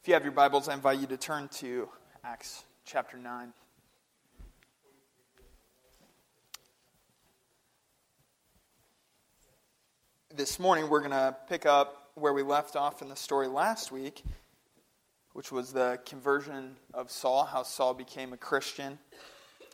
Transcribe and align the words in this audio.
If 0.00 0.06
you 0.06 0.14
have 0.14 0.22
your 0.22 0.32
Bibles, 0.32 0.68
I 0.68 0.74
invite 0.74 1.00
you 1.00 1.08
to 1.08 1.16
turn 1.16 1.48
to 1.54 1.88
Acts 2.22 2.64
chapter 2.84 3.18
9. 3.18 3.52
This 10.34 10.60
morning, 10.60 10.88
we're 10.88 11.00
going 11.00 11.10
to 11.10 11.36
pick 11.48 11.66
up 11.66 12.10
where 12.14 12.32
we 12.32 12.42
left 12.42 12.76
off 12.76 13.02
in 13.02 13.08
the 13.08 13.16
story 13.16 13.48
last 13.48 13.90
week, 13.90 14.22
which 15.32 15.50
was 15.50 15.72
the 15.72 15.98
conversion 16.06 16.76
of 16.94 17.10
Saul, 17.10 17.44
how 17.44 17.64
Saul 17.64 17.92
became 17.92 18.32
a 18.32 18.38
Christian. 18.38 19.00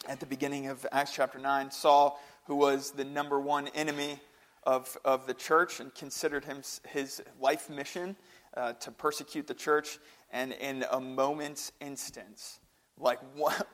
At 0.08 0.20
the 0.20 0.26
beginning 0.26 0.68
of 0.68 0.86
Acts 0.90 1.12
chapter 1.12 1.38
9, 1.38 1.70
Saul, 1.70 2.18
who 2.46 2.56
was 2.56 2.92
the 2.92 3.04
number 3.04 3.38
one 3.38 3.68
enemy 3.68 4.18
of, 4.64 4.96
of 5.04 5.26
the 5.26 5.34
church 5.34 5.80
and 5.80 5.94
considered 5.94 6.46
him 6.46 6.62
his 6.88 7.22
life 7.38 7.68
mission 7.68 8.16
uh, 8.56 8.74
to 8.74 8.90
persecute 8.90 9.46
the 9.46 9.54
church. 9.54 9.98
And 10.30 10.52
in 10.52 10.84
a 10.90 11.00
moment's 11.00 11.72
instance, 11.80 12.60
like 12.98 13.18
what, 13.36 13.66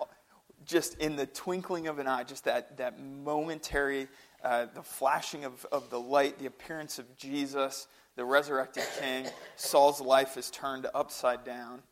just 0.64 0.96
in 0.98 1.16
the 1.16 1.26
twinkling 1.26 1.86
of 1.86 1.98
an 1.98 2.06
eye, 2.06 2.24
just 2.24 2.44
that, 2.44 2.76
that 2.78 3.00
momentary, 3.00 4.08
uh, 4.44 4.66
the 4.74 4.82
flashing 4.82 5.44
of, 5.44 5.66
of 5.72 5.90
the 5.90 6.00
light, 6.00 6.38
the 6.38 6.46
appearance 6.46 6.98
of 6.98 7.16
Jesus, 7.16 7.86
the 8.16 8.24
resurrected 8.24 8.84
king, 9.00 9.26
Saul's 9.56 10.00
life 10.00 10.36
is 10.36 10.50
turned 10.50 10.86
upside 10.94 11.44
down. 11.44 11.82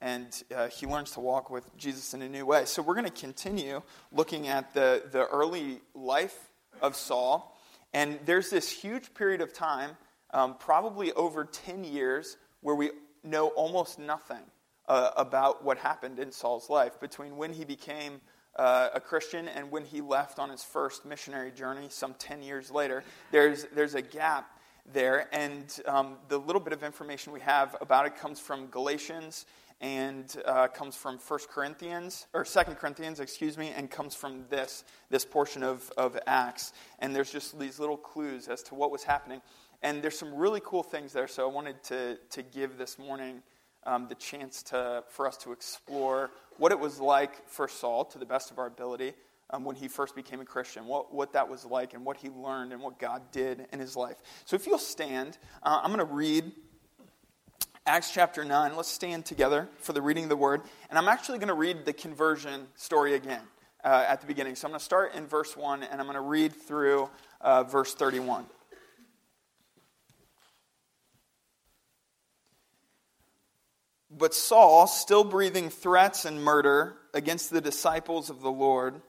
And 0.00 0.26
uh, 0.54 0.68
he 0.68 0.86
learns 0.86 1.12
to 1.12 1.20
walk 1.20 1.50
with 1.50 1.76
Jesus 1.76 2.14
in 2.14 2.22
a 2.22 2.28
new 2.28 2.44
way. 2.44 2.66
So, 2.66 2.82
we're 2.82 2.94
going 2.94 3.06
to 3.06 3.10
continue 3.10 3.80
looking 4.12 4.48
at 4.48 4.74
the, 4.74 5.02
the 5.10 5.24
early 5.26 5.80
life 5.94 6.50
of 6.82 6.96
Saul. 6.96 7.58
And 7.94 8.18
there's 8.26 8.50
this 8.50 8.70
huge 8.70 9.14
period 9.14 9.40
of 9.40 9.54
time, 9.54 9.92
um, 10.32 10.56
probably 10.58 11.12
over 11.12 11.44
10 11.44 11.84
years, 11.84 12.36
where 12.64 12.74
we 12.74 12.90
know 13.22 13.48
almost 13.48 13.98
nothing 13.98 14.40
uh, 14.88 15.10
about 15.18 15.62
what 15.62 15.76
happened 15.76 16.18
in 16.18 16.32
Saul's 16.32 16.70
life 16.70 16.98
between 16.98 17.36
when 17.36 17.52
he 17.52 17.62
became 17.62 18.22
uh, 18.56 18.88
a 18.94 19.00
Christian 19.00 19.48
and 19.48 19.70
when 19.70 19.84
he 19.84 20.00
left 20.00 20.38
on 20.38 20.48
his 20.48 20.64
first 20.64 21.04
missionary 21.04 21.50
journey 21.50 21.88
some 21.90 22.14
10 22.14 22.42
years 22.42 22.70
later. 22.70 23.04
There's, 23.30 23.66
there's 23.74 23.94
a 23.94 24.00
gap 24.00 24.58
there, 24.90 25.28
and 25.30 25.78
um, 25.86 26.16
the 26.28 26.38
little 26.38 26.60
bit 26.60 26.72
of 26.72 26.82
information 26.82 27.34
we 27.34 27.40
have 27.40 27.76
about 27.82 28.06
it 28.06 28.16
comes 28.16 28.40
from 28.40 28.68
Galatians 28.68 29.44
and 29.82 30.36
uh, 30.46 30.68
comes 30.68 30.96
from 30.96 31.18
1 31.18 31.40
Corinthians, 31.50 32.28
or 32.32 32.44
2 32.44 32.60
Corinthians, 32.76 33.20
excuse 33.20 33.58
me, 33.58 33.72
and 33.76 33.90
comes 33.90 34.14
from 34.14 34.44
this, 34.48 34.84
this 35.10 35.26
portion 35.26 35.62
of, 35.62 35.92
of 35.98 36.18
Acts. 36.26 36.72
And 37.00 37.14
there's 37.14 37.30
just 37.30 37.58
these 37.58 37.78
little 37.78 37.98
clues 37.98 38.48
as 38.48 38.62
to 38.64 38.74
what 38.74 38.90
was 38.90 39.04
happening. 39.04 39.42
And 39.84 40.02
there's 40.02 40.18
some 40.18 40.34
really 40.34 40.62
cool 40.64 40.82
things 40.82 41.12
there, 41.12 41.28
so 41.28 41.46
I 41.46 41.52
wanted 41.52 41.82
to, 41.84 42.16
to 42.30 42.42
give 42.42 42.78
this 42.78 42.98
morning 42.98 43.42
um, 43.84 44.08
the 44.08 44.14
chance 44.14 44.62
to, 44.64 45.04
for 45.10 45.28
us 45.28 45.36
to 45.38 45.52
explore 45.52 46.30
what 46.56 46.72
it 46.72 46.80
was 46.80 47.00
like 47.00 47.46
for 47.46 47.68
Saul, 47.68 48.06
to 48.06 48.18
the 48.18 48.24
best 48.24 48.50
of 48.50 48.58
our 48.58 48.66
ability, 48.66 49.12
um, 49.50 49.62
when 49.62 49.76
he 49.76 49.88
first 49.88 50.16
became 50.16 50.40
a 50.40 50.44
Christian, 50.46 50.86
what, 50.86 51.12
what 51.12 51.34
that 51.34 51.50
was 51.50 51.66
like, 51.66 51.92
and 51.92 52.02
what 52.02 52.16
he 52.16 52.30
learned, 52.30 52.72
and 52.72 52.80
what 52.80 52.98
God 52.98 53.30
did 53.30 53.66
in 53.74 53.78
his 53.78 53.94
life. 53.94 54.16
So 54.46 54.56
if 54.56 54.66
you'll 54.66 54.78
stand, 54.78 55.36
uh, 55.62 55.82
I'm 55.82 55.92
going 55.92 55.98
to 55.98 56.14
read 56.14 56.50
Acts 57.84 58.10
chapter 58.10 58.42
9. 58.42 58.76
Let's 58.76 58.88
stand 58.88 59.26
together 59.26 59.68
for 59.76 59.92
the 59.92 60.00
reading 60.00 60.22
of 60.22 60.30
the 60.30 60.36
word. 60.36 60.62
And 60.88 60.98
I'm 60.98 61.08
actually 61.08 61.36
going 61.36 61.48
to 61.48 61.54
read 61.54 61.84
the 61.84 61.92
conversion 61.92 62.68
story 62.74 63.16
again 63.16 63.42
uh, 63.84 64.06
at 64.08 64.22
the 64.22 64.26
beginning. 64.26 64.54
So 64.54 64.66
I'm 64.66 64.70
going 64.70 64.78
to 64.78 64.84
start 64.84 65.14
in 65.14 65.26
verse 65.26 65.54
1, 65.58 65.82
and 65.82 66.00
I'm 66.00 66.06
going 66.06 66.14
to 66.14 66.22
read 66.22 66.54
through 66.54 67.10
uh, 67.42 67.64
verse 67.64 67.92
31. 67.92 68.46
But 74.16 74.34
Saul, 74.34 74.86
still 74.86 75.24
breathing 75.24 75.70
threats 75.70 76.24
and 76.24 76.42
murder 76.42 76.96
against 77.12 77.50
the 77.50 77.60
disciples 77.60 78.30
of 78.30 78.42
the 78.42 78.50
Lord, 78.50 79.02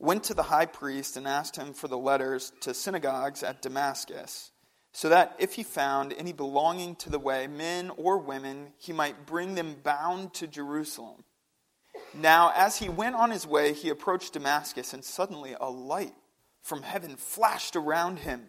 went 0.00 0.24
to 0.24 0.34
the 0.34 0.44
high 0.44 0.66
priest 0.66 1.16
and 1.16 1.28
asked 1.28 1.56
him 1.56 1.72
for 1.72 1.86
the 1.86 1.98
letters 1.98 2.52
to 2.62 2.74
synagogues 2.74 3.44
at 3.44 3.62
Damascus, 3.62 4.50
so 4.92 5.08
that 5.08 5.36
if 5.38 5.54
he 5.54 5.62
found 5.62 6.12
any 6.14 6.32
belonging 6.32 6.96
to 6.96 7.10
the 7.10 7.18
way, 7.18 7.46
men 7.46 7.92
or 7.96 8.18
women, 8.18 8.72
he 8.76 8.92
might 8.92 9.24
bring 9.26 9.54
them 9.54 9.76
bound 9.84 10.34
to 10.34 10.48
Jerusalem. 10.48 11.22
Now, 12.12 12.52
as 12.56 12.78
he 12.78 12.88
went 12.88 13.14
on 13.14 13.30
his 13.30 13.46
way, 13.46 13.72
he 13.72 13.88
approached 13.88 14.32
Damascus, 14.32 14.92
and 14.92 15.04
suddenly 15.04 15.54
a 15.60 15.70
light 15.70 16.14
from 16.60 16.82
heaven 16.82 17.14
flashed 17.16 17.76
around 17.76 18.20
him. 18.20 18.48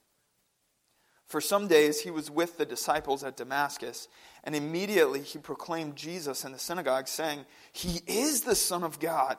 For 1.31 1.39
some 1.39 1.69
days 1.69 2.01
he 2.01 2.11
was 2.11 2.29
with 2.29 2.57
the 2.57 2.65
disciples 2.65 3.23
at 3.23 3.37
Damascus, 3.37 4.09
and 4.43 4.53
immediately 4.53 5.21
he 5.21 5.39
proclaimed 5.39 5.95
Jesus 5.95 6.43
in 6.43 6.51
the 6.51 6.59
synagogue, 6.59 7.07
saying, 7.07 7.45
He 7.71 8.01
is 8.05 8.41
the 8.41 8.53
Son 8.53 8.83
of 8.83 8.99
God. 8.99 9.37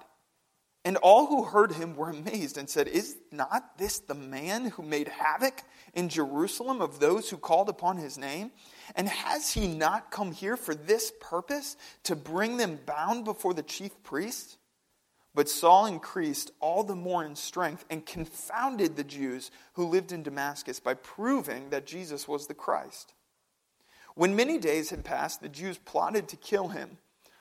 And 0.87 0.97
all 0.97 1.27
who 1.27 1.45
heard 1.45 1.73
him 1.73 1.95
were 1.95 2.09
amazed 2.09 2.57
and 2.57 2.67
said, 2.67 2.89
Is 2.89 3.19
not 3.31 3.77
this 3.77 3.99
the 3.99 4.15
man 4.15 4.71
who 4.71 4.83
made 4.83 5.09
havoc 5.09 5.61
in 5.93 6.09
Jerusalem 6.09 6.81
of 6.81 6.99
those 6.99 7.29
who 7.29 7.37
called 7.37 7.69
upon 7.69 7.99
his 7.99 8.17
name? 8.17 8.53
And 8.97 9.07
has 9.07 9.53
he 9.53 9.69
not 9.69 10.11
come 10.11 10.33
here 10.33 10.57
for 10.57 10.75
this 10.75 11.13
purpose, 11.21 11.77
to 12.05 12.17
bring 12.17 12.57
them 12.57 12.81
bound 12.87 13.27
before 13.27 13.53
the 13.53 13.63
chief 13.63 14.03
priests? 14.03 14.57
But 15.35 15.49
Saul 15.49 15.87
increased 15.87 16.51
all 16.61 16.85
the 16.85 16.95
more 16.95 17.25
in 17.25 17.37
strength 17.37 17.85
and 17.89 18.05
confounded 18.05 18.97
the 18.97 19.05
Jews 19.05 19.51
who 19.75 19.87
lived 19.87 20.13
in 20.13 20.23
Damascus 20.23 20.79
by 20.79 20.95
proving 20.95 21.71
that 21.71 21.87
Jesus 21.87 22.29
was 22.29 22.47
the 22.47 22.55
Christ. 22.55 23.15
When 24.15 24.37
many 24.37 24.59
days 24.59 24.91
had 24.91 25.05
passed, 25.05 25.41
the 25.41 25.49
Jews 25.49 25.79
plotted 25.79 26.29
to 26.29 26.37
kill 26.37 26.69
him, 26.69 26.99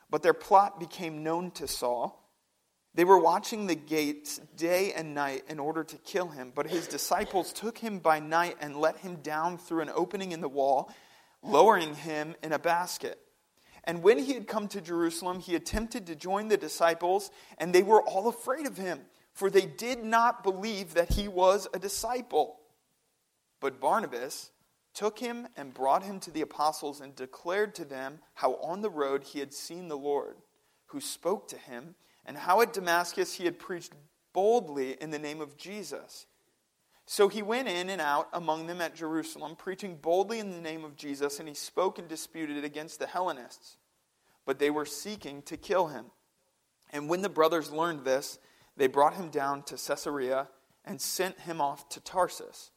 but 0.10 0.24
their 0.24 0.34
plot 0.34 0.80
became 0.80 1.24
known 1.24 1.52
to 1.52 1.68
Saul. 1.68 2.18
They 2.94 3.04
were 3.04 3.20
watching 3.20 3.68
the 3.68 3.76
gates 3.76 4.40
day 4.56 4.94
and 4.94 5.14
night 5.14 5.44
in 5.50 5.60
order 5.60 5.84
to 5.84 5.98
kill 5.98 6.30
him, 6.30 6.52
but 6.54 6.68
his 6.68 6.88
disciples 6.88 7.52
took 7.52 7.78
him 7.78 8.00
by 8.00 8.20
night 8.20 8.58
and 8.62 8.78
let 8.78 8.98
him 8.98 9.18
down 9.18 9.58
through 9.58 9.82
an 9.82 9.92
opening 9.94 10.32
in 10.32 10.42
the 10.42 10.50
wall, 10.50 10.94
lowering 11.42 11.96
him 11.96 12.36
in 12.42 12.54
a 12.54 12.60
basket. 12.60 13.20
And 13.84 14.04
when 14.04 14.20
he 14.20 14.34
had 14.34 14.48
come 14.48 14.68
to 14.70 14.82
Jerusalem, 14.82 15.40
he 15.40 15.56
attempted 15.56 16.06
to 16.08 16.16
join 16.16 16.48
the 16.48 16.58
disciples, 16.58 17.32
and 17.58 17.74
they 17.74 17.84
were 17.84 18.02
all 18.02 18.28
afraid 18.28 18.68
of 18.68 18.78
him, 18.78 19.02
for 19.34 19.50
they 19.50 19.66
did 19.66 20.04
not 20.04 20.44
believe 20.44 20.94
that 20.94 21.14
he 21.14 21.28
was 21.28 21.68
a 21.74 21.80
disciple. 21.80 22.60
But 23.60 23.80
Barnabas 23.80 24.52
took 24.94 25.20
him 25.20 25.48
and 25.56 25.74
brought 25.74 26.04
him 26.04 26.20
to 26.20 26.32
the 26.32 26.42
apostles 26.42 27.02
and 27.02 27.16
declared 27.16 27.74
to 27.76 27.86
them 27.86 28.20
how 28.36 28.56
on 28.56 28.82
the 28.82 28.90
road 28.90 29.24
he 29.24 29.40
had 29.40 29.54
seen 29.54 29.88
the 29.88 29.98
Lord, 29.98 30.38
who 30.88 31.00
spoke 31.00 31.48
to 31.48 31.58
him 31.58 31.96
and 32.26 32.38
how 32.38 32.62
at 32.62 32.74
Damascus 32.74 33.34
he 33.34 33.46
had 33.46 33.58
preached 33.58 33.94
boldly 34.34 34.94
in 35.02 35.10
the 35.12 35.20
name 35.20 35.42
of 35.42 35.58
Jesus. 35.58 36.26
So 37.12 37.28
he 37.28 37.42
went 37.42 37.68
in 37.68 37.90
and 37.90 38.00
out 38.00 38.30
among 38.32 38.68
them 38.68 38.80
at 38.80 38.96
Jerusalem, 38.96 39.58
preaching 39.58 39.98
boldly 39.98 40.40
in 40.40 40.52
the 40.52 40.62
name 40.62 40.86
of 40.86 40.96
Jesus, 40.96 41.40
and 41.40 41.50
he 41.50 41.54
spoke 41.54 42.00
and 42.00 42.08
disputed 42.08 42.64
against 42.64 43.00
the 43.00 43.06
Hellenists. 43.06 43.76
But 44.46 44.60
they 44.60 44.70
were 44.70 44.86
seeking 44.86 45.42
to 45.42 45.58
kill 45.58 45.88
him. 45.88 46.06
And 46.90 47.10
when 47.10 47.22
the 47.22 47.28
brothers 47.28 47.70
learned 47.70 48.06
this, 48.06 48.40
they 48.78 48.88
brought 48.88 49.16
him 49.16 49.28
down 49.28 49.64
to 49.64 49.76
Caesarea 49.76 50.48
and 50.86 51.02
sent 51.02 51.42
him 51.42 51.60
off 51.60 51.90
to 51.90 52.00
Tarsus. 52.00 52.72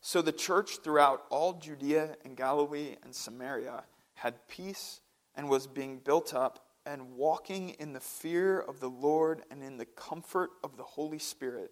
So 0.00 0.22
the 0.22 0.32
church 0.32 0.78
throughout 0.82 1.24
all 1.28 1.52
Judea 1.52 2.16
and 2.24 2.38
Galilee 2.38 2.96
and 3.02 3.14
Samaria 3.14 3.84
had 4.14 4.48
peace 4.48 5.02
and 5.34 5.46
was 5.46 5.66
being 5.66 5.98
built 5.98 6.32
up 6.32 6.64
and 6.86 7.16
walking 7.16 7.76
in 7.78 7.92
the 7.92 8.00
fear 8.00 8.60
of 8.60 8.80
the 8.80 8.88
Lord 8.88 9.42
and 9.50 9.62
in 9.62 9.76
the 9.76 9.84
comfort 9.84 10.52
of 10.64 10.78
the 10.78 10.84
Holy 10.84 11.18
Spirit, 11.18 11.70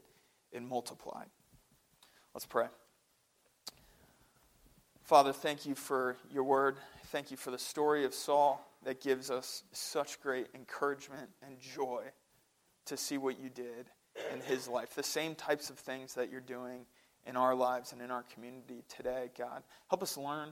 it 0.52 0.60
multiplied. 0.60 1.30
Let's 2.36 2.44
pray. 2.44 2.66
Father, 5.04 5.32
thank 5.32 5.64
you 5.64 5.74
for 5.74 6.18
your 6.30 6.44
word. 6.44 6.76
Thank 7.06 7.30
you 7.30 7.38
for 7.38 7.50
the 7.50 7.58
story 7.58 8.04
of 8.04 8.12
Saul 8.12 8.62
that 8.84 9.00
gives 9.00 9.30
us 9.30 9.62
such 9.72 10.20
great 10.20 10.48
encouragement 10.54 11.30
and 11.40 11.58
joy 11.58 12.02
to 12.84 12.96
see 12.98 13.16
what 13.16 13.40
you 13.40 13.48
did 13.48 13.88
in 14.34 14.42
his 14.42 14.68
life. 14.68 14.94
The 14.94 15.02
same 15.02 15.34
types 15.34 15.70
of 15.70 15.78
things 15.78 16.12
that 16.12 16.30
you're 16.30 16.42
doing 16.42 16.84
in 17.24 17.38
our 17.38 17.54
lives 17.54 17.92
and 17.92 18.02
in 18.02 18.10
our 18.10 18.24
community 18.24 18.82
today, 18.86 19.30
God. 19.38 19.62
Help 19.88 20.02
us 20.02 20.18
learn 20.18 20.50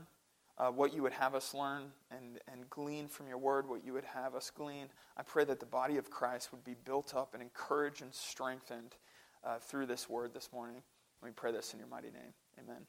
uh, 0.57 0.71
what 0.71 0.95
you 0.95 1.03
would 1.03 1.13
have 1.13 1.35
us 1.35 1.53
learn 1.53 1.83
and, 2.11 2.39
and 2.51 2.71
glean 2.71 3.09
from 3.09 3.29
your 3.29 3.37
word, 3.37 3.69
what 3.69 3.85
you 3.85 3.93
would 3.93 4.07
have 4.07 4.35
us 4.35 4.51
glean. 4.51 4.87
I 5.19 5.23
pray 5.23 5.45
that 5.45 5.61
the 5.61 5.67
body 5.67 5.99
of 5.99 6.11
Christ 6.11 6.51
would 6.51 6.65
be 6.65 6.77
built 6.87 7.15
up 7.15 7.35
and 7.35 7.43
encouraged 7.43 8.01
and 8.01 8.15
strengthened 8.15 8.97
uh, 9.45 9.59
through 9.59 9.85
this 9.85 10.09
word 10.09 10.33
this 10.33 10.49
morning. 10.51 10.81
We 11.25 11.31
pray 11.31 11.53
this 11.53 11.73
in 11.73 11.79
your 11.79 11.89
mighty 11.89 12.09
name. 12.09 12.35
Amen. 12.63 12.83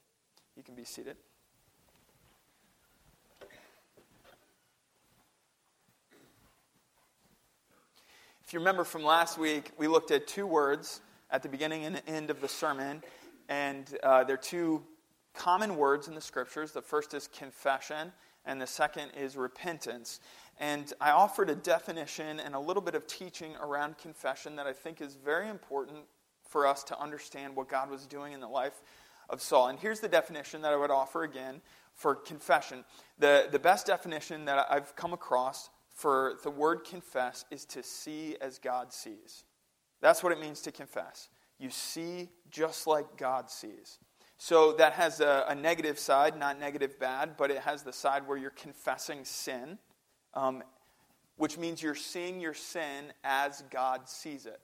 You 0.58 0.64
can 0.64 0.76
be 0.76 0.84
seated. 0.84 1.16
If 8.44 8.52
you 8.52 8.60
remember 8.60 8.84
from 8.84 9.06
last 9.06 9.38
week, 9.38 9.72
we 9.78 9.88
looked 9.88 10.12
at 10.12 10.28
two 10.28 10.46
words 10.46 11.00
at 11.32 11.44
the 11.44 11.50
beginning 11.50 11.86
and 11.86 11.96
the 11.96 12.10
end 12.10 12.30
of 12.30 12.42
the 12.42 12.50
sermon, 12.50 13.02
and 13.48 13.98
uh, 14.04 14.26
they're 14.26 14.36
two 14.36 14.84
common 15.34 15.78
words 15.78 16.10
in 16.10 16.14
the 16.14 16.20
scriptures. 16.20 16.74
The 16.74 16.82
first 16.82 17.14
is 17.14 17.30
confession, 17.30 18.12
and 18.46 18.62
the 18.62 18.68
second 18.68 19.12
is 19.18 19.38
repentance. 19.38 20.20
And 20.60 20.92
I 21.00 21.12
offered 21.12 21.50
a 21.50 21.56
definition 21.56 22.42
and 22.42 22.54
a 22.54 22.60
little 22.60 22.84
bit 22.84 22.96
of 22.96 23.08
teaching 23.08 23.56
around 23.62 23.98
confession 23.98 24.58
that 24.58 24.68
I 24.68 24.74
think 24.74 25.00
is 25.00 25.16
very 25.16 25.48
important 25.48 26.00
for 26.56 26.66
us 26.66 26.86
to 26.86 26.98
understand 26.98 27.54
what 27.54 27.68
God 27.68 27.90
was 27.90 28.08
doing 28.08 28.32
in 28.32 28.40
the 28.40 28.48
life 28.48 28.82
of 29.30 29.42
Saul. 29.42 29.68
And 29.68 29.78
here's 29.78 30.00
the 30.00 30.08
definition 30.08 30.62
that 30.62 30.72
I 30.72 30.78
would 30.78 30.90
offer 30.90 31.24
again 31.24 31.60
for 31.94 32.16
confession. 32.16 32.86
The, 33.20 33.50
the 33.52 33.60
best 33.60 33.88
definition 33.88 34.46
that 34.46 34.66
I've 34.70 34.96
come 34.96 35.12
across 35.12 35.70
for 35.92 36.38
the 36.44 36.50
word 36.50 36.86
confess 36.86 37.44
is 37.52 37.66
to 37.66 37.84
see 37.84 38.38
as 38.40 38.58
God 38.58 38.94
sees. 38.94 39.44
That's 40.00 40.24
what 40.24 40.32
it 40.32 40.40
means 40.40 40.62
to 40.62 40.72
confess. 40.72 41.28
You 41.60 41.70
see 41.72 42.30
just 42.50 42.88
like 42.88 43.18
God 43.18 43.52
sees. 43.52 44.00
So 44.38 44.72
that 44.78 44.94
has 44.94 45.20
a, 45.20 45.48
a, 45.50 45.56
negative 45.56 46.00
side, 46.00 46.40
not 46.40 46.58
negative 46.58 46.98
bad, 46.98 47.36
but 47.36 47.52
it 47.52 47.58
has 47.64 47.84
the 47.84 47.92
side 47.92 48.26
where 48.26 48.38
you're 48.38 48.50
confessing 48.52 49.26
sin, 49.26 49.78
um, 50.34 50.64
which 51.36 51.58
means 51.58 51.84
you're 51.84 51.96
seeing 51.96 52.40
your 52.40 52.54
sin 52.54 53.12
as 53.26 53.62
God 53.70 54.08
sees 54.08 54.46
it. 54.46 54.62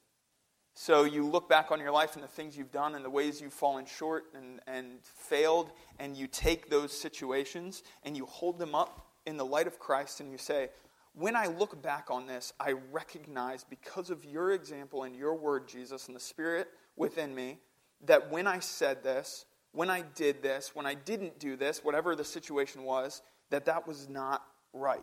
So 0.73 1.03
you 1.03 1.27
look 1.27 1.50
back 1.50 1.71
on 1.71 1.79
your 1.79 1.91
life 1.91 2.15
and 2.15 2.23
the 2.23 2.27
things 2.27 2.57
you've 2.57 2.71
done 2.71 2.95
and 2.95 3.03
the 3.03 3.09
ways 3.09 3.41
you've 3.41 3.53
fallen 3.53 3.85
short 3.85 4.25
and, 4.33 4.62
and 4.68 5.00
failed, 5.03 5.71
and 6.00 6.15
you 6.15 6.27
take 6.27 6.69
those 6.69 6.97
situations 6.97 7.83
and 8.03 8.15
you 8.15 8.25
hold 8.25 8.57
them 8.57 8.73
up 8.73 9.07
in 9.25 9.38
the 9.38 9.45
light 9.45 9.68
of 9.68 9.79
Christ 9.79 10.21
and 10.21 10.31
you 10.31 10.38
say, 10.38 10.69
when 11.13 11.35
I 11.35 11.47
look 11.47 11.81
back 11.81 12.09
on 12.09 12.25
this, 12.25 12.53
I 12.59 12.75
recognize 12.91 13.65
because 13.65 14.09
of 14.09 14.23
your 14.23 14.51
example 14.51 15.03
and 15.03 15.15
your 15.15 15.35
word, 15.35 15.68
Jesus, 15.68 16.07
and 16.07 16.15
the 16.15 16.21
Spirit 16.21 16.69
within 16.95 17.35
me, 17.35 17.59
that 18.06 18.31
when 18.31 18.47
I 18.47 18.59
said 18.59 19.03
this, 19.03 19.45
when 19.74 19.89
I 19.89 20.03
did 20.15 20.41
this, 20.41 20.74
when 20.74 20.85
I 20.85 20.94
didn't 20.94 21.38
do 21.38 21.57
this, 21.57 21.83
whatever 21.83 22.15
the 22.15 22.24
situation 22.24 22.83
was, 22.83 23.21
that 23.50 23.65
that 23.65 23.88
was 23.88 24.07
not 24.07 24.41
right. 24.74 25.01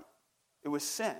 It 0.63 0.69
was 0.69 0.83
sin. 0.83 1.15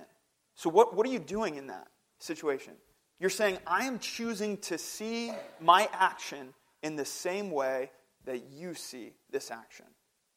So, 0.55 0.69
what, 0.69 0.95
what 0.95 1.07
are 1.07 1.11
you 1.11 1.19
doing 1.19 1.55
in 1.55 1.67
that 1.67 1.87
situation? 2.17 2.73
You're 3.19 3.29
saying, 3.29 3.57
I 3.67 3.85
am 3.85 3.99
choosing 3.99 4.57
to 4.57 4.77
see 4.77 5.31
my 5.59 5.89
action 5.91 6.53
in 6.81 6.95
the 6.95 7.05
same 7.05 7.51
way 7.51 7.91
that 8.25 8.43
you 8.51 8.73
see 8.73 9.13
this 9.29 9.51
action. 9.51 9.85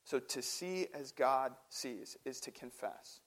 So, 0.05 0.19
to 0.19 0.43
see 0.43 0.89
as 0.93 1.13
God 1.13 1.53
sees 1.69 2.17
is 2.25 2.41
to 2.41 2.51
confess. 2.51 3.21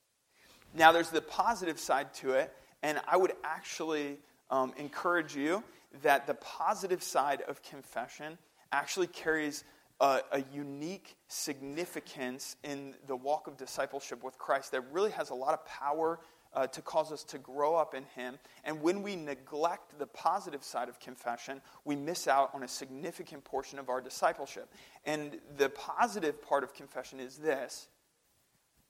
Now, 0.73 0.91
there's 0.91 1.09
the 1.09 1.21
positive 1.21 1.79
side 1.79 2.13
to 2.15 2.31
it, 2.31 2.53
and 2.83 2.99
I 3.07 3.15
would 3.15 3.31
actually 3.45 4.17
um, 4.49 4.73
encourage 4.77 5.35
you 5.35 5.63
that 6.03 6.27
the 6.27 6.33
positive 6.33 7.01
side 7.01 7.41
of 7.47 7.63
confession 7.63 8.37
actually 8.73 9.07
carries 9.07 9.63
a, 10.01 10.21
a, 10.33 10.43
unique 10.53 11.15
significance 11.29 12.57
in 12.63 12.93
the 13.07 13.15
walk 13.15 13.47
of 13.47 13.55
discipleship 13.55 14.21
with 14.23 14.37
Christ 14.37 14.71
that 14.73 14.81
really 14.91 15.11
has 15.11 15.29
a 15.29 15.33
lot 15.33 15.53
of 15.53 15.65
power 15.65 16.19
uh, 16.55 16.67
to 16.67 16.81
cause 16.81 17.11
us 17.11 17.23
to 17.25 17.37
grow 17.37 17.75
up 17.75 17.93
in 17.93 18.03
Him. 18.15 18.39
And 18.63 18.81
when 18.81 19.01
we 19.03 19.15
neglect 19.15 19.97
the 19.99 20.07
positive 20.07 20.63
side 20.63 20.89
of 20.89 20.99
confession, 20.99 21.61
we 21.83 21.95
miss 21.95 22.27
out 22.27 22.51
on 22.53 22.63
a 22.63 22.67
significant 22.67 23.43
portion 23.43 23.77
of 23.79 23.89
our 23.89 24.01
discipleship. 24.01 24.71
And 25.05 25.39
the 25.57 25.69
positive 25.69 26.41
part 26.41 26.63
of 26.63 26.73
confession 26.73 27.19
is 27.19 27.37
this 27.37 27.87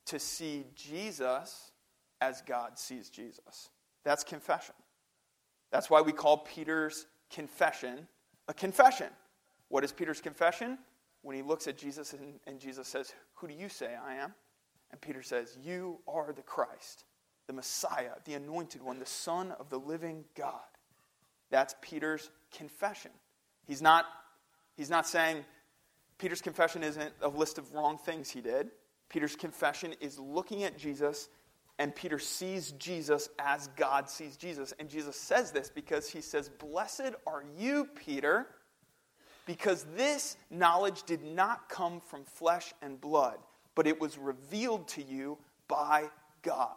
to 0.06 0.20
see 0.20 0.66
Jesus 0.76 1.72
as 2.22 2.42
God 2.42 2.78
sees 2.78 3.10
Jesus. 3.10 3.70
That's 4.04 4.24
confession. 4.24 4.76
That's 5.72 5.90
why 5.90 6.02
we 6.02 6.12
call 6.12 6.38
Peter's 6.38 7.08
confession 7.32 8.08
a 8.48 8.54
confession. 8.54 9.08
What 9.70 9.84
is 9.84 9.92
Peter's 9.92 10.22
confession? 10.22 10.78
when 11.26 11.36
he 11.36 11.42
looks 11.42 11.68
at 11.68 11.76
Jesus 11.76 12.14
and, 12.14 12.40
and 12.46 12.60
Jesus 12.60 12.88
says, 12.88 13.14
Who 13.36 13.48
do 13.48 13.54
you 13.56 13.68
say 13.68 13.96
I 13.96 14.14
am? 14.16 14.36
And 14.92 15.02
Peter 15.02 15.24
says, 15.24 15.58
You 15.62 15.98
are 16.08 16.32
the 16.32 16.44
Christ, 16.44 17.04
the 17.48 17.54
Messiah, 17.54 18.12
the 18.26 18.34
anointed 18.34 18.82
one, 18.82 19.00
the 19.00 19.06
Son 19.06 19.52
of 19.60 19.70
the 19.70 19.80
living 19.80 20.26
God. 20.36 20.54
That's 21.50 21.76
Peter's 21.82 22.30
confession. 22.52 23.12
He's 23.68 23.82
not, 23.82 24.06
he's 24.78 24.90
not 24.90 25.08
saying, 25.08 25.46
Peter's 26.18 26.42
confession 26.42 26.84
isn't 26.84 27.14
a 27.22 27.30
list 27.30 27.58
of 27.58 27.74
wrong 27.74 27.98
things 27.98 28.30
he 28.30 28.42
did. 28.42 28.72
Peter's 29.10 29.36
confession 29.36 29.94
is 30.02 30.18
looking 30.18 30.64
at 30.64 30.78
Jesus, 30.78 31.30
and 31.78 31.96
Peter 31.96 32.18
sees 32.18 32.72
Jesus 32.74 33.30
as 33.38 33.68
God 33.76 34.10
sees 34.10 34.38
Jesus. 34.38 34.74
And 34.80 34.90
Jesus 34.90 35.16
says 35.16 35.52
this 35.52 35.70
because 35.70 36.10
he 36.10 36.22
says, 36.22 36.50
Blessed 36.50 37.14
are 37.28 37.44
you, 37.58 37.88
Peter 37.96 38.48
because 39.46 39.86
this 39.96 40.38
knowledge 40.50 41.04
did 41.04 41.24
not 41.24 41.70
come 41.70 42.02
from 42.02 42.24
flesh 42.26 42.74
and 42.82 43.00
blood, 43.00 43.38
but 43.76 43.88
it 43.88 44.00
was 44.02 44.18
revealed 44.18 44.88
to 44.90 45.04
you 45.04 45.38
by 45.68 46.10
God. 46.42 46.76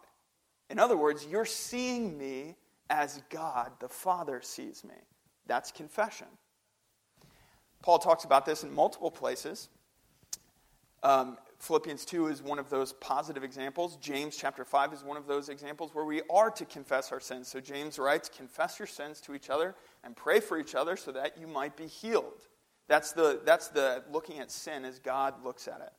In 0.71 0.79
other 0.79 0.97
words, 0.97 1.27
you're 1.29 1.45
seeing 1.45 2.17
me 2.19 2.57
as 2.91 3.23
God 3.31 3.73
the 3.81 3.89
Father 3.89 4.41
sees 4.43 4.85
me. 4.85 4.95
That's 5.47 5.73
confession. 5.73 6.27
Paul 7.83 7.99
talks 7.99 8.25
about 8.25 8.45
this 8.45 8.65
in 8.65 8.73
multiple 8.73 9.11
places. 9.11 9.69
Um, 11.03 11.39
Philippians 11.61 12.05
2 12.05 12.29
is 12.29 12.43
one 12.43 12.59
of 12.59 12.71
those 12.71 12.93
positive 12.95 13.43
examples. 13.43 13.97
James 13.97 14.37
chapter 14.37 14.65
5 14.65 14.93
is 14.93 15.03
one 15.03 15.17
of 15.17 15.27
those 15.27 15.49
examples 15.49 15.95
where 15.95 16.05
we 16.05 16.23
are 16.31 16.51
to 16.51 16.65
confess 16.65 17.13
our 17.13 17.21
sins. 17.21 17.49
So 17.49 17.61
James 17.61 17.99
writes, 17.99 18.29
Confess 18.29 18.79
your 18.79 18.87
sins 18.87 19.21
to 19.23 19.35
each 19.35 19.51
other 19.51 19.75
and 20.05 20.17
pray 20.17 20.41
for 20.41 20.59
each 20.59 20.75
other 20.75 20.97
so 20.97 21.13
that 21.13 21.39
you 21.39 21.47
might 21.47 21.77
be 21.77 21.87
healed. 21.87 22.47
That's 22.89 23.13
the, 23.13 23.41
that's 23.45 23.69
the 23.69 24.05
looking 24.11 24.39
at 24.39 24.51
sin 24.51 24.85
as 24.85 24.99
God 24.99 25.45
looks 25.45 25.69
at 25.69 25.81
it. 25.81 25.93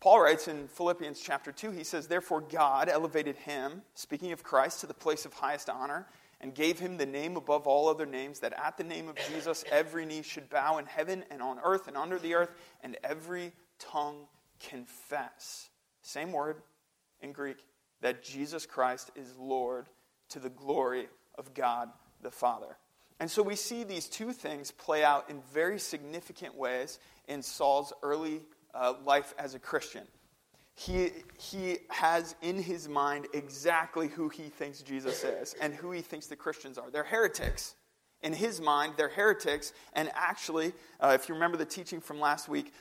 Paul 0.00 0.20
writes 0.20 0.48
in 0.48 0.68
Philippians 0.68 1.20
chapter 1.20 1.50
2, 1.50 1.70
he 1.70 1.84
says, 1.84 2.06
Therefore 2.06 2.42
God 2.42 2.88
elevated 2.88 3.36
him, 3.36 3.82
speaking 3.94 4.32
of 4.32 4.42
Christ, 4.42 4.80
to 4.80 4.86
the 4.86 4.94
place 4.94 5.24
of 5.24 5.32
highest 5.32 5.70
honor 5.70 6.06
and 6.40 6.54
gave 6.54 6.78
him 6.78 6.98
the 6.98 7.06
name 7.06 7.36
above 7.36 7.66
all 7.66 7.88
other 7.88 8.04
names, 8.04 8.40
that 8.40 8.52
at 8.62 8.76
the 8.76 8.84
name 8.84 9.08
of 9.08 9.16
Jesus 9.30 9.64
every 9.70 10.04
knee 10.04 10.20
should 10.20 10.50
bow 10.50 10.76
in 10.76 10.84
heaven 10.84 11.24
and 11.30 11.40
on 11.40 11.58
earth 11.64 11.88
and 11.88 11.96
under 11.96 12.18
the 12.18 12.34
earth, 12.34 12.50
and 12.82 12.98
every 13.02 13.52
tongue 13.78 14.26
confess. 14.68 15.70
Same 16.02 16.32
word 16.32 16.56
in 17.22 17.32
Greek, 17.32 17.56
that 18.02 18.22
Jesus 18.22 18.66
Christ 18.66 19.10
is 19.16 19.34
Lord 19.38 19.86
to 20.28 20.38
the 20.38 20.50
glory 20.50 21.08
of 21.38 21.54
God 21.54 21.88
the 22.20 22.30
Father. 22.30 22.76
And 23.20 23.30
so 23.30 23.42
we 23.42 23.56
see 23.56 23.84
these 23.84 24.06
two 24.06 24.32
things 24.32 24.70
play 24.70 25.02
out 25.02 25.30
in 25.30 25.40
very 25.52 25.78
significant 25.78 26.56
ways 26.56 26.98
in 27.26 27.40
Saul's 27.40 27.92
early 28.02 28.42
uh, 28.74 28.94
life 29.04 29.34
as 29.38 29.54
a 29.54 29.58
Christian. 29.58 30.06
He, 30.76 31.10
he 31.38 31.78
has 31.88 32.34
in 32.42 32.60
his 32.60 32.88
mind 32.88 33.28
exactly 33.32 34.08
who 34.08 34.28
he 34.28 34.44
thinks 34.44 34.82
Jesus 34.82 35.22
is 35.22 35.54
and 35.60 35.72
who 35.72 35.92
he 35.92 36.00
thinks 36.00 36.26
the 36.26 36.36
Christians 36.36 36.78
are. 36.78 36.90
They're 36.90 37.04
heretics. 37.04 37.76
In 38.22 38.32
his 38.32 38.60
mind, 38.60 38.94
they're 38.96 39.08
heretics. 39.08 39.72
And 39.92 40.10
actually, 40.14 40.72
uh, 40.98 41.12
if 41.14 41.28
you 41.28 41.34
remember 41.34 41.56
the 41.56 41.64
teaching 41.64 42.00
from 42.00 42.18
last 42.18 42.48
week, 42.48 42.72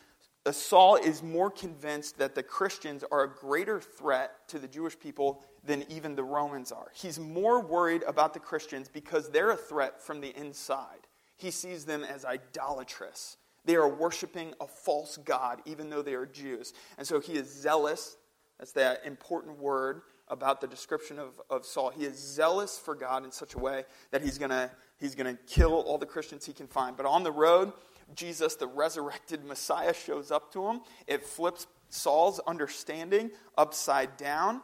uh, 0.45 0.51
Saul 0.51 0.95
is 0.95 1.21
more 1.21 1.51
convinced 1.51 2.17
that 2.17 2.33
the 2.33 2.43
Christians 2.43 3.03
are 3.11 3.23
a 3.23 3.29
greater 3.29 3.79
threat 3.79 4.47
to 4.49 4.59
the 4.59 4.67
Jewish 4.67 4.99
people 4.99 5.43
than 5.63 5.85
even 5.89 6.15
the 6.15 6.23
Romans 6.23 6.71
are. 6.71 6.87
He's 6.93 7.19
more 7.19 7.61
worried 7.61 8.03
about 8.07 8.33
the 8.33 8.39
Christians 8.39 8.89
because 8.89 9.29
they're 9.29 9.51
a 9.51 9.57
threat 9.57 10.01
from 10.01 10.19
the 10.19 10.35
inside. 10.35 11.07
He 11.37 11.51
sees 11.51 11.85
them 11.85 12.03
as 12.03 12.25
idolatrous. 12.25 13.37
They 13.65 13.75
are 13.75 13.87
worshiping 13.87 14.53
a 14.59 14.67
false 14.67 15.17
God, 15.17 15.61
even 15.65 15.89
though 15.89 16.01
they 16.01 16.13
are 16.15 16.25
Jews. 16.25 16.73
And 16.97 17.07
so 17.07 17.19
he 17.19 17.33
is 17.33 17.51
zealous. 17.51 18.17
That's 18.59 18.73
that 18.73 19.05
important 19.05 19.57
word 19.59 20.01
about 20.27 20.61
the 20.61 20.67
description 20.67 21.19
of, 21.19 21.29
of 21.49 21.65
Saul. 21.65 21.89
He 21.89 22.05
is 22.05 22.17
zealous 22.17 22.77
for 22.77 22.95
God 22.95 23.23
in 23.23 23.31
such 23.31 23.55
a 23.55 23.59
way 23.59 23.85
that 24.11 24.21
he's 24.21 24.37
going 24.37 24.69
he's 24.99 25.15
going 25.15 25.35
to 25.35 25.41
kill 25.43 25.73
all 25.73 25.97
the 25.97 26.05
Christians 26.05 26.45
he 26.45 26.53
can 26.53 26.67
find. 26.67 26.95
But 26.95 27.05
on 27.05 27.23
the 27.23 27.31
road, 27.31 27.73
Jesus, 28.15 28.55
the 28.55 28.67
resurrected 28.67 29.43
Messiah, 29.43 29.93
shows 29.93 30.31
up 30.31 30.51
to 30.53 30.65
him. 30.67 30.81
It 31.07 31.25
flips 31.25 31.67
Saul's 31.89 32.39
understanding 32.47 33.31
upside 33.57 34.17
down. 34.17 34.61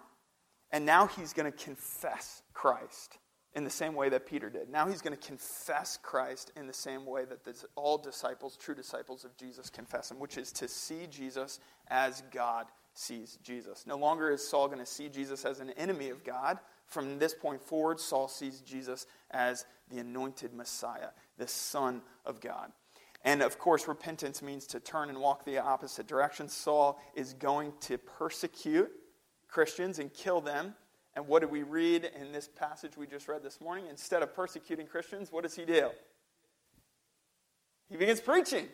And 0.71 0.85
now 0.85 1.07
he's 1.07 1.33
going 1.33 1.51
to 1.51 1.57
confess 1.57 2.43
Christ 2.53 3.17
in 3.55 3.63
the 3.63 3.69
same 3.69 3.95
way 3.95 4.09
that 4.09 4.27
Peter 4.27 4.49
did. 4.49 4.69
Now 4.69 4.87
he's 4.87 5.01
going 5.01 5.17
to 5.17 5.27
confess 5.27 5.97
Christ 6.01 6.51
in 6.55 6.67
the 6.67 6.73
same 6.73 7.05
way 7.05 7.25
that 7.25 7.65
all 7.75 7.97
disciples, 7.97 8.55
true 8.55 8.75
disciples 8.75 9.25
of 9.25 9.35
Jesus, 9.37 9.69
confess 9.69 10.11
him, 10.11 10.19
which 10.19 10.37
is 10.37 10.51
to 10.53 10.67
see 10.67 11.07
Jesus 11.09 11.59
as 11.87 12.21
God 12.31 12.67
sees 12.93 13.39
Jesus. 13.43 13.85
No 13.87 13.97
longer 13.97 14.29
is 14.29 14.47
Saul 14.47 14.67
going 14.67 14.79
to 14.79 14.85
see 14.85 15.09
Jesus 15.09 15.45
as 15.45 15.59
an 15.59 15.71
enemy 15.71 16.09
of 16.09 16.23
God. 16.23 16.59
From 16.85 17.19
this 17.19 17.33
point 17.33 17.61
forward, 17.61 17.99
Saul 17.99 18.27
sees 18.27 18.61
Jesus 18.61 19.07
as 19.31 19.65
the 19.89 19.99
anointed 19.99 20.53
Messiah, 20.53 21.09
the 21.37 21.47
Son 21.47 22.01
of 22.25 22.41
God. 22.41 22.71
And 23.23 23.41
of 23.41 23.59
course, 23.59 23.87
repentance 23.87 24.41
means 24.41 24.65
to 24.67 24.79
turn 24.79 25.09
and 25.09 25.19
walk 25.19 25.43
the 25.43 25.57
opposite 25.57 26.07
direction. 26.07 26.47
Saul 26.47 26.99
is 27.15 27.33
going 27.33 27.73
to 27.81 27.97
persecute 27.97 28.89
Christians 29.47 29.99
and 29.99 30.13
kill 30.13 30.41
them. 30.41 30.75
And 31.19 31.27
what 31.27 31.41
do 31.41 31.49
we 31.49 31.63
read 31.63 32.09
in 32.17 32.31
this 32.31 32.47
passage 32.47 32.95
we 32.95 33.05
just 33.05 33.27
read 33.27 33.43
this 33.43 33.59
morning? 33.59 33.87
Instead 33.89 34.23
of 34.23 34.33
persecuting 34.33 34.87
Christians, 34.87 35.33
what 35.33 35.43
does 35.43 35.53
he 35.53 35.65
do? 35.65 35.89
He 37.89 37.97
begins 37.97 38.21
preaching. 38.21 38.69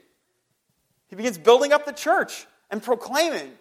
He 1.08 1.16
begins 1.16 1.40
building 1.40 1.74
up 1.74 1.88
the 1.88 1.92
church 1.92 2.46
and 2.70 2.84
proclaiming. 2.84 3.52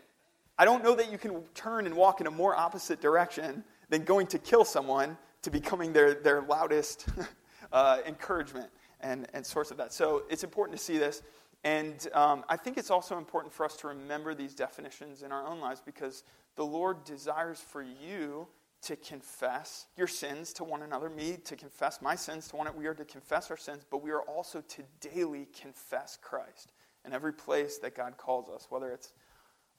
I 0.58 0.66
don't 0.66 0.84
know 0.84 0.94
that 0.96 1.10
you 1.10 1.16
can 1.16 1.44
turn 1.54 1.86
and 1.86 1.96
walk 1.96 2.20
in 2.20 2.26
a 2.26 2.30
more 2.30 2.54
opposite 2.54 3.00
direction 3.00 3.64
than 3.88 4.04
going 4.04 4.26
to 4.26 4.38
kill 4.38 4.66
someone 4.66 5.16
to 5.40 5.50
becoming 5.50 5.94
their, 5.94 6.12
their 6.12 6.42
loudest 6.42 7.06
uh, 7.72 8.00
encouragement 8.06 8.68
and, 9.00 9.26
and 9.32 9.46
source 9.46 9.70
of 9.70 9.78
that. 9.78 9.94
So 9.94 10.24
it's 10.28 10.44
important 10.44 10.78
to 10.78 10.84
see 10.84 10.98
this. 10.98 11.22
And 11.64 12.06
um, 12.12 12.44
I 12.50 12.58
think 12.58 12.76
it's 12.76 12.90
also 12.90 13.16
important 13.16 13.54
for 13.54 13.64
us 13.64 13.78
to 13.78 13.86
remember 13.86 14.34
these 14.34 14.54
definitions 14.54 15.22
in 15.22 15.32
our 15.32 15.46
own 15.46 15.58
lives 15.58 15.80
because 15.80 16.22
the 16.56 16.66
Lord 16.66 17.02
desires 17.04 17.64
for 17.66 17.80
you 17.82 18.46
to 18.84 18.96
confess 18.96 19.86
your 19.96 20.06
sins 20.06 20.52
to 20.54 20.64
one 20.64 20.82
another, 20.82 21.08
me 21.08 21.36
to 21.44 21.56
confess 21.56 22.02
my 22.02 22.14
sins 22.14 22.48
to 22.48 22.56
one 22.56 22.66
another. 22.66 22.78
We 22.78 22.86
are 22.86 22.94
to 22.94 23.04
confess 23.04 23.50
our 23.50 23.56
sins, 23.56 23.84
but 23.90 24.02
we 24.02 24.10
are 24.10 24.22
also 24.22 24.60
to 24.60 24.82
daily 25.00 25.48
confess 25.60 26.18
Christ 26.20 26.72
in 27.04 27.12
every 27.12 27.32
place 27.32 27.78
that 27.78 27.94
God 27.94 28.16
calls 28.16 28.48
us, 28.48 28.66
whether 28.70 28.92
it's 28.92 29.12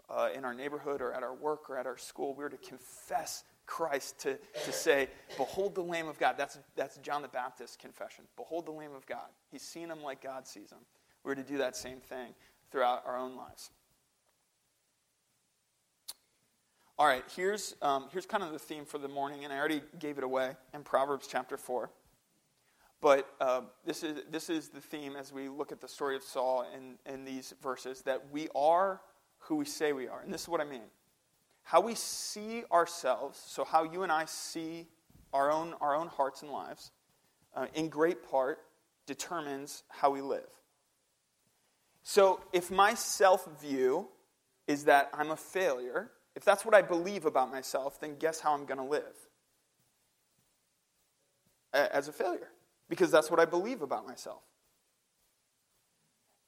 uh, 0.09 0.29
in 0.35 0.45
our 0.45 0.53
neighborhood 0.53 1.01
or 1.01 1.13
at 1.13 1.23
our 1.23 1.33
work 1.33 1.69
or 1.69 1.77
at 1.77 1.85
our 1.85 1.97
school. 1.97 2.35
We're 2.35 2.49
to 2.49 2.57
confess 2.57 3.43
Christ, 3.65 4.19
to, 4.19 4.37
to 4.65 4.71
say, 4.71 5.07
Behold 5.37 5.75
the 5.75 5.81
Lamb 5.81 6.07
of 6.07 6.19
God. 6.19 6.35
That's, 6.37 6.59
that's 6.75 6.97
John 6.97 7.21
the 7.21 7.27
Baptist's 7.27 7.75
confession. 7.75 8.25
Behold 8.35 8.65
the 8.67 8.71
Lamb 8.71 8.93
of 8.95 9.05
God. 9.05 9.27
He's 9.51 9.63
seen 9.63 9.89
him 9.89 10.03
like 10.03 10.21
God 10.21 10.47
sees 10.47 10.71
him. 10.71 10.79
We're 11.23 11.35
to 11.35 11.43
do 11.43 11.57
that 11.57 11.75
same 11.75 11.99
thing 11.99 12.33
throughout 12.71 13.03
our 13.05 13.17
own 13.17 13.35
lives. 13.35 13.71
All 16.97 17.05
right, 17.05 17.25
here's, 17.35 17.75
um, 17.81 18.05
here's 18.13 18.25
kind 18.25 18.41
of 18.41 18.53
the 18.53 18.59
theme 18.59 18.85
for 18.85 18.97
the 18.97 19.09
morning, 19.09 19.43
and 19.43 19.51
I 19.51 19.57
already 19.57 19.81
gave 19.99 20.17
it 20.17 20.23
away 20.23 20.55
in 20.73 20.83
Proverbs 20.83 21.27
chapter 21.29 21.57
4. 21.57 21.89
But 23.01 23.27
uh, 23.41 23.61
this, 23.85 24.01
is, 24.01 24.21
this 24.31 24.49
is 24.49 24.69
the 24.69 24.79
theme 24.79 25.17
as 25.17 25.33
we 25.33 25.49
look 25.49 25.73
at 25.73 25.81
the 25.81 25.89
story 25.89 26.15
of 26.15 26.23
Saul 26.23 26.65
in, 26.73 26.95
in 27.13 27.25
these 27.25 27.53
verses 27.61 28.03
that 28.03 28.31
we 28.31 28.47
are 28.55 29.01
who 29.39 29.57
we 29.57 29.65
say 29.65 29.91
we 29.91 30.07
are. 30.07 30.21
And 30.21 30.33
this 30.33 30.43
is 30.43 30.47
what 30.47 30.61
I 30.61 30.63
mean. 30.63 30.85
How 31.63 31.81
we 31.81 31.95
see 31.95 32.63
ourselves, 32.71 33.43
so 33.45 33.65
how 33.65 33.83
you 33.83 34.03
and 34.03 34.11
I 34.11 34.23
see 34.23 34.87
our 35.33 35.51
own, 35.51 35.73
our 35.81 35.97
own 35.97 36.07
hearts 36.07 36.43
and 36.43 36.51
lives, 36.51 36.91
uh, 37.53 37.65
in 37.73 37.89
great 37.89 38.23
part 38.23 38.59
determines 39.05 39.83
how 39.89 40.11
we 40.11 40.21
live. 40.21 40.47
So 42.03 42.39
if 42.53 42.71
my 42.71 42.93
self 42.93 43.45
view 43.59 44.07
is 44.65 44.85
that 44.85 45.09
I'm 45.13 45.31
a 45.31 45.35
failure, 45.35 46.11
if 46.35 46.43
that's 46.43 46.65
what 46.65 46.75
I 46.75 46.81
believe 46.81 47.25
about 47.25 47.51
myself, 47.51 47.99
then 47.99 48.17
guess 48.17 48.39
how 48.39 48.53
I'm 48.53 48.65
going 48.65 48.77
to 48.77 48.83
live? 48.83 49.15
As 51.73 52.07
a 52.07 52.13
failure, 52.13 52.49
because 52.87 53.11
that's 53.11 53.29
what 53.29 53.39
I 53.39 53.45
believe 53.45 53.81
about 53.81 54.07
myself. 54.07 54.41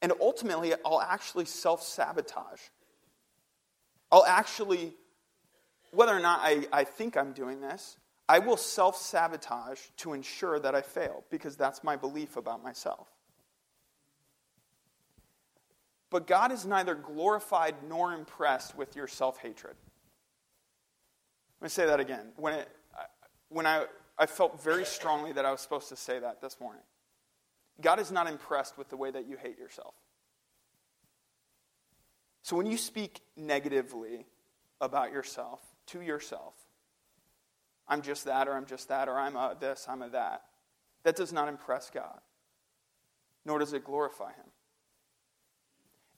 And 0.02 0.14
ultimately, 0.22 0.74
I'll 0.86 1.02
actually 1.02 1.46
self 1.46 1.84
sabotage. 1.84 2.62
I'll 4.10 4.26
actually, 4.26 4.94
whether 5.92 6.16
or 6.16 6.22
not 6.22 6.40
I, 6.42 6.68
I 6.72 6.84
think 6.86 7.18
I'm 7.18 7.34
doing 7.34 7.60
this, 7.60 7.98
I 8.30 8.40
will 8.40 8.56
self 8.56 8.96
sabotage 8.96 9.80
to 9.98 10.14
ensure 10.14 10.60
that 10.60 10.76
I 10.76 10.82
fail, 10.82 11.26
because 11.30 11.58
that's 11.58 11.84
my 11.84 11.98
belief 11.98 12.38
about 12.38 12.64
myself. 12.64 13.10
But 16.10 16.28
God 16.28 16.52
is 16.52 16.66
neither 16.66 16.96
glorified 16.96 17.76
nor 17.88 18.14
impressed 18.14 18.78
with 18.78 18.96
your 18.96 19.08
self 19.08 19.40
hatred. 19.40 19.76
Let 21.60 21.66
me 21.66 21.70
say 21.70 21.86
that 21.86 22.00
again. 22.00 22.28
When, 22.36 22.54
it, 22.54 22.70
when 23.50 23.66
I, 23.66 23.86
I 24.18 24.26
felt 24.26 24.64
very 24.64 24.86
strongly 24.86 25.34
that 25.34 25.46
I 25.46 25.52
was 25.52 25.62
supposed 25.62 25.90
to 25.90 25.96
say 25.96 26.20
that 26.20 26.42
this 26.42 26.60
morning, 26.60 26.84
God 27.82 28.00
is 28.00 28.12
not 28.12 28.28
impressed 28.28 28.78
with 28.78 28.90
the 28.90 28.98
way 28.98 29.12
that 29.12 29.28
you 29.28 29.38
hate 29.38 29.58
yourself. 29.58 29.96
So 32.42 32.56
when 32.56 32.66
you 32.66 32.78
speak 32.78 33.22
negatively 33.36 34.26
about 34.80 35.12
yourself, 35.12 35.60
to 35.88 36.02
yourself, 36.02 36.54
I'm 37.88 38.02
just 38.02 38.26
that, 38.26 38.48
or 38.48 38.54
I'm 38.54 38.66
just 38.66 38.88
that, 38.90 39.08
or 39.08 39.18
I'm 39.18 39.36
a 39.36 39.56
this, 39.60 39.86
I'm 39.90 40.02
a 40.02 40.10
that, 40.10 40.44
that 41.04 41.16
does 41.16 41.34
not 41.34 41.48
impress 41.48 41.90
God, 41.90 42.20
nor 43.46 43.60
does 43.60 43.74
it 43.74 43.84
glorify 43.84 44.30
Him. 44.30 44.46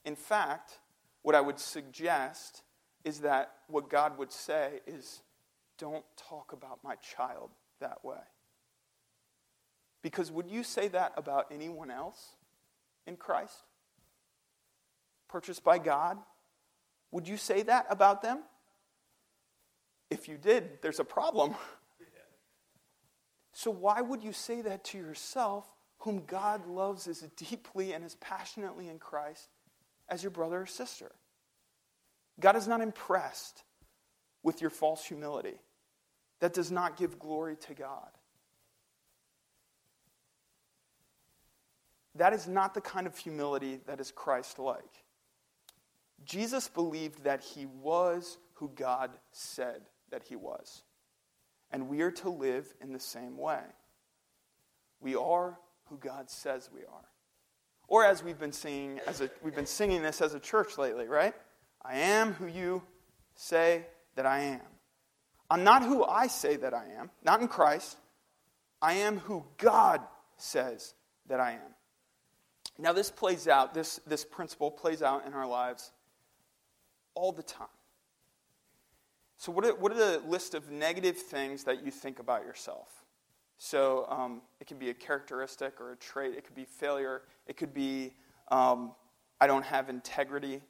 In 0.04 0.16
fact, 0.16 0.78
what 1.22 1.34
I 1.34 1.40
would 1.40 1.58
suggest 1.58 2.62
is 3.04 3.20
that 3.20 3.52
what 3.68 3.88
God 3.88 4.18
would 4.18 4.32
say 4.32 4.80
is, 4.86 5.22
don't 5.78 6.04
talk 6.16 6.52
about 6.52 6.80
my 6.84 6.96
child 6.96 7.50
that 7.80 8.04
way. 8.04 8.20
Because 10.02 10.30
would 10.30 10.48
you 10.48 10.62
say 10.62 10.88
that 10.88 11.12
about 11.16 11.46
anyone 11.50 11.90
else 11.90 12.36
in 13.06 13.16
Christ? 13.16 13.54
Purchased 15.28 15.64
by 15.64 15.78
God? 15.78 16.18
Would 17.12 17.28
you 17.28 17.36
say 17.36 17.62
that 17.62 17.86
about 17.90 18.22
them? 18.22 18.40
If 20.10 20.28
you 20.28 20.36
did, 20.36 20.82
there's 20.82 21.00
a 21.00 21.04
problem. 21.04 21.54
So, 23.52 23.70
why 23.70 24.00
would 24.00 24.22
you 24.22 24.32
say 24.32 24.62
that 24.62 24.84
to 24.84 24.98
yourself, 24.98 25.66
whom 25.98 26.22
God 26.24 26.66
loves 26.66 27.06
as 27.08 27.20
deeply 27.36 27.92
and 27.92 28.04
as 28.04 28.14
passionately 28.14 28.88
in 28.88 28.98
Christ 28.98 29.48
as 30.10 30.22
your 30.22 30.30
brother 30.30 30.62
or 30.62 30.66
sister. 30.66 31.10
God 32.38 32.56
is 32.56 32.66
not 32.66 32.80
impressed 32.80 33.62
with 34.42 34.60
your 34.60 34.70
false 34.70 35.04
humility. 35.04 35.60
That 36.40 36.54
does 36.54 36.70
not 36.70 36.96
give 36.96 37.18
glory 37.18 37.56
to 37.68 37.74
God. 37.74 38.10
That 42.16 42.32
is 42.32 42.48
not 42.48 42.74
the 42.74 42.80
kind 42.80 43.06
of 43.06 43.16
humility 43.16 43.80
that 43.86 44.00
is 44.00 44.10
Christ 44.10 44.58
like. 44.58 45.04
Jesus 46.24 46.68
believed 46.68 47.24
that 47.24 47.42
he 47.42 47.66
was 47.66 48.38
who 48.54 48.70
God 48.74 49.10
said 49.32 49.82
that 50.10 50.24
he 50.24 50.36
was. 50.36 50.82
And 51.70 51.88
we 51.88 52.02
are 52.02 52.10
to 52.10 52.30
live 52.30 52.74
in 52.80 52.92
the 52.92 53.00
same 53.00 53.38
way. 53.38 53.62
We 55.00 55.14
are 55.14 55.58
who 55.86 55.98
God 55.98 56.28
says 56.28 56.68
we 56.74 56.80
are. 56.80 57.09
Or 57.90 58.04
as 58.04 58.22
we've 58.22 58.38
been 58.38 58.52
singing 58.52 59.00
as 59.06 59.20
a, 59.20 59.28
we've 59.42 59.54
been 59.54 59.66
singing 59.66 60.00
this 60.00 60.22
as 60.22 60.32
a 60.32 60.40
church 60.40 60.78
lately, 60.78 61.06
right? 61.06 61.34
I 61.84 61.96
am 61.96 62.32
who 62.34 62.46
you 62.46 62.82
say 63.34 63.84
that 64.14 64.24
I 64.24 64.38
am. 64.40 64.60
I'm 65.50 65.64
not 65.64 65.82
who 65.82 66.04
I 66.04 66.28
say 66.28 66.56
that 66.56 66.72
I 66.72 66.84
am, 66.98 67.10
not 67.24 67.42
in 67.42 67.48
Christ. 67.48 67.98
I 68.80 68.94
am 68.94 69.18
who 69.18 69.44
God 69.58 70.00
says 70.36 70.94
that 71.26 71.40
I 71.40 71.52
am. 71.52 71.74
Now, 72.78 72.92
this 72.92 73.10
plays 73.10 73.48
out, 73.48 73.74
this, 73.74 74.00
this 74.06 74.24
principle 74.24 74.70
plays 74.70 75.02
out 75.02 75.26
in 75.26 75.34
our 75.34 75.46
lives 75.46 75.90
all 77.14 77.32
the 77.32 77.42
time. 77.42 77.66
So, 79.36 79.50
what 79.50 79.64
are, 79.64 79.74
what 79.74 79.90
are 79.90 79.96
the 79.96 80.22
list 80.26 80.54
of 80.54 80.70
negative 80.70 81.16
things 81.16 81.64
that 81.64 81.84
you 81.84 81.90
think 81.90 82.20
about 82.20 82.44
yourself? 82.44 82.99
So, 83.62 84.06
um, 84.08 84.40
it 84.58 84.66
can 84.66 84.78
be 84.78 84.88
a 84.88 84.94
characteristic 84.94 85.82
or 85.82 85.92
a 85.92 85.96
trait, 85.96 86.32
it 86.34 86.44
could 86.44 86.54
be 86.54 86.64
failure, 86.64 87.20
it 87.46 87.58
could 87.58 87.74
be 87.74 88.14
um, 88.48 88.92
I 89.38 89.46
don't 89.46 89.66
have 89.66 89.90
integrity. 89.90 90.62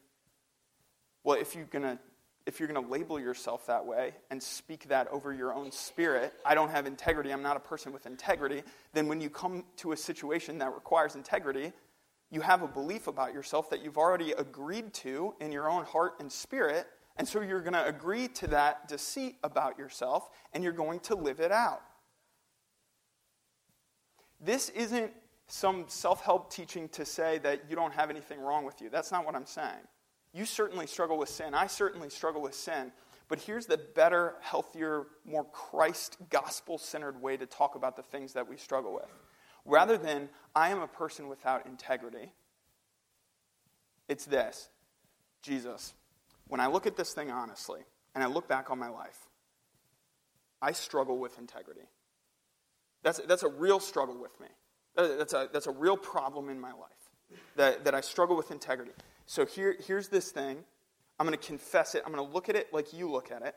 Well, 1.23 1.39
if 1.41 1.55
you're 1.55 1.67
to 1.67 2.01
if 2.47 2.59
you're 2.59 2.69
to 2.69 2.81
label 2.81 3.21
yourself 3.21 3.65
that 3.67 3.87
way 3.87 4.15
and 4.33 4.43
speak 4.43 4.89
that 4.89 5.07
over 5.13 5.33
your 5.33 5.55
own 5.55 5.71
spirit, 5.71 6.35
I 6.45 6.57
don't 6.57 6.71
have 6.71 6.85
integrity, 6.85 7.31
I'm 7.31 7.43
not 7.43 7.57
a 7.57 7.61
person 7.61 7.93
with 7.93 8.07
integrity, 8.07 8.65
then 8.93 9.07
when 9.07 9.21
you 9.21 9.31
come 9.31 9.65
to 9.77 9.93
a 9.93 9.97
situation 9.97 10.59
that 10.59 10.75
requires 10.75 11.15
integrity, 11.15 11.73
you 12.33 12.41
have 12.41 12.63
a 12.63 12.67
belief 12.67 13.07
about 13.07 13.33
yourself 13.33 13.71
that 13.71 13.85
you've 13.85 13.99
already 13.99 14.33
agreed 14.33 14.93
to 14.95 15.35
in 15.39 15.53
your 15.53 15.71
own 15.71 15.85
heart 15.85 16.15
and 16.19 16.33
spirit, 16.33 16.89
and 17.19 17.29
so 17.29 17.41
you're 17.41 17.61
going 17.61 17.75
to 17.75 17.87
agree 17.87 18.27
to 18.27 18.49
that 18.49 18.89
deceit 18.89 19.37
about 19.45 19.79
yourself 19.79 20.31
and 20.53 20.65
you're 20.65 20.73
going 20.73 20.99
to 21.01 21.15
live 21.15 21.39
it 21.39 21.53
out. 21.53 21.83
This 24.41 24.71
isn't 24.71 25.13
some 25.47 25.85
self 25.89 26.23
help 26.23 26.53
teaching 26.53 26.89
to 26.91 27.05
say 27.05 27.39
that 27.39 27.63
you 27.69 27.77
don't 27.77 27.93
have 27.93 28.11
anything 28.11 28.41
wrong 28.41 28.65
with 28.65 28.81
you. 28.81 28.89
That's 28.89 29.13
not 29.13 29.27
what 29.27 29.35
I'm 29.35 29.47
saying. 29.47 29.87
You 30.33 30.45
certainly 30.45 30.87
struggle 30.87 31.19
with 31.19 31.29
sin. 31.29 31.55
I 31.55 31.67
certainly 31.67 32.09
struggle 32.09 32.41
with 32.41 32.55
sin. 32.55 32.93
But 33.29 33.41
here's 33.41 33.67
the 33.67 33.79
better, 33.79 34.35
healthier, 34.41 35.07
more 35.25 35.45
Christ 35.45 36.17
gospel 36.31 36.79
centered 36.79 37.21
way 37.21 37.37
to 37.37 37.47
talk 37.47 37.75
about 37.75 37.97
the 37.97 38.03
things 38.03 38.33
that 38.33 38.49
we 38.49 38.57
struggle 38.57 38.93
with. 38.95 39.11
Rather 39.65 39.99
than, 39.99 40.29
I 40.55 40.71
am 40.71 40.81
a 40.81 40.89
person 40.89 41.29
without 41.29 41.67
integrity, 41.67 42.33
it's 44.09 44.25
this 44.25 44.69
Jesus, 45.43 45.95
when 46.49 46.61
I 46.61 46.67
look 46.67 46.87
at 46.87 46.97
this 46.97 47.13
thing 47.13 47.31
honestly, 47.31 47.81
and 48.15 48.25
I 48.25 48.27
look 48.27 48.49
back 48.49 48.71
on 48.71 48.79
my 48.79 48.89
life, 48.89 49.29
I 50.61 50.73
struggle 50.73 51.19
with 51.19 51.39
integrity. 51.39 51.89
That's, 53.03 53.21
that's 53.21 53.43
a 53.43 53.49
real 53.49 53.81
struggle 53.81 54.21
with 54.21 54.39
me. 54.41 54.49
Uh, 54.97 55.17
that's 55.17 55.33
a, 55.33 55.49
that's 55.53 55.67
a 55.67 55.71
real 55.71 55.97
problem 55.97 56.49
in 56.49 56.61
my 56.61 56.73
life, 56.73 57.39
that, 57.57 57.85
that 57.85 57.95
I 57.95 58.01
struggle 58.01 58.37
with 58.37 58.51
integrity. 58.51 58.93
So 59.27 59.47
here, 59.47 59.77
here's 59.87 60.09
this 60.09 60.31
thing. 60.31 60.59
I'm 61.19 61.27
going 61.27 61.39
to 61.39 61.47
confess 61.47 61.95
it. 61.95 62.03
I'm 62.05 62.13
going 62.13 62.27
to 62.27 62.33
look 62.33 62.49
at 62.49 62.57
it 62.57 62.73
like 62.73 62.93
you 62.93 63.11
look 63.11 63.31
at 63.31 63.43
it. 63.43 63.55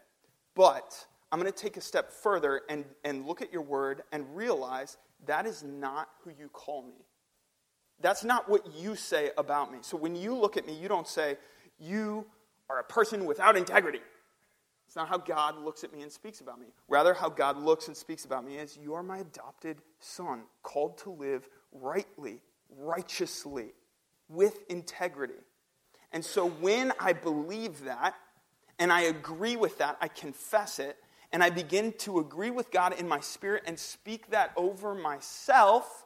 But 0.55 1.05
I'm 1.31 1.39
going 1.39 1.51
to 1.51 1.57
take 1.57 1.77
a 1.77 1.81
step 1.81 2.11
further 2.11 2.61
and, 2.69 2.85
and 3.03 3.25
look 3.25 3.41
at 3.41 3.51
your 3.51 3.63
word 3.63 4.03
and 4.11 4.23
realize 4.35 4.97
that 5.25 5.45
is 5.45 5.63
not 5.63 6.09
who 6.23 6.31
you 6.37 6.49
call 6.49 6.83
me. 6.83 7.05
That's 8.01 8.23
not 8.23 8.49
what 8.49 8.67
you 8.75 8.95
say 8.95 9.31
about 9.37 9.71
me. 9.71 9.79
So 9.81 9.97
when 9.97 10.15
you 10.15 10.35
look 10.35 10.57
at 10.57 10.67
me, 10.67 10.77
you 10.77 10.87
don't 10.87 11.07
say, 11.07 11.37
You 11.79 12.25
are 12.69 12.79
a 12.79 12.83
person 12.83 13.25
without 13.25 13.55
integrity. 13.55 14.01
It's 14.93 14.95
not 14.95 15.09
how 15.09 15.17
God 15.17 15.57
looks 15.57 15.83
at 15.83 15.91
me 15.91 16.03
and 16.03 16.11
speaks 16.11 16.39
about 16.39 16.59
me. 16.59 16.67
Rather, 16.87 17.15
how 17.15 17.27
God 17.27 17.57
looks 17.57 17.87
and 17.87 17.97
speaks 17.97 18.25
about 18.25 18.45
me 18.45 18.57
is, 18.57 18.77
You 18.79 18.93
are 18.93 19.01
my 19.01 19.17
adopted 19.17 19.79
son, 19.99 20.43
called 20.61 20.99
to 20.99 21.09
live 21.09 21.49
rightly, 21.71 22.41
righteously, 22.77 23.73
with 24.29 24.59
integrity. 24.69 25.41
And 26.11 26.23
so 26.23 26.47
when 26.47 26.93
I 26.99 27.13
believe 27.13 27.85
that 27.85 28.13
and 28.77 28.93
I 28.93 29.01
agree 29.01 29.55
with 29.55 29.79
that, 29.79 29.97
I 29.99 30.09
confess 30.09 30.77
it, 30.77 30.95
and 31.31 31.43
I 31.43 31.49
begin 31.49 31.93
to 32.01 32.19
agree 32.19 32.51
with 32.51 32.69
God 32.69 32.93
in 32.93 33.07
my 33.07 33.19
spirit 33.19 33.63
and 33.65 33.79
speak 33.79 34.29
that 34.29 34.51
over 34.55 34.93
myself, 34.93 36.02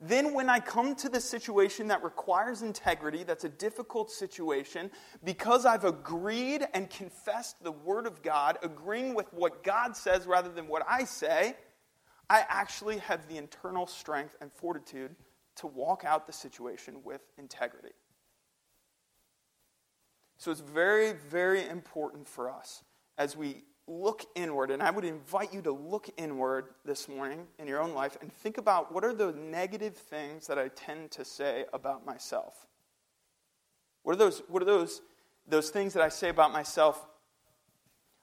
then 0.00 0.32
when 0.32 0.48
I 0.48 0.60
come 0.60 0.94
to 0.96 1.08
the 1.08 1.20
situation 1.20 1.88
that 1.88 2.04
requires 2.04 2.62
integrity, 2.62 3.24
that's 3.24 3.44
a 3.44 3.48
difficult 3.48 4.10
situation, 4.12 4.90
because 5.24 5.66
I've 5.66 5.84
agreed 5.84 6.66
and 6.72 6.88
confessed 6.88 7.62
the 7.64 7.72
Word 7.72 8.06
of 8.06 8.22
God, 8.22 8.58
agreeing 8.62 9.14
with 9.14 9.32
what 9.32 9.64
God 9.64 9.96
says 9.96 10.26
rather 10.26 10.50
than 10.50 10.68
what 10.68 10.84
I 10.88 11.02
say, 11.04 11.56
I 12.30 12.44
actually 12.48 12.98
have 12.98 13.26
the 13.28 13.38
internal 13.38 13.86
strength 13.86 14.36
and 14.40 14.52
fortitude 14.52 15.16
to 15.56 15.66
walk 15.66 16.04
out 16.04 16.26
the 16.26 16.32
situation 16.32 17.02
with 17.02 17.22
integrity. 17.36 17.94
So 20.36 20.52
it's 20.52 20.60
very, 20.60 21.14
very 21.14 21.66
important 21.66 22.28
for 22.28 22.48
us 22.48 22.84
as 23.16 23.36
we 23.36 23.64
look 23.88 24.24
inward, 24.34 24.70
and 24.70 24.82
I 24.82 24.90
would 24.90 25.04
invite 25.04 25.52
you 25.52 25.62
to 25.62 25.72
look 25.72 26.08
inward 26.16 26.66
this 26.84 27.08
morning 27.08 27.46
in 27.58 27.66
your 27.66 27.80
own 27.80 27.94
life 27.94 28.18
and 28.20 28.32
think 28.32 28.58
about 28.58 28.92
what 28.92 29.04
are 29.04 29.14
the 29.14 29.32
negative 29.32 29.96
things 29.96 30.46
that 30.46 30.58
I 30.58 30.68
tend 30.68 31.10
to 31.12 31.24
say 31.24 31.64
about 31.72 32.04
myself. 32.04 32.66
What 34.02 34.12
are 34.12 34.18
those, 34.18 34.42
what 34.48 34.62
are 34.62 34.66
those, 34.66 35.00
those 35.46 35.70
things 35.70 35.94
that 35.94 36.02
I 36.02 36.10
say 36.10 36.28
about 36.28 36.52
myself? 36.52 37.04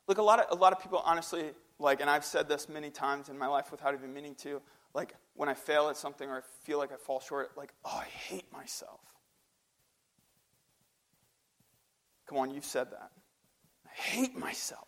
Look, 0.07 0.19
a 0.19 0.23
lot 0.23 0.39
of, 0.39 0.57
a 0.57 0.61
lot 0.61 0.71
of 0.71 0.79
people 0.79 1.01
honestly, 1.03 1.51
like, 1.79 1.99
and 1.99 2.09
I've 2.09 2.25
said 2.25 2.47
this 2.47 2.69
many 2.69 2.91
times 2.91 3.29
in 3.29 3.37
my 3.37 3.47
life 3.47 3.71
without 3.71 3.93
even 3.93 4.13
meaning 4.13 4.35
to, 4.35 4.61
like, 4.93 5.15
when 5.33 5.49
I 5.49 5.55
fail 5.55 5.89
at 5.89 5.97
something 5.97 6.29
or 6.29 6.37
I 6.37 6.41
feel 6.63 6.77
like 6.77 6.91
I 6.91 6.95
fall 6.95 7.19
short, 7.19 7.57
like, 7.57 7.73
oh, 7.83 8.01
I 8.01 8.05
hate 8.05 8.51
myself. 8.53 9.01
Come 12.27 12.37
on, 12.37 12.51
you've 12.51 12.65
said 12.65 12.91
that. 12.91 13.11
I 13.85 13.89
hate 14.01 14.37
myself. 14.37 14.87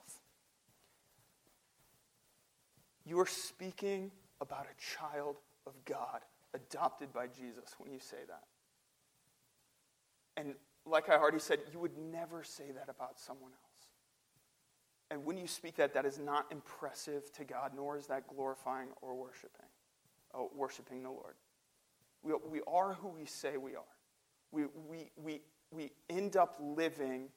You 3.08 3.20
are 3.20 3.28
speaking 3.28 4.12
about 4.42 4.66
a 4.66 5.06
child 5.06 5.38
of 5.66 5.74
God 5.86 6.22
adopted 6.54 7.14
by 7.14 7.28
Jesus 7.28 7.76
when 7.78 7.92
you 7.92 8.00
say 8.00 8.18
that. 8.28 8.44
And 10.36 10.56
like 10.86 11.10
I 11.10 11.16
already 11.16 11.40
said, 11.40 11.60
you 11.72 11.80
would 11.80 11.98
never 11.98 12.44
say 12.44 12.66
that 12.76 12.90
about 12.90 13.20
someone 13.20 13.52
else. 13.52 13.90
And 15.10 15.26
when 15.26 15.38
you 15.38 15.48
speak 15.48 15.76
that, 15.78 15.94
that 15.94 16.06
is 16.06 16.20
not 16.20 16.48
impressive 16.52 17.32
to 17.34 17.46
God, 17.46 17.72
nor 17.76 17.98
is 17.98 18.08
that 18.08 18.28
glorifying 18.28 18.90
or 19.02 19.16
worshiping, 19.16 19.66
oh, 20.34 20.52
worshiping 20.56 21.04
the 21.04 21.10
Lord. 21.10 21.36
We, 22.24 22.34
we 22.50 22.62
are 22.68 22.94
who 22.94 23.08
we 23.08 23.26
say 23.26 23.58
we 23.58 23.76
are. 23.76 23.84
We, 24.52 24.66
we, 24.90 25.12
we 25.16 25.42
we 25.72 25.92
end 26.10 26.36
up 26.36 26.58
living 26.60 27.30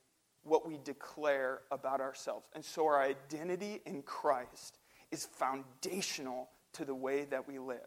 what 0.43 0.67
we 0.67 0.79
declare 0.85 1.61
about 1.71 2.01
ourselves. 2.01 2.47
And 2.55 2.65
so 2.65 2.87
our 2.87 3.01
identity 3.01 3.81
in 3.85 4.03
Christ 4.03 4.79
is 5.11 5.27
foundational 5.27 6.49
to 6.75 6.85
the 6.85 6.95
way 6.95 7.25
that 7.25 7.47
we 7.47 7.59
live. 7.59 7.79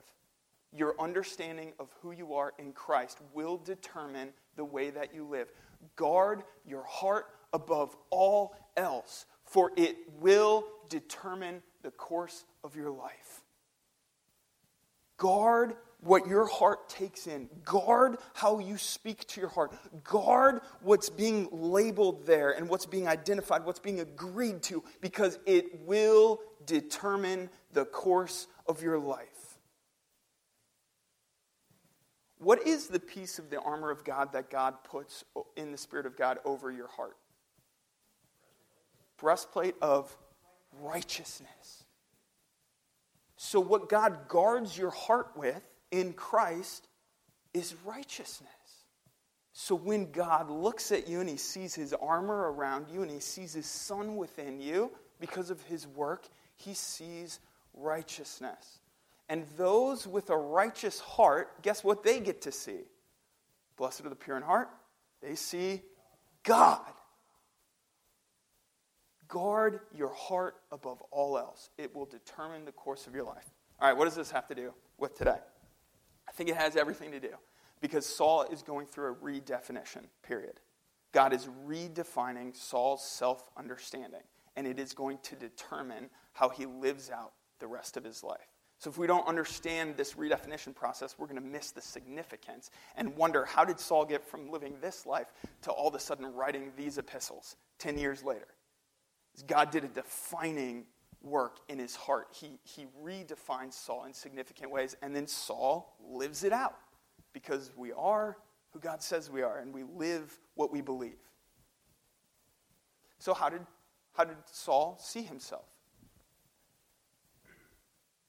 Your 0.76 1.00
understanding 1.00 1.74
of 1.80 1.90
who 2.02 2.12
you 2.12 2.34
are 2.34 2.54
in 2.58 2.74
Christ 2.74 3.20
will 3.34 3.58
determine 3.58 4.30
the 4.56 4.66
way 4.66 4.90
that 4.90 5.14
you 5.14 5.26
live. 5.26 5.48
Guard 5.96 6.44
your 6.66 6.84
heart 6.84 7.28
above 7.54 7.96
all 8.10 8.56
else, 8.76 9.26
for 9.46 9.72
it 9.78 9.96
will 10.20 10.66
determine 10.90 11.62
the 11.84 11.92
course 11.92 12.46
of 12.64 12.76
your 12.76 12.90
life. 12.90 13.42
Guard 15.18 15.76
what 16.04 16.28
your 16.28 16.46
heart 16.46 16.90
takes 16.90 17.28
in. 17.28 17.50
Guard 17.64 18.18
how 18.34 18.60
you 18.60 18.78
speak 18.78 19.26
to 19.28 19.42
your 19.42 19.50
heart. 19.50 19.74
Guard 20.04 20.62
what's 20.82 21.10
being 21.10 21.48
labeled 21.52 22.26
there 22.26 22.52
and 22.52 22.68
what's 22.68 22.86
being 22.86 23.08
identified, 23.08 23.66
what's 23.66 23.80
being 23.80 24.00
agreed 24.00 24.62
to, 24.64 24.84
because 25.02 25.40
it 25.46 25.86
will 25.86 26.42
determine 26.66 27.50
the 27.72 27.86
course 27.86 28.48
of 28.68 28.82
your 28.82 29.00
life. 29.00 29.28
What 32.38 32.68
is 32.68 32.88
the 32.88 33.00
piece 33.00 33.40
of 33.40 33.50
the 33.50 33.60
armor 33.62 33.90
of 33.90 34.04
God 34.04 34.34
that 34.34 34.50
God 34.50 34.84
puts 34.84 35.24
in 35.56 35.72
the 35.72 35.78
Spirit 35.78 36.06
of 36.06 36.18
God 36.18 36.40
over 36.44 36.72
your 36.72 36.88
heart? 36.88 37.16
Breastplate 39.18 39.76
of 39.82 40.14
righteousness. 40.82 41.86
So, 43.38 43.62
what 43.62 43.88
God 43.88 44.28
guards 44.28 44.78
your 44.78 44.90
heart 44.90 45.32
with 45.38 45.66
in 45.94 46.12
Christ 46.14 46.88
is 47.54 47.76
righteousness. 47.86 48.50
So 49.54 49.76
when 49.76 50.12
God 50.12 50.50
looks 50.50 50.92
at 50.92 51.08
you 51.08 51.20
and 51.20 51.30
he 51.30 51.38
sees 51.38 51.76
his 51.76 51.94
armor 51.94 52.52
around 52.52 52.88
you 52.92 53.04
and 53.04 53.12
he 53.12 53.20
sees 53.20 53.54
his 53.54 53.68
son 53.68 54.16
within 54.16 54.60
you 54.60 54.92
because 55.20 55.52
of 55.52 55.62
his 55.64 55.86
work, 55.86 56.28
he 56.56 56.74
sees 56.74 57.40
righteousness. 57.76 58.80
And 59.30 59.46
those 59.56 60.08
with 60.08 60.32
a 60.32 60.36
righteous 60.36 61.00
heart, 61.00 61.62
guess 61.62 61.84
what 61.84 62.02
they 62.02 62.20
get 62.20 62.42
to 62.42 62.52
see? 62.52 62.80
Blessed 63.78 64.02
are 64.02 64.10
the 64.10 64.16
pure 64.16 64.36
in 64.36 64.44
heart. 64.44 64.70
They 65.22 65.36
see 65.36 65.84
God. 66.42 66.82
Guard 69.28 69.82
your 69.96 70.14
heart 70.14 70.56
above 70.72 71.02
all 71.12 71.38
else. 71.38 71.70
It 71.78 71.96
will 71.96 72.06
determine 72.06 72.66
the 72.66 72.72
course 72.72 73.06
of 73.06 73.14
your 73.14 73.26
life. 73.26 73.46
All 73.80 73.88
right, 73.88 73.98
what 73.98 74.06
does 74.06 74.16
this 74.16 74.32
have 74.32 74.48
to 74.48 74.56
do 74.56 74.74
with 74.98 75.16
today? 75.16 75.38
Think 76.32 76.50
it 76.50 76.56
has 76.56 76.76
everything 76.76 77.12
to 77.12 77.20
do 77.20 77.34
because 77.82 78.06
Saul 78.06 78.44
is 78.44 78.62
going 78.62 78.88
through 78.88 79.12
a 79.12 79.16
redefinition 79.16 80.06
period. 80.24 80.60
God 81.12 81.34
is 81.34 81.48
redefining 81.68 82.56
Saul's 82.56 83.04
self 83.04 83.44
understanding, 83.58 84.24
and 84.56 84.66
it 84.66 84.80
is 84.80 84.94
going 84.94 85.20
to 85.24 85.36
determine 85.36 86.10
how 86.34 86.50
he 86.50 86.66
lives 86.66 87.10
out 87.10 87.34
the 87.60 87.68
rest 87.68 87.98
of 87.98 88.04
his 88.04 88.24
life. 88.24 88.48
So, 88.80 88.90
if 88.90 88.98
we 88.98 89.08
don't 89.08 89.28
understand 89.28 89.96
this 89.96 90.14
redefinition 90.14 90.76
process, 90.76 91.16
we're 91.18 91.28
going 91.28 91.42
to 91.42 91.48
miss 91.48 91.72
the 91.72 91.82
significance 91.82 92.72
and 92.98 93.16
wonder 93.16 93.46
how 93.46 93.64
did 93.64 93.80
Saul 93.80 94.06
get 94.06 94.26
from 94.26 94.50
living 94.50 94.76
this 94.82 95.06
life 95.06 95.28
to 95.62 95.72
all 95.72 95.88
of 95.88 95.96
a 95.96 96.00
sudden 96.00 96.26
writing 96.34 96.72
these 96.76 96.98
epistles 96.98 97.56
10 97.80 97.98
years 97.98 98.24
later? 98.24 98.48
God 99.48 99.72
did 99.72 99.84
a 99.84 99.88
defining 99.88 100.86
work 101.24 101.58
in 101.70 101.80
his 101.80 101.96
heart. 101.96 102.28
He, 102.32 102.60
he 102.64 102.86
redefines 103.02 103.74
Saul 103.74 104.06
in 104.06 104.14
significant 104.14 104.70
ways, 104.70 104.96
and 105.02 105.16
then 105.16 105.26
Saul 105.26 105.96
lives 106.06 106.44
it 106.44 106.52
out 106.52 106.76
because 107.32 107.72
we 107.76 107.92
are 107.94 108.38
who 108.72 108.80
God 108.80 109.02
says 109.02 109.30
we 109.30 109.44
are, 109.44 109.60
and 109.60 109.74
we 109.74 109.84
live 109.84 110.38
what 110.56 110.72
we 110.72 110.82
believe. 110.82 111.20
So, 113.20 113.34
how 113.34 113.50
did, 113.50 113.62
how 114.14 114.24
did 114.24 114.38
Saul 114.52 114.98
see 115.00 115.22
himself? 115.22 115.66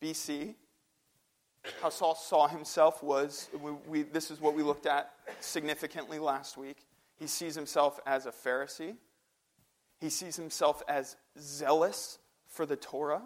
BC, 0.02 0.54
how 1.80 1.88
Saul 1.88 2.14
saw 2.14 2.46
himself 2.46 3.02
was 3.02 3.48
we, 3.60 3.72
we, 3.88 4.02
this 4.02 4.30
is 4.30 4.40
what 4.40 4.54
we 4.54 4.62
looked 4.62 4.86
at 4.86 5.12
significantly 5.40 6.18
last 6.18 6.58
week. 6.58 6.76
He 7.16 7.26
sees 7.26 7.54
himself 7.54 7.98
as 8.06 8.26
a 8.26 8.30
Pharisee, 8.30 8.96
he 10.00 10.10
sees 10.10 10.36
himself 10.36 10.82
as 10.86 11.16
zealous 11.40 12.18
for 12.54 12.64
the 12.64 12.76
Torah, 12.76 13.22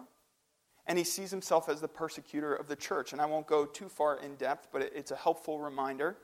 and 0.87 0.97
he 0.97 1.03
sees 1.03 1.31
himself 1.31 1.69
as 1.69 1.81
the 1.81 1.87
persecutor 1.87 2.53
of 2.53 2.67
the 2.67 2.75
church. 2.75 3.13
And 3.13 3.21
I 3.21 3.25
won't 3.25 3.47
go 3.47 3.65
too 3.65 3.89
far 3.89 4.17
in 4.17 4.35
depth, 4.35 4.69
but 4.71 4.81
it's 4.81 5.11
a 5.11 5.15
helpful 5.15 5.59
reminder 5.59 6.17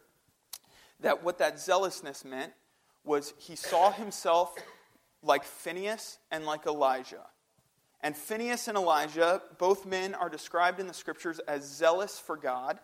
that 1.00 1.24
what 1.24 1.38
that 1.38 1.60
zealousness 1.60 2.26
meant 2.26 2.54
was 3.04 3.34
he 3.38 3.56
saw 3.56 3.91
himself 3.91 4.56
like 5.22 5.44
Phineas 5.44 6.18
and 6.32 6.46
like 6.46 6.65
Elijah. 6.65 7.28
And 8.02 8.15
Phineas 8.15 8.68
and 8.68 8.78
Elijah, 8.78 9.41
both 9.58 9.86
men 9.86 10.15
are 10.15 10.30
described 10.30 10.80
in 10.80 10.88
the 10.88 10.94
scriptures 10.94 11.39
as 11.48 11.63
zealous 11.63 12.20
for 12.20 12.36
God, 12.36 12.80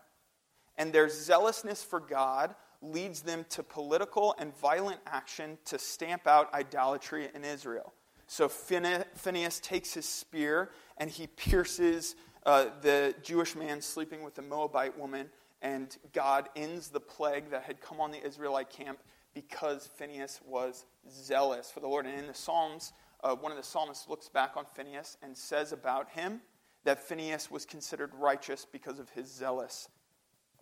and 0.78 0.94
their 0.94 1.10
zealousness 1.10 1.84
for 1.84 2.00
God 2.00 2.56
leads 2.82 3.22
them 3.22 3.46
to 3.50 3.62
political 3.62 4.36
and 4.40 4.56
violent 4.58 5.00
action 5.06 5.58
to 5.66 5.78
stamp 5.78 6.28
out 6.28 6.54
idolatry 6.54 7.30
in 7.34 7.44
Israel. 7.44 7.94
So 8.32 8.48
Phineas 8.48 9.60
takes 9.60 9.94
his 9.94 10.08
spear 10.08 10.70
and 10.98 11.10
he 11.10 11.28
pierces 11.28 12.16
uh, 12.46 12.68
the 12.82 13.14
Jewish 13.22 13.58
man 13.58 13.82
sleeping 13.82 14.24
with 14.24 14.36
the 14.36 14.42
Moabite 14.42 14.98
woman, 14.98 15.30
and 15.62 15.98
God 16.14 16.48
ends 16.56 16.88
the 16.88 17.02
plague 17.02 17.50
that 17.50 17.64
had 17.64 17.82
come 17.82 18.00
on 18.00 18.10
the 18.10 18.26
Israelite 18.26 18.70
camp 18.70 19.00
because 19.34 19.86
Phineas 19.86 20.40
was 20.48 20.86
zealous 21.12 21.70
for 21.72 21.82
the 21.82 21.90
Lord. 21.90 22.06
And 22.06 22.18
in 22.18 22.26
the 22.26 22.34
Psalms, 22.34 22.94
uh, 23.22 23.36
one 23.36 23.52
of 23.52 23.58
the 23.58 23.66
psalmists 23.66 24.08
looks 24.08 24.30
back 24.30 24.54
on 24.56 24.64
Phineas 24.76 25.18
and 25.22 25.36
says 25.36 25.74
about 25.74 26.08
him 26.12 26.40
that 26.86 27.06
Phineas 27.06 27.52
was 27.52 27.66
considered 27.66 28.12
righteous 28.16 28.66
because 28.66 28.98
of 28.98 29.10
his 29.10 29.30
zealous 29.30 29.90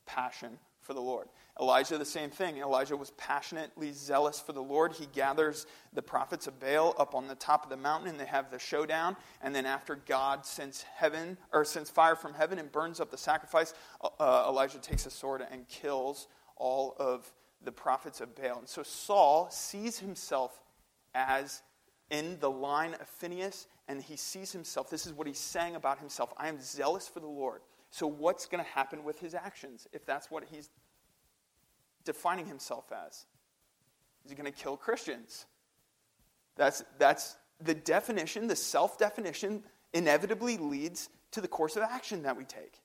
passion 0.07 0.57
for 0.89 0.95
the 0.95 1.01
Lord. 1.01 1.27
Elijah, 1.61 1.99
the 1.99 2.03
same 2.03 2.31
thing. 2.31 2.57
Elijah 2.57 2.97
was 2.97 3.11
passionately 3.11 3.91
zealous 3.91 4.39
for 4.39 4.53
the 4.53 4.63
Lord. 4.63 4.91
He 4.91 5.05
gathers 5.13 5.67
the 5.93 6.01
prophets 6.01 6.47
of 6.47 6.59
Baal 6.59 6.95
up 6.97 7.13
on 7.13 7.27
the 7.27 7.35
top 7.35 7.63
of 7.63 7.69
the 7.69 7.77
mountain 7.77 8.09
and 8.09 8.19
they 8.19 8.25
have 8.25 8.49
the 8.49 8.57
showdown. 8.57 9.15
And 9.43 9.53
then 9.53 9.67
after 9.67 9.97
God 10.07 10.47
sends 10.47 10.81
heaven 10.81 11.37
or 11.53 11.63
sends 11.63 11.91
fire 11.91 12.15
from 12.15 12.33
heaven 12.33 12.57
and 12.57 12.71
burns 12.71 12.99
up 12.99 13.11
the 13.11 13.19
sacrifice, 13.19 13.75
uh, 14.01 14.45
Elijah 14.49 14.79
takes 14.79 15.05
a 15.05 15.11
sword 15.11 15.45
and 15.51 15.67
kills 15.67 16.27
all 16.55 16.95
of 16.97 17.31
the 17.63 17.71
prophets 17.71 18.19
of 18.19 18.35
Baal. 18.35 18.57
And 18.57 18.67
so 18.67 18.81
Saul 18.81 19.47
sees 19.51 19.99
himself 19.99 20.59
as 21.13 21.61
in 22.09 22.39
the 22.39 22.49
line 22.49 22.95
of 22.95 23.07
Phineas, 23.07 23.67
and 23.87 24.01
he 24.01 24.15
sees 24.15 24.51
himself. 24.51 24.89
This 24.89 25.05
is 25.05 25.13
what 25.13 25.27
he's 25.27 25.37
saying 25.37 25.75
about 25.75 25.99
himself 25.99 26.33
I 26.35 26.47
am 26.47 26.59
zealous 26.59 27.07
for 27.07 27.19
the 27.19 27.27
Lord. 27.27 27.61
So, 27.91 28.07
what's 28.07 28.45
going 28.45 28.63
to 28.63 28.69
happen 28.71 29.03
with 29.03 29.19
his 29.19 29.33
actions 29.33 29.87
if 29.93 30.05
that's 30.05 30.29
what 30.29 30.43
he's 30.51 30.69
defining 32.05 32.45
himself 32.45 32.91
as? 32.91 33.25
Is 34.25 34.31
he 34.31 34.35
going 34.35 34.51
to 34.51 34.57
kill 34.57 34.77
Christians? 34.77 35.45
That's, 36.55 36.83
that's 36.97 37.35
the 37.59 37.73
definition, 37.73 38.47
the 38.47 38.55
self 38.55 38.97
definition, 38.97 39.63
inevitably 39.93 40.57
leads 40.57 41.09
to 41.31 41.41
the 41.41 41.47
course 41.47 41.75
of 41.75 41.83
action 41.83 42.23
that 42.23 42.37
we 42.37 42.45
take. 42.45 42.81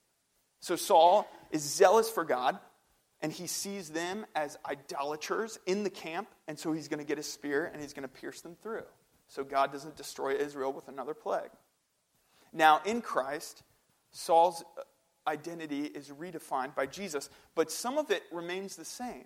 So, 0.61 0.77
Saul 0.77 1.29
is 1.51 1.63
zealous 1.63 2.09
for 2.09 2.25
God, 2.25 2.59
and 3.21 3.31
he 3.31 3.47
sees 3.47 3.91
them 3.91 4.25
as 4.35 4.59
idolaters 4.65 5.59
in 5.67 5.85
the 5.85 5.91
camp, 5.91 6.29
and 6.49 6.59
so 6.59 6.73
he's 6.73 6.89
going 6.89 6.99
to 6.99 7.07
get 7.07 7.19
a 7.19 7.23
spear 7.23 7.71
and 7.73 7.81
he's 7.83 7.93
going 7.93 8.09
to 8.09 8.09
pierce 8.09 8.41
them 8.41 8.57
through 8.63 8.85
so 9.29 9.45
God 9.45 9.73
doesn't 9.73 9.97
destroy 9.97 10.35
Israel 10.35 10.73
with 10.73 10.89
another 10.89 11.15
plague. 11.15 11.51
Now, 12.53 12.81
in 12.85 13.01
Christ, 13.01 13.63
Saul's 14.13 14.63
identity 15.27 15.85
is 15.85 16.09
redefined 16.09 16.75
by 16.75 16.87
Jesus, 16.87 17.31
but 17.55 17.71
some 17.71 17.99
of 17.99 18.11
it 18.11 18.23
remains 18.31 18.77
the 18.77 18.85
same. 18.85 19.25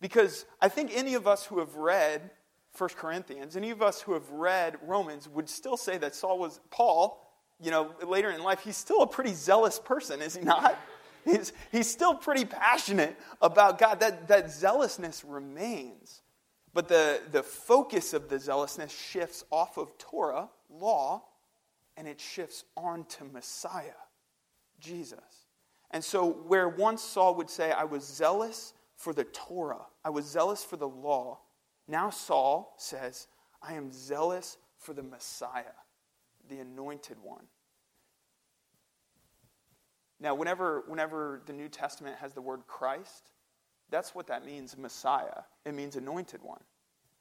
Because 0.00 0.46
I 0.60 0.68
think 0.68 0.92
any 0.94 1.14
of 1.14 1.26
us 1.26 1.44
who 1.46 1.58
have 1.58 1.74
read 1.76 2.30
1 2.76 2.90
Corinthians, 2.90 3.56
any 3.56 3.70
of 3.70 3.82
us 3.82 4.00
who 4.02 4.12
have 4.14 4.30
read 4.30 4.78
Romans 4.82 5.28
would 5.28 5.48
still 5.48 5.76
say 5.76 5.98
that 5.98 6.14
Saul 6.14 6.38
was, 6.38 6.60
Paul, 6.70 7.24
you 7.60 7.70
know, 7.70 7.92
later 8.06 8.30
in 8.30 8.42
life, 8.42 8.60
he's 8.60 8.76
still 8.76 9.02
a 9.02 9.06
pretty 9.06 9.34
zealous 9.34 9.78
person, 9.78 10.22
is 10.22 10.36
he 10.36 10.44
not? 10.44 10.78
He's, 11.24 11.52
he's 11.70 11.90
still 11.90 12.14
pretty 12.14 12.46
passionate 12.46 13.14
about 13.42 13.78
God. 13.78 14.00
That, 14.00 14.28
that 14.28 14.50
zealousness 14.50 15.24
remains. 15.24 16.22
But 16.72 16.88
the, 16.88 17.20
the 17.32 17.42
focus 17.42 18.14
of 18.14 18.30
the 18.30 18.38
zealousness 18.38 18.92
shifts 18.92 19.44
off 19.50 19.76
of 19.76 19.98
Torah, 19.98 20.48
law, 20.70 21.24
and 21.98 22.06
it 22.08 22.20
shifts 22.20 22.64
on 22.76 23.04
to 23.04 23.24
Messiah, 23.24 23.98
Jesus. 24.78 25.46
And 25.90 26.04
so, 26.04 26.30
where 26.46 26.68
once 26.68 27.02
Saul 27.02 27.34
would 27.36 27.48
say, 27.48 27.72
I 27.72 27.84
was 27.84 28.04
zealous 28.04 28.74
for 28.96 29.12
the 29.12 29.24
Torah, 29.24 29.86
I 30.04 30.10
was 30.10 30.26
zealous 30.26 30.62
for 30.62 30.76
the 30.76 30.88
law, 30.88 31.38
now 31.86 32.10
Saul 32.10 32.74
says, 32.76 33.26
I 33.62 33.74
am 33.74 33.90
zealous 33.90 34.58
for 34.78 34.92
the 34.92 35.02
Messiah, 35.02 35.64
the 36.48 36.58
anointed 36.58 37.16
one. 37.22 37.44
Now, 40.20 40.34
whenever, 40.34 40.84
whenever 40.86 41.42
the 41.46 41.52
New 41.52 41.68
Testament 41.68 42.16
has 42.20 42.32
the 42.32 42.42
word 42.42 42.62
Christ, 42.66 43.30
that's 43.90 44.14
what 44.14 44.26
that 44.26 44.44
means, 44.44 44.76
Messiah. 44.76 45.42
It 45.64 45.74
means 45.74 45.96
anointed 45.96 46.42
one. 46.42 46.60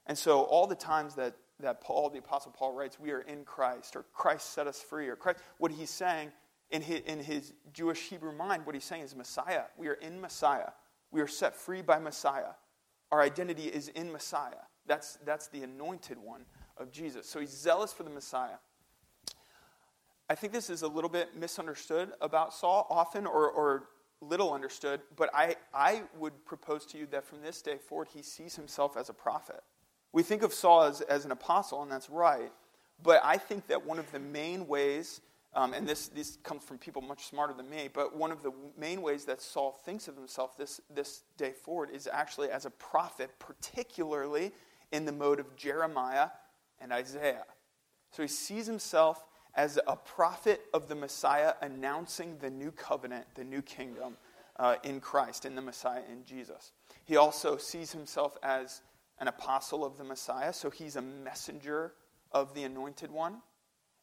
And 0.07 0.17
so, 0.17 0.41
all 0.43 0.67
the 0.67 0.75
times 0.75 1.15
that, 1.15 1.35
that 1.59 1.79
Paul, 1.79 2.09
the 2.09 2.19
Apostle 2.19 2.51
Paul, 2.51 2.73
writes, 2.73 2.99
we 2.99 3.11
are 3.11 3.21
in 3.21 3.43
Christ, 3.45 3.95
or 3.95 4.05
Christ 4.13 4.53
set 4.53 4.67
us 4.67 4.81
free, 4.81 5.07
or 5.07 5.15
Christ, 5.15 5.39
what 5.57 5.71
he's 5.71 5.89
saying 5.89 6.31
in 6.71 6.81
his, 6.81 6.99
in 7.01 7.19
his 7.19 7.53
Jewish 7.73 8.09
Hebrew 8.09 8.33
mind, 8.33 8.65
what 8.65 8.75
he's 8.75 8.83
saying 8.83 9.03
is 9.03 9.15
Messiah. 9.15 9.63
We 9.77 9.87
are 9.87 9.93
in 9.93 10.19
Messiah. 10.19 10.69
We 11.11 11.21
are 11.21 11.27
set 11.27 11.55
free 11.55 11.81
by 11.81 11.99
Messiah. 11.99 12.53
Our 13.11 13.21
identity 13.21 13.63
is 13.63 13.87
in 13.89 14.11
Messiah. 14.11 14.65
That's, 14.85 15.17
that's 15.25 15.47
the 15.47 15.63
anointed 15.63 16.17
one 16.17 16.45
of 16.77 16.91
Jesus. 16.91 17.27
So, 17.27 17.39
he's 17.39 17.55
zealous 17.55 17.93
for 17.93 18.03
the 18.03 18.09
Messiah. 18.09 18.57
I 20.29 20.35
think 20.35 20.51
this 20.51 20.69
is 20.69 20.81
a 20.81 20.87
little 20.87 21.09
bit 21.09 21.35
misunderstood 21.37 22.11
about 22.19 22.53
Saul 22.53 22.85
often, 22.89 23.25
or, 23.25 23.49
or 23.49 23.87
little 24.21 24.53
understood, 24.53 25.01
but 25.15 25.29
I, 25.33 25.55
I 25.73 26.03
would 26.17 26.45
propose 26.45 26.85
to 26.87 26.97
you 26.97 27.07
that 27.11 27.25
from 27.25 27.41
this 27.41 27.61
day 27.61 27.77
forward, 27.77 28.09
he 28.13 28.21
sees 28.21 28.55
himself 28.55 28.97
as 28.97 29.09
a 29.09 29.13
prophet. 29.13 29.61
We 30.11 30.23
think 30.23 30.43
of 30.43 30.53
Saul 30.53 30.83
as, 30.83 31.01
as 31.01 31.25
an 31.25 31.31
apostle, 31.31 31.81
and 31.81 31.91
that's 31.91 32.09
right, 32.09 32.51
but 33.03 33.21
I 33.23 33.37
think 33.37 33.67
that 33.67 33.85
one 33.85 33.99
of 33.99 34.11
the 34.11 34.19
main 34.19 34.67
ways, 34.67 35.21
um, 35.57 35.73
and 35.73 35.87
this, 35.87 36.07
this 36.09 36.37
comes 36.43 36.63
from 36.63 36.77
people 36.77 37.01
much 37.01 37.25
smarter 37.25 37.51
than 37.51 37.67
me, 37.67 37.89
but 37.91 38.15
one 38.15 38.31
of 38.31 38.43
the 38.43 38.51
main 38.77 39.01
ways 39.01 39.25
that 39.25 39.41
Saul 39.41 39.71
thinks 39.71 40.07
of 40.07 40.15
himself 40.15 40.55
this, 40.55 40.79
this 40.93 41.23
day 41.35 41.51
forward 41.51 41.89
is 41.91 42.07
actually 42.13 42.51
as 42.51 42.67
a 42.67 42.69
prophet, 42.69 43.31
particularly 43.39 44.51
in 44.91 45.05
the 45.05 45.11
mode 45.11 45.39
of 45.39 45.55
Jeremiah 45.55 46.29
and 46.79 46.93
Isaiah. 46.93 47.45
So 48.11 48.21
he 48.21 48.27
sees 48.27 48.67
himself 48.67 49.25
as 49.55 49.79
a 49.87 49.95
prophet 49.95 50.61
of 50.75 50.87
the 50.89 50.95
Messiah 50.95 51.53
announcing 51.63 52.37
the 52.37 52.51
new 52.51 52.69
covenant, 52.69 53.25
the 53.33 53.43
new 53.43 53.63
kingdom 53.63 54.15
uh, 54.57 54.75
in 54.83 54.99
Christ, 54.99 55.43
in 55.43 55.55
the 55.55 55.61
Messiah, 55.63 56.03
in 56.11 56.23
Jesus. 56.23 56.71
He 57.03 57.15
also 57.15 57.57
sees 57.57 57.91
himself 57.91 58.37
as 58.43 58.83
an 59.19 59.27
apostle 59.27 59.83
of 59.83 59.97
the 59.97 60.03
Messiah, 60.03 60.53
so 60.53 60.69
he's 60.69 60.97
a 60.97 61.01
messenger 61.01 61.93
of 62.31 62.53
the 62.53 62.61
anointed 62.63 63.09
one. 63.09 63.41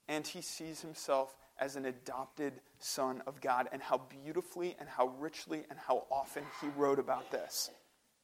And 0.08 0.26
he 0.26 0.42
sees 0.42 0.82
himself 0.82 1.36
as 1.58 1.76
an 1.76 1.86
adopted 1.86 2.54
son 2.78 3.22
of 3.26 3.40
God, 3.40 3.68
and 3.72 3.80
how 3.80 3.98
beautifully 4.24 4.76
and 4.78 4.88
how 4.88 5.08
richly 5.18 5.64
and 5.70 5.78
how 5.78 6.04
often 6.10 6.44
he 6.60 6.68
wrote 6.76 6.98
about 6.98 7.30
this 7.30 7.70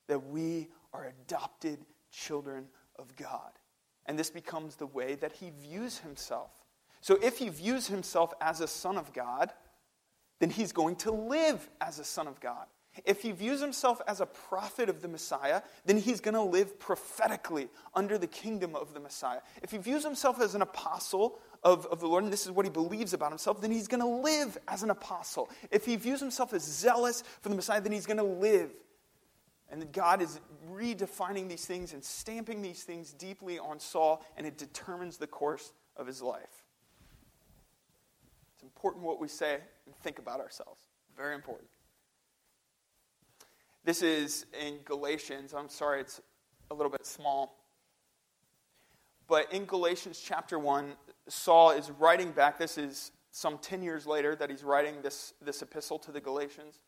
that 0.08 0.26
we 0.26 0.68
are 0.92 1.06
adopted 1.06 1.78
children 2.10 2.66
of 2.98 3.14
God. 3.14 3.52
And 4.06 4.18
this 4.18 4.30
becomes 4.30 4.74
the 4.74 4.86
way 4.86 5.14
that 5.14 5.32
he 5.32 5.50
views 5.50 5.98
himself 5.98 6.50
so 7.00 7.18
if 7.22 7.38
he 7.38 7.48
views 7.48 7.86
himself 7.86 8.32
as 8.40 8.60
a 8.60 8.68
son 8.68 8.98
of 8.98 9.12
God, 9.12 9.52
then 10.38 10.50
he's 10.50 10.72
going 10.72 10.96
to 10.96 11.10
live 11.10 11.68
as 11.80 11.98
a 11.98 12.04
son 12.04 12.28
of 12.28 12.40
God. 12.40 12.66
If 13.04 13.22
he 13.22 13.30
views 13.30 13.60
himself 13.60 14.02
as 14.06 14.20
a 14.20 14.26
prophet 14.26 14.88
of 14.88 15.00
the 15.00 15.08
Messiah, 15.08 15.62
then 15.86 15.96
he's 15.96 16.20
going 16.20 16.34
to 16.34 16.42
live 16.42 16.78
prophetically 16.78 17.68
under 17.94 18.18
the 18.18 18.26
kingdom 18.26 18.74
of 18.74 18.94
the 18.94 19.00
Messiah. 19.00 19.40
If 19.62 19.70
he 19.70 19.78
views 19.78 20.04
himself 20.04 20.40
as 20.40 20.54
an 20.54 20.62
apostle 20.62 21.38
of, 21.62 21.86
of 21.86 22.00
the 22.00 22.06
Lord, 22.06 22.24
and 22.24 22.32
this 22.32 22.46
is 22.46 22.52
what 22.52 22.64
he 22.64 22.70
believes 22.70 23.12
about 23.12 23.30
himself, 23.30 23.60
then 23.60 23.70
he's 23.70 23.88
going 23.88 24.00
to 24.00 24.06
live 24.06 24.56
as 24.66 24.82
an 24.82 24.90
apostle. 24.90 25.50
If 25.70 25.84
he 25.84 25.96
views 25.96 26.20
himself 26.20 26.52
as 26.52 26.62
zealous 26.62 27.22
for 27.42 27.48
the 27.48 27.54
Messiah, 27.54 27.80
then 27.80 27.92
he's 27.92 28.06
going 28.06 28.16
to 28.16 28.22
live. 28.22 28.70
And 29.70 29.92
God 29.92 30.20
is 30.20 30.40
redefining 30.72 31.48
these 31.48 31.64
things 31.64 31.92
and 31.92 32.02
stamping 32.02 32.62
these 32.62 32.82
things 32.82 33.12
deeply 33.12 33.58
on 33.58 33.78
Saul, 33.78 34.24
and 34.36 34.46
it 34.46 34.58
determines 34.58 35.16
the 35.16 35.26
course 35.26 35.72
of 35.96 36.06
his 36.06 36.22
life. 36.22 36.64
It's 38.54 38.62
important 38.62 39.04
what 39.04 39.20
we 39.20 39.28
say 39.28 39.58
and 39.86 39.94
think 39.96 40.18
about 40.18 40.40
ourselves. 40.40 40.80
Very 41.16 41.34
important. 41.34 41.68
This 43.84 44.02
is 44.02 44.46
in 44.60 44.78
Galatians. 44.84 45.54
I'm 45.54 45.68
sorry, 45.68 46.00
it's 46.00 46.20
a 46.70 46.74
little 46.74 46.90
bit 46.90 47.06
small. 47.06 47.59
But 49.30 49.52
in 49.52 49.64
Galatians 49.64 50.20
chapter 50.22 50.58
1, 50.58 50.92
Saul 51.28 51.70
is 51.70 51.92
writing 51.92 52.32
back. 52.32 52.58
This 52.58 52.76
is 52.76 53.12
some 53.30 53.58
10 53.58 53.80
years 53.80 54.04
later 54.04 54.34
that 54.34 54.50
he's 54.50 54.64
writing 54.64 54.96
this, 55.02 55.34
this 55.40 55.62
epistle 55.62 56.00
to 56.00 56.10
the 56.10 56.20
Galatians. 56.20 56.80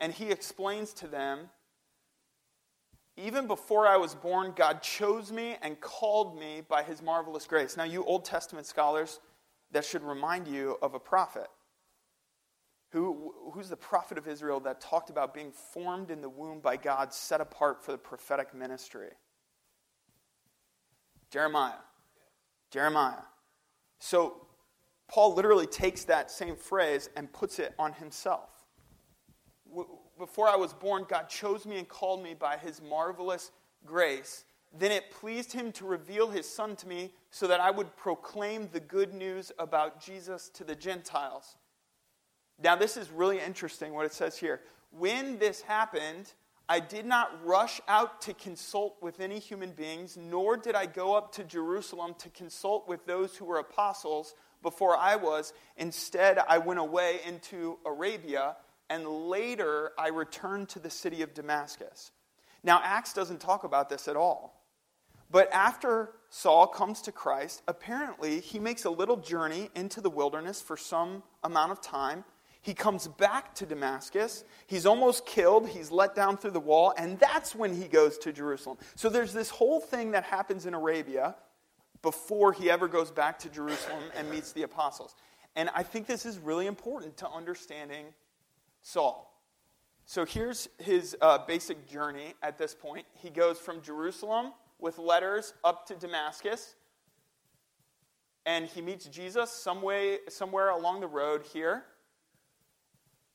And 0.00 0.10
he 0.10 0.30
explains 0.30 0.94
to 0.94 1.06
them 1.06 1.50
even 3.18 3.46
before 3.46 3.86
I 3.86 3.98
was 3.98 4.14
born, 4.14 4.54
God 4.56 4.82
chose 4.82 5.30
me 5.30 5.56
and 5.62 5.78
called 5.80 6.40
me 6.40 6.62
by 6.66 6.82
his 6.82 7.02
marvelous 7.02 7.46
grace. 7.46 7.76
Now, 7.76 7.84
you 7.84 8.02
Old 8.04 8.24
Testament 8.24 8.66
scholars, 8.66 9.20
that 9.70 9.84
should 9.84 10.02
remind 10.02 10.48
you 10.48 10.78
of 10.82 10.94
a 10.94 10.98
prophet. 10.98 11.48
Who, 12.92 13.34
who's 13.52 13.68
the 13.68 13.76
prophet 13.76 14.18
of 14.18 14.26
Israel 14.26 14.58
that 14.60 14.80
talked 14.80 15.10
about 15.10 15.34
being 15.34 15.52
formed 15.52 16.10
in 16.10 16.22
the 16.22 16.28
womb 16.28 16.60
by 16.60 16.76
God, 16.76 17.12
set 17.12 17.40
apart 17.40 17.84
for 17.84 17.92
the 17.92 17.98
prophetic 17.98 18.54
ministry? 18.54 19.10
Jeremiah. 21.30 21.72
Jeremiah. 22.70 23.22
So, 23.98 24.46
Paul 25.08 25.34
literally 25.34 25.66
takes 25.66 26.04
that 26.04 26.30
same 26.30 26.56
phrase 26.56 27.10
and 27.16 27.32
puts 27.32 27.58
it 27.58 27.74
on 27.78 27.92
himself. 27.92 28.50
Before 30.18 30.48
I 30.48 30.56
was 30.56 30.72
born, 30.72 31.04
God 31.08 31.28
chose 31.28 31.66
me 31.66 31.78
and 31.78 31.88
called 31.88 32.22
me 32.22 32.34
by 32.34 32.56
his 32.56 32.80
marvelous 32.80 33.50
grace. 33.84 34.44
Then 34.76 34.90
it 34.90 35.10
pleased 35.10 35.52
him 35.52 35.72
to 35.72 35.84
reveal 35.84 36.30
his 36.30 36.48
son 36.48 36.74
to 36.76 36.88
me 36.88 37.12
so 37.30 37.46
that 37.46 37.60
I 37.60 37.70
would 37.70 37.96
proclaim 37.96 38.68
the 38.72 38.80
good 38.80 39.14
news 39.14 39.52
about 39.58 40.00
Jesus 40.00 40.48
to 40.50 40.64
the 40.64 40.74
Gentiles. 40.74 41.56
Now, 42.62 42.76
this 42.76 42.96
is 42.96 43.10
really 43.10 43.40
interesting 43.40 43.92
what 43.92 44.06
it 44.06 44.12
says 44.12 44.36
here. 44.36 44.62
When 44.90 45.38
this 45.38 45.62
happened, 45.62 46.32
I 46.68 46.80
did 46.80 47.04
not 47.04 47.44
rush 47.44 47.80
out 47.88 48.22
to 48.22 48.34
consult 48.34 48.96
with 49.02 49.20
any 49.20 49.38
human 49.38 49.72
beings, 49.72 50.16
nor 50.16 50.56
did 50.56 50.74
I 50.74 50.86
go 50.86 51.14
up 51.14 51.32
to 51.32 51.44
Jerusalem 51.44 52.14
to 52.18 52.30
consult 52.30 52.88
with 52.88 53.04
those 53.04 53.36
who 53.36 53.44
were 53.44 53.58
apostles 53.58 54.34
before 54.62 54.96
I 54.96 55.16
was. 55.16 55.52
Instead, 55.76 56.38
I 56.38 56.58
went 56.58 56.80
away 56.80 57.20
into 57.26 57.78
Arabia, 57.84 58.56
and 58.88 59.06
later 59.06 59.92
I 59.98 60.08
returned 60.08 60.70
to 60.70 60.78
the 60.78 60.88
city 60.88 61.20
of 61.20 61.34
Damascus. 61.34 62.12
Now, 62.62 62.80
Acts 62.82 63.12
doesn't 63.12 63.40
talk 63.40 63.64
about 63.64 63.90
this 63.90 64.08
at 64.08 64.16
all. 64.16 64.62
But 65.30 65.52
after 65.52 66.12
Saul 66.30 66.66
comes 66.66 67.02
to 67.02 67.12
Christ, 67.12 67.62
apparently 67.68 68.40
he 68.40 68.58
makes 68.58 68.84
a 68.84 68.90
little 68.90 69.16
journey 69.16 69.68
into 69.74 70.00
the 70.00 70.10
wilderness 70.10 70.62
for 70.62 70.76
some 70.76 71.22
amount 71.42 71.72
of 71.72 71.82
time 71.82 72.24
he 72.64 72.72
comes 72.72 73.06
back 73.06 73.54
to 73.56 73.66
Damascus. 73.66 74.42
He's 74.66 74.86
almost 74.86 75.26
killed. 75.26 75.68
He's 75.68 75.90
let 75.90 76.14
down 76.14 76.38
through 76.38 76.52
the 76.52 76.60
wall. 76.60 76.94
And 76.96 77.18
that's 77.18 77.54
when 77.54 77.76
he 77.76 77.88
goes 77.88 78.16
to 78.18 78.32
Jerusalem. 78.32 78.78
So 78.94 79.10
there's 79.10 79.34
this 79.34 79.50
whole 79.50 79.80
thing 79.80 80.12
that 80.12 80.24
happens 80.24 80.64
in 80.64 80.72
Arabia 80.72 81.36
before 82.00 82.54
he 82.54 82.70
ever 82.70 82.88
goes 82.88 83.10
back 83.10 83.38
to 83.40 83.50
Jerusalem 83.50 84.02
and 84.16 84.30
meets 84.30 84.52
the 84.52 84.62
apostles. 84.62 85.14
And 85.54 85.68
I 85.74 85.82
think 85.82 86.06
this 86.06 86.24
is 86.24 86.38
really 86.38 86.66
important 86.66 87.18
to 87.18 87.28
understanding 87.28 88.06
Saul. 88.80 89.30
So 90.06 90.24
here's 90.24 90.66
his 90.78 91.14
uh, 91.20 91.38
basic 91.46 91.86
journey 91.86 92.32
at 92.42 92.56
this 92.56 92.74
point. 92.74 93.04
He 93.12 93.28
goes 93.28 93.58
from 93.58 93.82
Jerusalem 93.82 94.54
with 94.78 94.96
letters 94.96 95.52
up 95.62 95.86
to 95.88 95.96
Damascus. 95.96 96.76
And 98.46 98.64
he 98.64 98.80
meets 98.80 99.04
Jesus 99.04 99.50
some 99.50 99.82
way, 99.82 100.20
somewhere 100.30 100.70
along 100.70 101.00
the 101.00 101.08
road 101.08 101.42
here. 101.52 101.84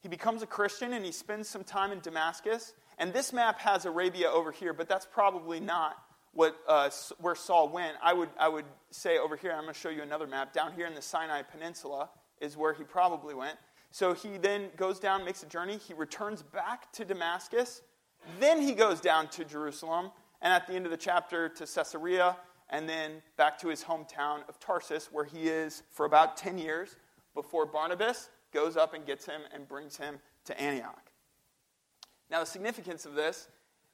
He 0.01 0.07
becomes 0.07 0.41
a 0.41 0.47
Christian 0.47 0.93
and 0.93 1.03
he 1.03 1.11
spends 1.11 1.47
some 1.47 1.63
time 1.63 1.91
in 1.91 1.99
Damascus. 1.99 2.73
And 2.97 3.13
this 3.13 3.33
map 3.33 3.59
has 3.59 3.85
Arabia 3.85 4.29
over 4.29 4.51
here, 4.51 4.73
but 4.73 4.87
that's 4.87 5.05
probably 5.05 5.59
not 5.59 5.97
what, 6.33 6.55
uh, 6.67 6.89
where 7.19 7.35
Saul 7.35 7.69
went. 7.69 7.95
I 8.01 8.13
would, 8.13 8.29
I 8.39 8.47
would 8.47 8.65
say 8.91 9.17
over 9.17 9.35
here, 9.35 9.51
I'm 9.51 9.63
going 9.63 9.73
to 9.73 9.79
show 9.79 9.89
you 9.89 10.01
another 10.01 10.27
map. 10.27 10.53
Down 10.53 10.73
here 10.73 10.85
in 10.85 10.95
the 10.95 11.01
Sinai 11.01 11.41
Peninsula 11.41 12.09
is 12.39 12.55
where 12.55 12.73
he 12.73 12.83
probably 12.83 13.33
went. 13.33 13.57
So 13.91 14.13
he 14.13 14.37
then 14.37 14.69
goes 14.77 14.99
down, 14.99 15.25
makes 15.25 15.43
a 15.43 15.47
journey. 15.47 15.77
He 15.77 15.93
returns 15.93 16.43
back 16.43 16.91
to 16.93 17.05
Damascus. 17.05 17.81
Then 18.39 18.61
he 18.61 18.73
goes 18.73 19.01
down 19.01 19.27
to 19.29 19.43
Jerusalem. 19.43 20.11
And 20.41 20.53
at 20.53 20.67
the 20.67 20.73
end 20.73 20.85
of 20.85 20.91
the 20.91 20.97
chapter, 20.97 21.49
to 21.49 21.65
Caesarea. 21.65 22.37
And 22.69 22.87
then 22.87 23.21
back 23.35 23.57
to 23.59 23.67
his 23.69 23.83
hometown 23.83 24.47
of 24.47 24.59
Tarsus, 24.59 25.09
where 25.11 25.25
he 25.25 25.47
is 25.47 25.83
for 25.89 26.05
about 26.05 26.37
10 26.37 26.57
years 26.57 26.95
before 27.33 27.65
Barnabas 27.65 28.29
goes 28.51 28.77
up 28.77 28.93
and 28.93 29.05
gets 29.05 29.25
him 29.25 29.41
and 29.53 29.67
brings 29.67 29.97
him 29.97 30.19
to 30.45 30.59
Antioch. 30.61 31.11
Now, 32.29 32.39
the 32.39 32.45
significance 32.45 33.05
of 33.05 33.15
this 33.15 33.47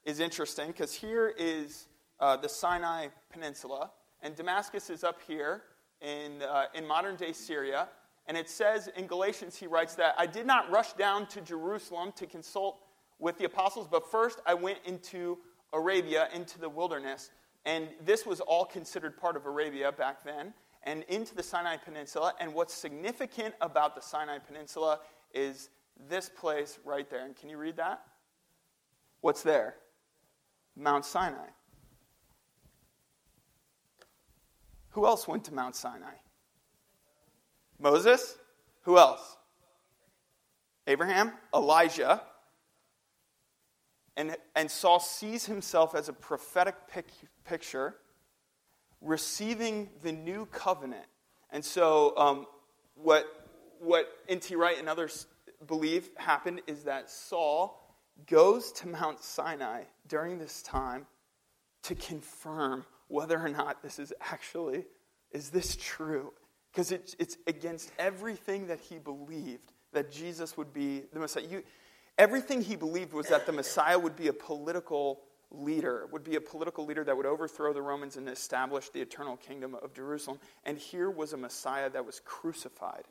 is 0.04 0.20
interesting 0.20 0.68
because 0.68 0.94
here 0.94 1.34
is 1.38 1.88
uh, 2.20 2.36
the 2.36 2.48
Sinai 2.48 3.08
Peninsula, 3.30 3.90
and 4.22 4.34
Damascus 4.34 4.90
is 4.90 5.04
up 5.04 5.20
here 5.26 5.62
in, 6.00 6.42
uh, 6.42 6.64
in 6.74 6.86
modern 6.86 7.16
day 7.16 7.32
Syria. 7.32 7.88
And 8.26 8.36
it 8.36 8.50
says 8.50 8.88
in 8.96 9.06
Galatians, 9.06 9.56
he 9.56 9.66
writes 9.66 9.94
that 9.94 10.14
I 10.18 10.26
did 10.26 10.46
not 10.46 10.70
rush 10.70 10.92
down 10.94 11.26
to 11.28 11.40
Jerusalem 11.40 12.12
to 12.16 12.26
consult 12.26 12.80
with 13.18 13.38
the 13.38 13.44
apostles, 13.44 13.88
but 13.90 14.10
first 14.10 14.40
I 14.46 14.54
went 14.54 14.78
into 14.84 15.38
Arabia, 15.72 16.28
into 16.34 16.58
the 16.58 16.68
wilderness. 16.68 17.30
And 17.64 17.88
this 18.04 18.26
was 18.26 18.40
all 18.40 18.64
considered 18.64 19.16
part 19.16 19.36
of 19.36 19.46
Arabia 19.46 19.92
back 19.92 20.22
then 20.24 20.54
and 20.86 21.02
into 21.08 21.34
the 21.34 21.42
Sinai 21.42 21.76
Peninsula. 21.76 22.32
And 22.40 22.54
what's 22.54 22.72
significant 22.72 23.54
about 23.60 23.94
the 23.94 24.00
Sinai 24.00 24.38
Peninsula 24.38 25.00
is 25.34 25.68
this 26.08 26.30
place 26.30 26.78
right 26.84 27.10
there. 27.10 27.24
And 27.24 27.36
can 27.36 27.50
you 27.50 27.58
read 27.58 27.76
that? 27.76 28.02
What's 29.20 29.42
there? 29.42 29.74
Mount 30.76 31.04
Sinai. 31.04 31.48
Who 34.90 35.04
else 35.04 35.26
went 35.28 35.44
to 35.44 35.52
Mount 35.52 35.74
Sinai? 35.74 36.14
Moses? 37.78 38.38
Who 38.82 38.96
else? 38.96 39.36
Abraham? 40.86 41.32
Elijah? 41.54 42.22
And, 44.16 44.36
and 44.54 44.70
Saul 44.70 45.00
sees 45.00 45.44
himself 45.44 45.94
as 45.94 46.08
a 46.08 46.12
prophetic 46.12 46.76
pic, 46.88 47.06
picture 47.44 47.96
receiving 49.00 49.90
the 50.02 50.12
new 50.12 50.46
covenant. 50.46 51.06
And 51.50 51.64
so, 51.64 52.16
um, 52.16 52.46
what, 52.94 53.26
what 53.78 54.08
N.T. 54.28 54.56
Wright 54.56 54.78
and 54.78 54.88
others 54.88 55.26
believe 55.66 56.08
happened 56.16 56.62
is 56.66 56.84
that 56.84 57.10
Saul 57.10 57.82
goes 58.26 58.72
to 58.72 58.88
Mount 58.88 59.22
Sinai 59.22 59.82
during 60.08 60.38
this 60.38 60.62
time 60.62 61.06
to 61.82 61.94
confirm 61.94 62.84
whether 63.08 63.38
or 63.38 63.48
not 63.48 63.82
this 63.82 63.98
is 63.98 64.12
actually 64.20 64.84
is 65.30 65.50
this 65.50 65.76
true 65.80 66.32
because 66.72 66.92
it's, 66.92 67.14
it's 67.18 67.36
against 67.46 67.92
everything 67.98 68.66
that 68.66 68.80
he 68.80 68.98
believed 68.98 69.72
that 69.92 70.10
jesus 70.10 70.56
would 70.56 70.72
be 70.72 71.02
the 71.12 71.20
messiah 71.20 71.44
you, 71.48 71.62
everything 72.18 72.60
he 72.60 72.74
believed 72.74 73.12
was 73.12 73.28
that 73.28 73.46
the 73.46 73.52
messiah 73.52 73.98
would 73.98 74.16
be 74.16 74.28
a 74.28 74.32
political 74.32 75.20
leader, 75.50 76.08
would 76.12 76.24
be 76.24 76.36
a 76.36 76.40
political 76.40 76.84
leader 76.84 77.04
that 77.04 77.16
would 77.16 77.26
overthrow 77.26 77.72
the 77.72 77.82
Romans 77.82 78.16
and 78.16 78.28
establish 78.28 78.88
the 78.90 79.00
eternal 79.00 79.36
kingdom 79.36 79.74
of 79.74 79.94
Jerusalem. 79.94 80.38
And 80.64 80.78
here 80.78 81.10
was 81.10 81.32
a 81.32 81.36
Messiah 81.36 81.88
that 81.90 82.04
was 82.04 82.20
crucified, 82.24 83.04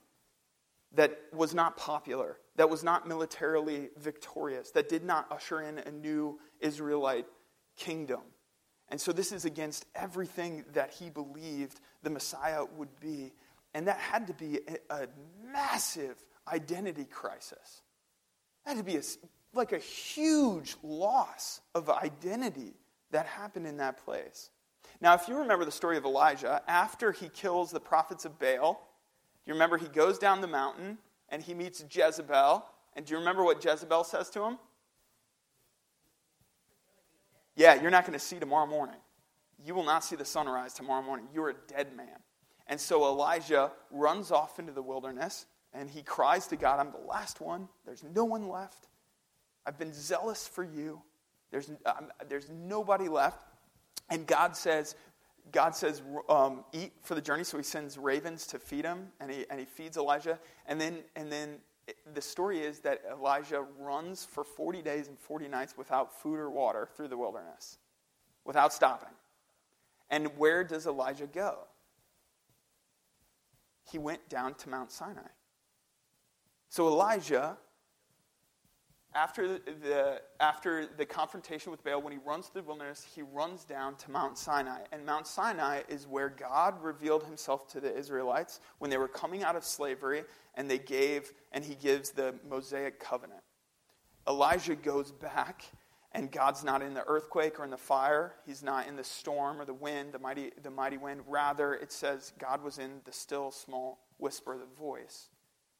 that 0.93 1.17
was 1.33 1.53
not 1.53 1.77
popular, 1.77 2.37
that 2.57 2.69
was 2.69 2.83
not 2.83 3.07
militarily 3.07 3.89
victorious, 3.97 4.71
that 4.71 4.89
did 4.89 5.03
not 5.03 5.31
usher 5.31 5.61
in 5.61 5.79
a 5.79 5.91
new 5.91 6.39
Israelite 6.59 7.25
kingdom. 7.77 8.21
And 8.89 9.01
so 9.01 9.11
this 9.11 9.31
is 9.31 9.45
against 9.45 9.85
everything 9.95 10.63
that 10.73 10.91
he 10.91 11.09
believed 11.09 11.79
the 12.03 12.09
Messiah 12.09 12.63
would 12.77 12.99
be. 12.99 13.33
And 13.73 13.87
that 13.87 13.97
had 13.97 14.27
to 14.27 14.33
be 14.33 14.59
a, 14.89 14.93
a 14.93 15.07
massive 15.51 16.15
identity 16.47 17.05
crisis. 17.05 17.81
That 18.63 18.75
had 18.75 18.85
to 18.85 18.91
be 18.91 18.97
a 18.97 19.03
like 19.55 19.71
a 19.71 19.79
huge 19.79 20.75
loss 20.83 21.61
of 21.73 21.89
identity 21.89 22.73
that 23.11 23.25
happened 23.25 23.67
in 23.67 23.77
that 23.77 24.03
place. 24.03 24.49
Now, 25.01 25.13
if 25.13 25.27
you 25.27 25.37
remember 25.37 25.65
the 25.65 25.71
story 25.71 25.97
of 25.97 26.05
Elijah, 26.05 26.61
after 26.67 27.11
he 27.11 27.29
kills 27.29 27.71
the 27.71 27.79
prophets 27.79 28.25
of 28.25 28.39
Baal, 28.39 28.81
you 29.45 29.53
remember 29.53 29.77
he 29.77 29.87
goes 29.87 30.17
down 30.17 30.41
the 30.41 30.47
mountain 30.47 30.97
and 31.29 31.41
he 31.41 31.53
meets 31.53 31.83
Jezebel. 31.89 32.65
And 32.95 33.05
do 33.05 33.13
you 33.13 33.19
remember 33.19 33.43
what 33.43 33.63
Jezebel 33.63 34.03
says 34.03 34.29
to 34.31 34.43
him? 34.43 34.57
Yeah, 37.55 37.81
you're 37.81 37.91
not 37.91 38.05
going 38.05 38.17
to 38.17 38.25
see 38.25 38.39
tomorrow 38.39 38.67
morning. 38.67 38.99
You 39.63 39.75
will 39.75 39.85
not 39.85 40.03
see 40.03 40.15
the 40.15 40.25
sunrise 40.25 40.73
tomorrow 40.73 41.01
morning. 41.01 41.27
You're 41.33 41.49
a 41.49 41.55
dead 41.67 41.95
man. 41.95 42.19
And 42.67 42.79
so 42.79 43.05
Elijah 43.05 43.71
runs 43.91 44.31
off 44.31 44.59
into 44.59 44.71
the 44.71 44.81
wilderness 44.81 45.45
and 45.73 45.89
he 45.89 46.01
cries 46.01 46.47
to 46.47 46.55
God, 46.55 46.79
I'm 46.79 46.91
the 46.91 47.07
last 47.07 47.41
one. 47.41 47.67
There's 47.85 48.03
no 48.03 48.25
one 48.25 48.49
left. 48.49 48.87
I've 49.65 49.77
been 49.77 49.93
zealous 49.93 50.47
for 50.47 50.63
you. 50.63 51.01
There's, 51.51 51.71
there's 52.27 52.49
nobody 52.49 53.07
left. 53.07 53.39
And 54.09 54.27
God 54.27 54.55
says, 54.55 54.95
God 55.51 55.75
says, 55.75 56.01
um, 56.29 56.63
eat 56.73 56.93
for 57.01 57.15
the 57.15 57.21
journey. 57.21 57.43
So 57.43 57.57
he 57.57 57.63
sends 57.63 57.97
ravens 57.97 58.47
to 58.47 58.59
feed 58.59 58.85
him, 58.85 59.07
and 59.19 59.31
he, 59.31 59.45
and 59.49 59.59
he 59.59 59.65
feeds 59.65 59.97
Elijah. 59.97 60.39
And 60.67 60.79
then, 60.79 60.99
and 61.15 61.31
then 61.31 61.57
it, 61.87 61.97
the 62.13 62.21
story 62.21 62.59
is 62.59 62.79
that 62.79 63.01
Elijah 63.11 63.65
runs 63.79 64.25
for 64.25 64.43
40 64.43 64.81
days 64.81 65.07
and 65.07 65.17
40 65.19 65.47
nights 65.47 65.75
without 65.77 66.19
food 66.21 66.39
or 66.39 66.49
water 66.49 66.89
through 66.95 67.07
the 67.09 67.17
wilderness, 67.17 67.77
without 68.43 68.73
stopping. 68.73 69.13
And 70.09 70.37
where 70.37 70.63
does 70.63 70.85
Elijah 70.85 71.27
go? 71.27 71.59
He 73.91 73.97
went 73.97 74.27
down 74.29 74.55
to 74.55 74.69
Mount 74.69 74.91
Sinai. 74.91 75.21
So 76.69 76.87
Elijah 76.87 77.57
after 79.15 79.57
the, 79.59 80.21
after 80.41 80.85
the 80.85 81.05
confrontation 81.05 81.71
with 81.71 81.83
Baal, 81.83 82.01
when 82.01 82.11
he 82.11 82.19
runs 82.25 82.47
through 82.47 82.61
the 82.61 82.67
wilderness, 82.67 83.07
he 83.15 83.21
runs 83.21 83.63
down 83.63 83.95
to 83.95 84.11
Mount 84.11 84.37
Sinai. 84.37 84.81
And 84.91 85.05
Mount 85.05 85.25
Sinai 85.25 85.83
is 85.87 86.05
where 86.05 86.27
God 86.29 86.83
revealed 86.83 87.23
himself 87.23 87.67
to 87.69 87.79
the 87.79 87.95
Israelites 87.97 88.59
when 88.79 88.91
they 88.91 88.97
were 88.97 89.07
coming 89.07 89.41
out 89.41 89.55
of 89.55 89.63
slavery, 89.63 90.23
and 90.55 90.69
they 90.69 90.77
gave, 90.77 91.31
and 91.53 91.63
he 91.63 91.75
gives 91.75 92.11
the 92.11 92.35
Mosaic 92.47 92.99
covenant. 92.99 93.41
Elijah 94.27 94.75
goes 94.75 95.13
back, 95.13 95.63
and 96.11 96.29
God's 96.29 96.65
not 96.65 96.81
in 96.81 96.93
the 96.93 97.03
earthquake 97.07 97.57
or 97.57 97.63
in 97.63 97.71
the 97.71 97.77
fire. 97.77 98.33
He's 98.45 98.63
not 98.63 98.85
in 98.87 98.97
the 98.97 99.03
storm 99.03 99.61
or 99.61 99.65
the 99.65 99.73
wind, 99.73 100.11
the 100.11 100.19
mighty, 100.19 100.51
the 100.61 100.71
mighty 100.71 100.97
wind. 100.97 101.21
Rather, 101.25 101.73
it 101.73 101.93
says 101.93 102.33
God 102.37 102.61
was 102.61 102.79
in 102.79 102.99
the 103.05 103.13
still 103.13 103.51
small 103.51 103.99
whisper 104.17 104.53
of 104.53 104.59
the 104.59 104.65
voice. 104.77 105.29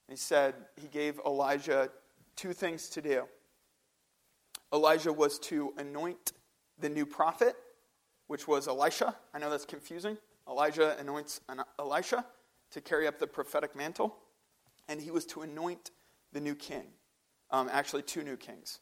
He 0.10 0.16
said, 0.16 0.56
He 0.80 0.88
gave 0.88 1.20
Elijah 1.26 1.90
two 2.36 2.54
things 2.54 2.90
to 2.90 3.02
do. 3.02 3.26
Elijah 4.74 5.14
was 5.14 5.40
to 5.40 5.74
anoint 5.78 6.34
the 6.80 6.90
new 6.90 7.06
prophet, 7.06 7.56
which 8.28 8.48
was 8.48 8.68
Elisha. 8.68 9.16
I 9.34 9.40
know 9.40 9.50
that's 9.50 9.66
confusing. 9.66 10.18
Elijah 10.48 10.98
anoints 11.00 11.42
Elisha 11.80 12.26
to 12.72 12.82
carry 12.82 13.08
up 13.08 13.20
the 13.20 13.28
prophetic 13.28 13.76
mantle, 13.76 14.16
and 14.88 15.02
he 15.02 15.12
was 15.12 15.26
to 15.28 15.42
anoint 15.42 15.92
the 16.34 16.42
new 16.42 16.56
king. 16.56 16.86
Um, 17.52 17.70
actually, 17.72 18.02
two 18.02 18.24
new 18.24 18.36
kings. 18.36 18.80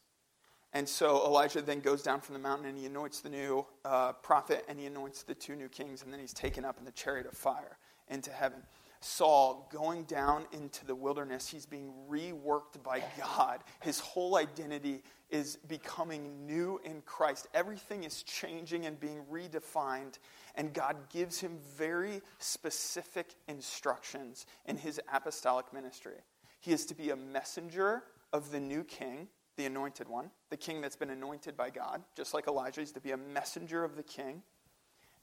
And 0.73 0.89
so 0.89 1.23
Elijah 1.25 1.61
then 1.61 1.81
goes 1.81 2.01
down 2.01 2.19
from 2.19 2.33
the 2.33 2.39
mountain 2.39 2.67
and 2.67 2.77
he 2.77 2.87
anoints 2.87 3.21
the 3.21 3.29
new 3.29 3.63
uh, 3.85 4.13
prophet 4.13 4.65
and 4.67 4.79
he 4.79 4.87
anoints 4.87 5.21
the 5.21 5.35
two 5.35 5.55
new 5.55 5.69
kings, 5.69 6.01
and 6.01 6.11
then 6.11 6.19
he's 6.19 6.33
taken 6.33 6.65
up 6.65 6.79
in 6.79 6.85
the 6.85 6.91
chariot 6.91 7.27
of 7.27 7.33
fire 7.33 7.77
into 8.09 8.31
heaven. 8.31 8.63
Saul 9.03 9.69
going 9.71 10.03
down 10.03 10.45
into 10.53 10.85
the 10.85 10.95
wilderness, 10.95 11.49
he's 11.49 11.65
being 11.65 11.91
reworked 12.09 12.81
by 12.83 13.03
God. 13.17 13.63
His 13.81 13.99
whole 13.99 14.37
identity 14.37 15.03
is 15.29 15.57
becoming 15.67 16.45
new 16.45 16.79
in 16.85 17.01
Christ. 17.01 17.47
Everything 17.53 18.03
is 18.03 18.23
changing 18.23 18.85
and 18.85 18.99
being 18.99 19.23
redefined. 19.31 20.19
And 20.55 20.73
God 20.73 20.95
gives 21.09 21.39
him 21.39 21.57
very 21.75 22.21
specific 22.37 23.35
instructions 23.47 24.45
in 24.65 24.77
his 24.77 25.01
apostolic 25.11 25.73
ministry. 25.73 26.17
He 26.59 26.71
is 26.71 26.85
to 26.85 26.95
be 26.95 27.09
a 27.09 27.15
messenger 27.15 28.03
of 28.31 28.51
the 28.51 28.59
new 28.59 28.83
king, 28.83 29.27
the 29.57 29.65
anointed 29.65 30.07
one, 30.07 30.31
the 30.49 30.57
king 30.57 30.81
that's 30.81 30.95
been 30.95 31.09
anointed 31.09 31.57
by 31.57 31.69
God, 31.69 32.03
just 32.15 32.33
like 32.33 32.47
Elijah. 32.47 32.81
He's 32.81 32.91
to 32.93 33.01
be 33.01 33.11
a 33.11 33.17
messenger 33.17 33.83
of 33.83 33.95
the 33.95 34.03
king. 34.03 34.43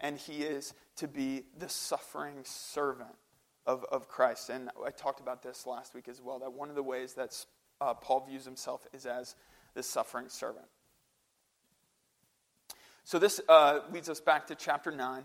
And 0.01 0.19
he 0.19 0.43
is 0.43 0.75
to 0.97 1.09
be 1.09 1.45
the 1.59 1.69
suffering 1.69 2.38
servant 2.45 3.16
of, 3.66 3.85
of 3.90 4.09
Christ. 4.09 4.51
And 4.51 4.70
I 4.85 4.90
talked 4.90 5.20
about 5.20 5.42
this 5.42 5.66
last 5.66 5.94
week 5.94 6.09
as 6.09 6.20
well 6.20 6.38
that 6.40 6.53
one 6.53 6.68
of 6.68 6.75
the 6.75 6.83
ways 6.83 7.14
that 7.14 7.44
uh, 7.81 7.94
Paul 7.94 8.27
views 8.29 8.44
himself 8.44 8.87
is 8.92 9.07
as 9.07 9.35
the 9.75 9.83
suffering 9.83 10.29
servant. 10.29 10.66
So 13.05 13.18
this 13.18 13.40
uh, 13.49 13.81
leads 13.92 14.09
us 14.09 14.20
back 14.20 14.46
to 14.49 14.55
chapter 14.55 14.90
9. 14.90 15.25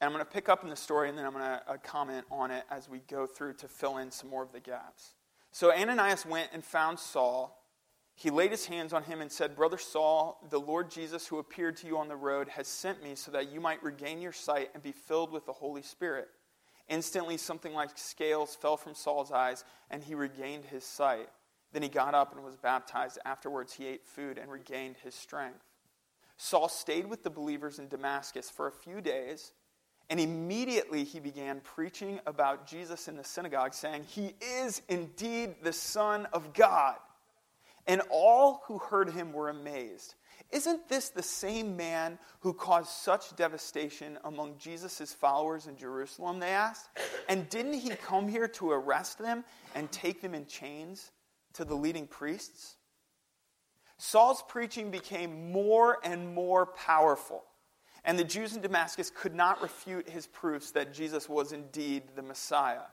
And 0.00 0.06
I'm 0.06 0.12
going 0.12 0.24
to 0.24 0.30
pick 0.30 0.48
up 0.48 0.64
in 0.64 0.70
the 0.70 0.76
story 0.76 1.08
and 1.08 1.18
then 1.18 1.26
I'm 1.26 1.32
going 1.32 1.44
to 1.44 1.62
uh, 1.68 1.76
comment 1.82 2.24
on 2.30 2.50
it 2.50 2.64
as 2.70 2.88
we 2.88 3.00
go 3.00 3.26
through 3.26 3.54
to 3.54 3.68
fill 3.68 3.98
in 3.98 4.10
some 4.10 4.30
more 4.30 4.42
of 4.42 4.52
the 4.52 4.60
gaps. 4.60 5.14
So 5.52 5.72
Ananias 5.72 6.24
went 6.24 6.50
and 6.54 6.64
found 6.64 6.98
Saul. 6.98 7.56
He 8.14 8.30
laid 8.30 8.50
his 8.50 8.66
hands 8.66 8.92
on 8.92 9.02
him 9.02 9.20
and 9.20 9.30
said, 9.30 9.56
Brother 9.56 9.78
Saul, 9.78 10.46
the 10.48 10.60
Lord 10.60 10.90
Jesus, 10.90 11.26
who 11.26 11.38
appeared 11.38 11.76
to 11.78 11.86
you 11.86 11.98
on 11.98 12.08
the 12.08 12.16
road, 12.16 12.48
has 12.48 12.68
sent 12.68 13.02
me 13.02 13.14
so 13.14 13.30
that 13.32 13.52
you 13.52 13.60
might 13.60 13.82
regain 13.82 14.22
your 14.22 14.32
sight 14.32 14.70
and 14.74 14.82
be 14.82 14.92
filled 14.92 15.32
with 15.32 15.44
the 15.44 15.52
Holy 15.52 15.82
Spirit. 15.82 16.28
Instantly, 16.90 17.36
something 17.36 17.72
like 17.72 17.90
scales 17.94 18.56
fell 18.56 18.76
from 18.76 18.94
Saul's 18.94 19.30
eyes, 19.30 19.64
and 19.90 20.02
he 20.02 20.16
regained 20.16 20.64
his 20.64 20.84
sight. 20.84 21.28
Then 21.72 21.82
he 21.82 21.88
got 21.88 22.14
up 22.14 22.34
and 22.34 22.44
was 22.44 22.56
baptized. 22.56 23.18
Afterwards, 23.24 23.72
he 23.72 23.86
ate 23.86 24.04
food 24.04 24.38
and 24.38 24.50
regained 24.50 24.96
his 25.02 25.14
strength. 25.14 25.64
Saul 26.36 26.68
stayed 26.68 27.06
with 27.06 27.22
the 27.22 27.30
believers 27.30 27.78
in 27.78 27.86
Damascus 27.86 28.50
for 28.50 28.66
a 28.66 28.72
few 28.72 29.00
days, 29.00 29.52
and 30.08 30.18
immediately 30.18 31.04
he 31.04 31.20
began 31.20 31.60
preaching 31.60 32.18
about 32.26 32.66
Jesus 32.66 33.06
in 33.06 33.16
the 33.16 33.22
synagogue, 33.22 33.72
saying, 33.72 34.04
He 34.08 34.34
is 34.40 34.82
indeed 34.88 35.54
the 35.62 35.72
Son 35.72 36.26
of 36.32 36.52
God. 36.52 36.96
And 37.86 38.02
all 38.10 38.62
who 38.66 38.78
heard 38.78 39.10
him 39.10 39.32
were 39.32 39.48
amazed. 39.48 40.16
Isn't 40.52 40.88
this 40.88 41.10
the 41.10 41.22
same 41.22 41.76
man 41.76 42.18
who 42.40 42.52
caused 42.52 42.90
such 42.90 43.36
devastation 43.36 44.18
among 44.24 44.58
Jesus' 44.58 45.12
followers 45.12 45.66
in 45.66 45.76
Jerusalem? 45.76 46.40
They 46.40 46.50
asked. 46.50 46.88
And 47.28 47.48
didn't 47.48 47.74
he 47.74 47.90
come 47.90 48.26
here 48.26 48.48
to 48.48 48.72
arrest 48.72 49.18
them 49.18 49.44
and 49.74 49.90
take 49.92 50.20
them 50.20 50.34
in 50.34 50.46
chains 50.46 51.12
to 51.54 51.64
the 51.64 51.76
leading 51.76 52.06
priests? 52.06 52.76
Saul's 53.96 54.42
preaching 54.48 54.90
became 54.90 55.52
more 55.52 55.98
and 56.02 56.34
more 56.34 56.64
powerful, 56.64 57.44
and 58.02 58.18
the 58.18 58.24
Jews 58.24 58.56
in 58.56 58.62
Damascus 58.62 59.12
could 59.14 59.34
not 59.34 59.60
refute 59.60 60.08
his 60.08 60.26
proofs 60.26 60.70
that 60.70 60.94
Jesus 60.94 61.28
was 61.28 61.52
indeed 61.52 62.04
the 62.16 62.22
Messiah. 62.22 62.88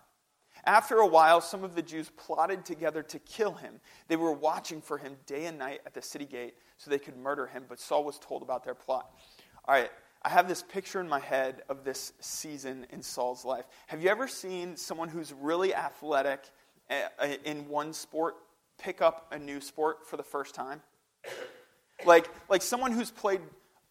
After 0.68 0.98
a 0.98 1.08
while, 1.08 1.40
some 1.40 1.64
of 1.64 1.76
the 1.76 1.82
Jews 1.82 2.12
plotted 2.18 2.66
together 2.66 3.02
to 3.02 3.20
kill 3.20 3.54
him. 3.54 3.80
They 4.10 4.18
were 4.18 4.34
watching 4.34 4.82
for 4.82 4.98
him 4.98 5.16
day 5.26 5.46
and 5.46 5.58
night 5.58 5.80
at 5.86 5.94
the 5.94 6.02
city 6.02 6.26
gate 6.26 6.56
so 6.76 6.92
they 6.92 7.00
could 7.00 7.16
murder 7.16 7.48
him, 7.48 7.64
but 7.70 7.80
Saul 7.80 8.04
was 8.04 8.20
told 8.20 8.42
about 8.42 8.66
their 8.66 8.76
plot. 8.76 9.10
All 9.66 9.74
right, 9.74 9.90
I 10.24 10.30
have 10.30 10.50
this 10.50 10.62
picture 10.62 11.00
in 11.00 11.08
my 11.08 11.22
head 11.22 11.62
of 11.70 11.86
this 11.86 12.12
season 12.20 12.86
in 12.90 13.02
Saul's 13.02 13.46
life. 13.46 13.64
Have 13.88 14.04
you 14.04 14.10
ever 14.10 14.28
seen 14.28 14.76
someone 14.76 15.08
who's 15.08 15.32
really 15.32 15.74
athletic 15.74 16.44
eh, 16.90 17.08
eh, 17.20 17.38
in 17.46 17.70
one 17.70 17.94
sport 17.94 18.36
pick 18.78 19.02
up 19.02 19.28
a 19.32 19.40
new 19.40 19.62
sport 19.62 20.06
for 20.06 20.18
the 20.18 20.24
first 20.24 20.54
time? 20.54 20.82
Like, 22.06 22.30
like 22.50 22.62
someone 22.62 22.92
who's 22.92 23.10
played 23.10 23.40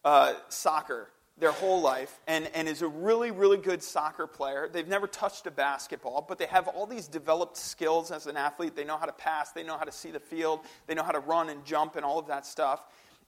uh, 0.05 0.35
soccer 0.49 1.09
their 1.39 1.51
whole 1.51 1.81
life 1.81 2.19
and, 2.27 2.49
and 2.53 2.67
is 2.67 2.81
a 2.81 2.87
really, 2.87 3.31
really 3.31 3.57
good 3.57 3.83
soccer 3.83 4.25
player. 4.25 4.69
They've 4.71 4.87
never 4.87 5.07
touched 5.07 5.45
a 5.45 5.51
basketball, 5.51 6.25
but 6.27 6.39
they 6.39 6.47
have 6.47 6.67
all 6.67 6.87
these 6.87 7.07
developed 7.07 7.57
skills 7.57 8.11
as 8.11 8.25
an 8.25 8.37
athlete. 8.37 8.75
They 8.75 8.83
know 8.83 8.97
how 8.97 9.05
to 9.05 9.11
pass, 9.11 9.51
they 9.51 9.63
know 9.63 9.77
how 9.77 9.83
to 9.83 9.91
see 9.91 10.11
the 10.11 10.19
field, 10.19 10.61
they 10.87 10.95
know 10.95 11.03
how 11.03 11.11
to 11.11 11.19
run 11.19 11.49
and 11.49 11.63
jump 11.63 11.95
and 11.95 12.03
all 12.03 12.17
of 12.17 12.27
that 12.27 12.45
stuff. 12.45 12.81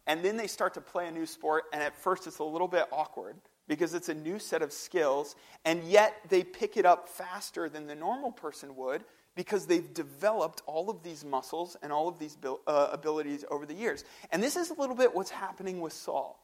And 0.07 0.23
then 0.23 0.37
they 0.37 0.47
start 0.47 0.73
to 0.73 0.81
play 0.81 1.07
a 1.07 1.11
new 1.11 1.25
sport, 1.25 1.65
and 1.71 1.83
at 1.83 1.95
first 1.95 2.25
it's 2.25 2.39
a 2.39 2.43
little 2.43 2.67
bit 2.67 2.85
awkward 2.91 3.35
because 3.67 3.93
it's 3.93 4.09
a 4.09 4.13
new 4.15 4.39
set 4.39 4.63
of 4.63 4.73
skills, 4.73 5.35
and 5.63 5.83
yet 5.83 6.15
they 6.29 6.43
pick 6.43 6.77
it 6.77 6.85
up 6.85 7.07
faster 7.07 7.69
than 7.69 7.85
the 7.85 7.95
normal 7.95 8.31
person 8.31 8.75
would 8.75 9.03
because 9.35 9.67
they've 9.67 9.93
developed 9.93 10.63
all 10.65 10.89
of 10.89 11.03
these 11.03 11.23
muscles 11.23 11.77
and 11.83 11.93
all 11.93 12.07
of 12.07 12.17
these 12.17 12.35
uh, 12.43 12.89
abilities 12.91 13.45
over 13.51 13.67
the 13.67 13.75
years. 13.75 14.03
And 14.31 14.41
this 14.41 14.55
is 14.55 14.71
a 14.71 14.73
little 14.73 14.95
bit 14.95 15.15
what's 15.15 15.29
happening 15.29 15.79
with 15.79 15.93
Saul. 15.93 16.43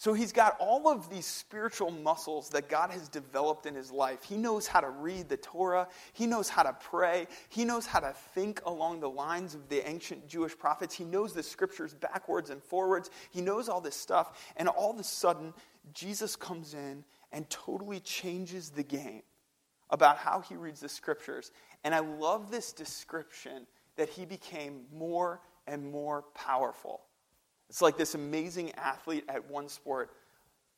So 0.00 0.14
he's 0.14 0.32
got 0.32 0.56
all 0.60 0.88
of 0.88 1.10
these 1.10 1.26
spiritual 1.26 1.90
muscles 1.90 2.48
that 2.50 2.70
God 2.70 2.90
has 2.90 3.06
developed 3.06 3.66
in 3.66 3.74
his 3.74 3.92
life. 3.92 4.22
He 4.24 4.38
knows 4.38 4.66
how 4.66 4.80
to 4.80 4.88
read 4.88 5.28
the 5.28 5.36
Torah, 5.36 5.88
he 6.14 6.26
knows 6.26 6.48
how 6.48 6.62
to 6.62 6.72
pray, 6.72 7.26
he 7.50 7.66
knows 7.66 7.84
how 7.84 8.00
to 8.00 8.14
think 8.34 8.62
along 8.64 9.00
the 9.00 9.10
lines 9.10 9.54
of 9.54 9.68
the 9.68 9.86
ancient 9.86 10.26
Jewish 10.26 10.56
prophets, 10.56 10.94
he 10.94 11.04
knows 11.04 11.34
the 11.34 11.42
scriptures 11.42 11.92
backwards 11.92 12.48
and 12.48 12.62
forwards, 12.62 13.10
he 13.30 13.42
knows 13.42 13.68
all 13.68 13.82
this 13.82 13.94
stuff. 13.94 14.54
And 14.56 14.68
all 14.68 14.90
of 14.90 14.98
a 14.98 15.04
sudden, 15.04 15.52
Jesus 15.92 16.34
comes 16.34 16.72
in 16.72 17.04
and 17.30 17.50
totally 17.50 18.00
changes 18.00 18.70
the 18.70 18.82
game 18.82 19.20
about 19.90 20.16
how 20.16 20.40
he 20.40 20.56
reads 20.56 20.80
the 20.80 20.88
scriptures. 20.88 21.52
And 21.84 21.94
I 21.94 21.98
love 21.98 22.50
this 22.50 22.72
description 22.72 23.66
that 23.96 24.08
he 24.08 24.24
became 24.24 24.86
more 24.94 25.42
and 25.66 25.92
more 25.92 26.22
powerful. 26.34 27.02
It's 27.70 27.80
like 27.80 27.96
this 27.96 28.14
amazing 28.14 28.72
athlete 28.72 29.24
at 29.28 29.50
one 29.50 29.70
sport 29.70 30.10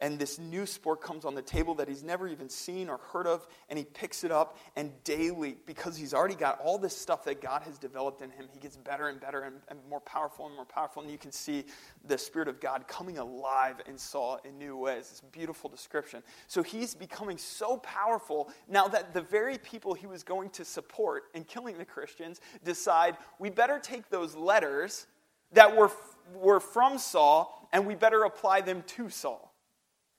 and 0.02 0.18
this 0.18 0.36
new 0.40 0.66
sport 0.66 1.00
comes 1.00 1.24
on 1.24 1.36
the 1.36 1.42
table 1.42 1.76
that 1.76 1.88
he's 1.88 2.02
never 2.02 2.26
even 2.26 2.48
seen 2.48 2.88
or 2.88 2.98
heard 3.12 3.28
of, 3.28 3.46
and 3.68 3.78
he 3.78 3.84
picks 3.84 4.24
it 4.24 4.32
up, 4.32 4.58
and 4.74 4.90
daily, 5.04 5.56
because 5.64 5.96
he's 5.96 6.12
already 6.12 6.34
got 6.34 6.58
all 6.58 6.76
this 6.76 6.94
stuff 6.94 7.24
that 7.24 7.40
God 7.40 7.62
has 7.62 7.78
developed 7.78 8.20
in 8.20 8.28
him, 8.30 8.48
he 8.52 8.58
gets 8.58 8.76
better 8.76 9.08
and 9.08 9.20
better 9.20 9.42
and, 9.42 9.60
and 9.68 9.78
more 9.88 10.00
powerful 10.00 10.46
and 10.46 10.56
more 10.56 10.64
powerful, 10.64 11.02
and 11.02 11.10
you 11.10 11.18
can 11.18 11.30
see 11.30 11.64
the 12.04 12.18
Spirit 12.18 12.48
of 12.48 12.58
God 12.58 12.88
coming 12.88 13.18
alive 13.18 13.76
in 13.86 13.96
Saul 13.96 14.40
in 14.44 14.58
new 14.58 14.76
ways. 14.76 15.08
It's 15.12 15.20
a 15.20 15.26
beautiful 15.26 15.70
description. 15.70 16.24
So 16.48 16.64
he's 16.64 16.96
becoming 16.96 17.38
so 17.38 17.76
powerful 17.76 18.50
now 18.68 18.88
that 18.88 19.14
the 19.14 19.22
very 19.22 19.56
people 19.56 19.94
he 19.94 20.08
was 20.08 20.24
going 20.24 20.50
to 20.50 20.64
support 20.64 21.26
in 21.32 21.44
killing 21.44 21.78
the 21.78 21.84
Christians 21.84 22.40
decide 22.64 23.16
we 23.38 23.50
better 23.50 23.78
take 23.78 24.10
those 24.10 24.34
letters 24.34 25.06
that 25.52 25.76
were, 25.76 25.92
were 26.34 26.60
from 26.60 26.98
Saul 26.98 27.68
and 27.72 27.86
we 27.86 27.94
better 27.94 28.24
apply 28.24 28.60
them 28.60 28.82
to 28.88 29.08
Saul. 29.08 29.54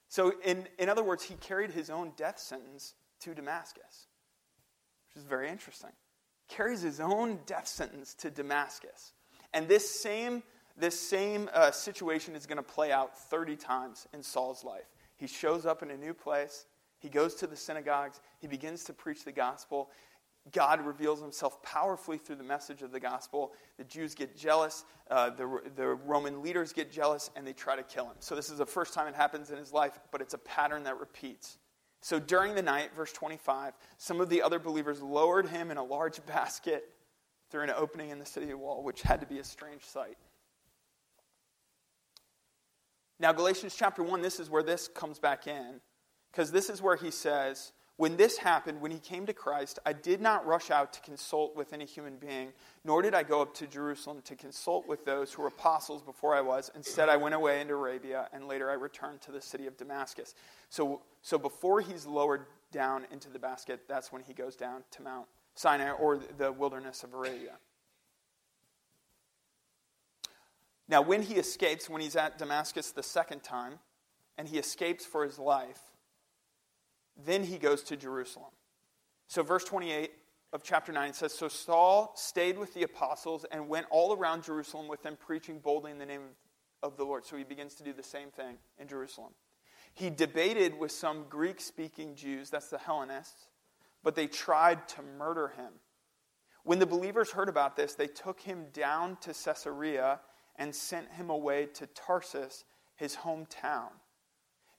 So, 0.07 0.33
in, 0.43 0.67
in 0.77 0.89
other 0.89 1.03
words, 1.03 1.23
he 1.23 1.35
carried 1.35 1.71
his 1.71 1.89
own 1.89 2.11
death 2.17 2.37
sentence 2.37 2.93
to 3.21 3.33
Damascus, 3.33 4.07
which 5.07 5.21
is 5.21 5.27
very 5.27 5.49
interesting. 5.49 5.89
Carries 6.47 6.81
his 6.81 6.99
own 6.99 7.39
death 7.45 7.67
sentence 7.67 8.13
to 8.15 8.29
Damascus. 8.29 9.13
And 9.53 9.67
this 9.67 9.89
same, 9.89 10.43
this 10.77 10.99
same 10.99 11.49
uh, 11.53 11.71
situation 11.71 12.35
is 12.35 12.45
going 12.45 12.57
to 12.57 12.63
play 12.63 12.91
out 12.91 13.17
30 13.17 13.55
times 13.55 14.07
in 14.13 14.21
Saul's 14.21 14.63
life. 14.63 14.85
He 15.15 15.27
shows 15.27 15.65
up 15.65 15.81
in 15.83 15.89
a 15.89 15.97
new 15.97 16.13
place, 16.13 16.65
he 16.99 17.09
goes 17.09 17.35
to 17.35 17.47
the 17.47 17.55
synagogues, 17.55 18.19
he 18.39 18.47
begins 18.47 18.83
to 18.85 18.93
preach 18.93 19.23
the 19.23 19.31
gospel, 19.31 19.89
God 20.51 20.85
reveals 20.85 21.21
himself 21.21 21.61
powerfully 21.63 22.17
through 22.17 22.35
the 22.35 22.43
message 22.43 22.81
of 22.81 22.91
the 22.91 22.99
gospel. 22.99 23.53
The 23.77 23.85
Jews 23.85 24.13
get 24.13 24.35
jealous, 24.35 24.83
uh, 25.09 25.29
the, 25.29 25.61
the 25.75 25.87
Roman 25.87 26.41
leaders 26.41 26.73
get 26.73 26.91
jealous, 26.91 27.29
and 27.35 27.47
they 27.47 27.53
try 27.53 27.77
to 27.77 27.83
kill 27.83 28.05
him. 28.05 28.15
So, 28.19 28.35
this 28.35 28.49
is 28.49 28.57
the 28.57 28.65
first 28.65 28.93
time 28.93 29.07
it 29.07 29.15
happens 29.15 29.51
in 29.51 29.57
his 29.57 29.71
life, 29.71 29.99
but 30.11 30.19
it's 30.19 30.33
a 30.33 30.39
pattern 30.39 30.83
that 30.83 30.99
repeats. 30.99 31.57
So, 32.01 32.19
during 32.19 32.55
the 32.55 32.61
night, 32.61 32.91
verse 32.93 33.13
25, 33.13 33.73
some 33.97 34.19
of 34.19 34.29
the 34.29 34.41
other 34.41 34.59
believers 34.59 35.01
lowered 35.01 35.47
him 35.47 35.71
in 35.71 35.77
a 35.77 35.83
large 35.83 36.23
basket 36.25 36.89
through 37.49 37.63
an 37.63 37.69
opening 37.69 38.09
in 38.09 38.19
the 38.19 38.25
city 38.25 38.53
wall, 38.53 38.83
which 38.83 39.01
had 39.01 39.21
to 39.21 39.27
be 39.27 39.39
a 39.39 39.43
strange 39.43 39.85
sight. 39.85 40.17
Now, 43.19 43.31
Galatians 43.31 43.75
chapter 43.77 44.03
1, 44.03 44.21
this 44.21 44.39
is 44.39 44.49
where 44.49 44.63
this 44.63 44.89
comes 44.89 45.19
back 45.19 45.47
in, 45.47 45.79
because 46.31 46.51
this 46.51 46.69
is 46.69 46.81
where 46.81 46.97
he 46.97 47.11
says, 47.11 47.71
when 47.97 48.17
this 48.17 48.37
happened, 48.37 48.81
when 48.81 48.91
he 48.91 48.97
came 48.97 49.27
to 49.27 49.33
Christ, 49.33 49.77
I 49.85 49.93
did 49.93 50.19
not 50.19 50.47
rush 50.47 50.71
out 50.71 50.93
to 50.93 51.01
consult 51.01 51.55
with 51.55 51.73
any 51.73 51.85
human 51.85 52.17
being, 52.17 52.51
nor 52.83 53.03
did 53.03 53.13
I 53.13 53.21
go 53.21 53.41
up 53.41 53.53
to 53.55 53.67
Jerusalem 53.67 54.21
to 54.25 54.35
consult 54.35 54.87
with 54.87 55.05
those 55.05 55.31
who 55.31 55.43
were 55.43 55.49
apostles 55.49 56.01
before 56.01 56.35
I 56.35 56.41
was. 56.41 56.71
Instead, 56.75 57.07
I 57.07 57.17
went 57.17 57.35
away 57.35 57.61
into 57.61 57.75
Arabia, 57.75 58.29
and 58.33 58.47
later 58.47 58.71
I 58.71 58.73
returned 58.73 59.21
to 59.21 59.31
the 59.31 59.41
city 59.41 59.67
of 59.67 59.77
Damascus. 59.77 60.33
So, 60.69 61.01
so 61.21 61.37
before 61.37 61.81
he's 61.81 62.07
lowered 62.07 62.47
down 62.71 63.05
into 63.11 63.29
the 63.29 63.39
basket, 63.39 63.81
that's 63.87 64.11
when 64.11 64.23
he 64.23 64.33
goes 64.33 64.55
down 64.55 64.83
to 64.91 65.03
Mount 65.03 65.27
Sinai 65.53 65.91
or 65.91 66.19
the 66.37 66.51
wilderness 66.51 67.03
of 67.03 67.13
Arabia. 67.13 67.57
Now, 70.87 71.01
when 71.01 71.21
he 71.21 71.35
escapes, 71.35 71.89
when 71.89 72.01
he's 72.01 72.15
at 72.15 72.39
Damascus 72.39 72.91
the 72.91 73.03
second 73.03 73.43
time, 73.43 73.79
and 74.35 74.47
he 74.47 74.57
escapes 74.57 75.05
for 75.05 75.23
his 75.23 75.37
life, 75.37 75.79
then 77.17 77.43
he 77.43 77.57
goes 77.57 77.83
to 77.83 77.97
Jerusalem. 77.97 78.51
So, 79.27 79.43
verse 79.43 79.63
28 79.63 80.11
of 80.51 80.63
chapter 80.63 80.91
9 80.91 81.13
says 81.13 81.33
So 81.33 81.47
Saul 81.47 82.13
stayed 82.15 82.57
with 82.57 82.73
the 82.73 82.83
apostles 82.83 83.45
and 83.51 83.67
went 83.67 83.87
all 83.89 84.13
around 84.13 84.43
Jerusalem 84.43 84.87
with 84.87 85.03
them, 85.03 85.17
preaching 85.19 85.59
boldly 85.59 85.91
in 85.91 85.97
the 85.97 86.05
name 86.05 86.21
of 86.81 86.97
the 86.97 87.03
Lord. 87.03 87.25
So, 87.25 87.37
he 87.37 87.43
begins 87.43 87.75
to 87.75 87.83
do 87.83 87.93
the 87.93 88.03
same 88.03 88.29
thing 88.29 88.57
in 88.77 88.87
Jerusalem. 88.87 89.33
He 89.93 90.09
debated 90.09 90.77
with 90.77 90.91
some 90.91 91.25
Greek 91.29 91.61
speaking 91.61 92.15
Jews, 92.15 92.49
that's 92.49 92.69
the 92.69 92.79
Hellenists, 92.79 93.47
but 94.03 94.15
they 94.15 94.27
tried 94.27 94.87
to 94.89 95.03
murder 95.03 95.49
him. 95.55 95.73
When 96.63 96.79
the 96.79 96.85
believers 96.85 97.31
heard 97.31 97.49
about 97.49 97.75
this, 97.75 97.93
they 97.93 98.07
took 98.07 98.39
him 98.39 98.67
down 98.73 99.17
to 99.17 99.33
Caesarea 99.33 100.19
and 100.55 100.73
sent 100.73 101.11
him 101.11 101.29
away 101.29 101.67
to 101.73 101.87
Tarsus, 101.87 102.63
his 102.95 103.17
hometown. 103.17 103.89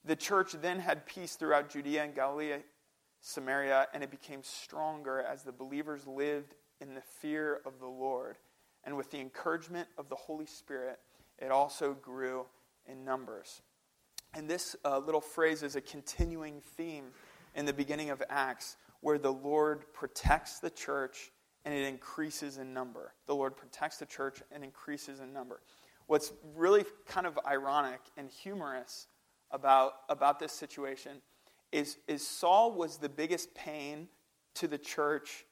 The 0.05 0.17
church 0.17 0.53
then 0.53 0.81
had 0.81 1.07
peace 1.07 1.37
throughout 1.37 1.71
Judea 1.71 2.05
and 2.05 2.15
Galilee, 2.15 2.53
Samaria, 3.21 3.87
and 3.95 4.03
it 4.03 4.11
became 4.11 4.43
stronger 4.43 5.21
as 5.23 5.43
the 5.43 5.53
believers 5.53 6.07
lived 6.07 6.55
in 6.81 6.95
the 6.95 7.01
fear 7.01 7.61
of 7.65 7.79
the 7.81 7.87
Lord. 7.87 8.37
And 8.85 8.97
with 8.97 9.11
the 9.11 9.19
encouragement 9.19 9.89
of 9.97 10.11
the 10.11 10.17
Holy 10.17 10.45
Spirit, 10.45 10.99
it 11.39 11.51
also 11.51 11.95
grew 11.95 12.45
in 12.87 13.05
numbers. 13.05 13.63
And 14.35 14.49
this 14.49 14.77
uh, 14.85 14.99
little 14.99 15.21
phrase 15.21 15.63
is 15.63 15.77
a 15.77 15.81
continuing 15.81 16.61
theme 16.77 17.07
in 17.55 17.65
the 17.65 17.73
beginning 17.73 18.11
of 18.11 18.23
Acts 18.29 18.77
where 19.01 19.19
the 19.19 19.33
Lord 19.33 19.85
protects 19.93 20.59
the 20.59 20.71
church 20.71 21.31
and 21.65 21.73
it 21.73 21.87
increases 21.87 22.59
in 22.59 22.75
number. 22.75 23.15
The 23.27 23.35
Lord 23.35 23.57
protects 23.57 23.99
the 23.99 24.07
church 24.07 24.43
and 24.53 24.63
increases 24.63 25.21
in 25.21 25.33
number. 25.33 25.61
What's 26.07 26.33
really 26.55 26.85
kind 27.07 27.27
of 27.27 27.39
ironic 27.47 28.01
and 28.19 28.29
humorous 28.29 29.07
about, 29.55 29.93
about 30.09 30.39
this 30.41 30.53
situation 30.53 31.23
is, 31.73 31.97
is 32.07 32.27
Saul 32.27 32.73
was 32.73 32.99
the 32.99 33.09
biggest 33.09 33.55
pain 33.55 34.09
to 34.57 34.69
the 34.69 34.77
church 34.77 35.47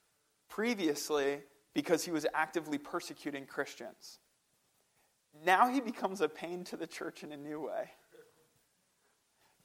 previously 0.51 1.39
because 1.73 2.05
he 2.05 2.11
was 2.11 2.27
actively 2.35 2.77
persecuting 2.77 3.47
Christians. 3.47 4.19
Now 5.47 5.73
he 5.73 5.81
becomes 5.81 6.21
a 6.21 6.29
pain 6.29 6.65
to 6.65 6.77
the 6.77 6.87
church 6.87 7.23
in 7.23 7.33
a 7.33 7.37
new 7.37 7.61
way. 7.61 7.91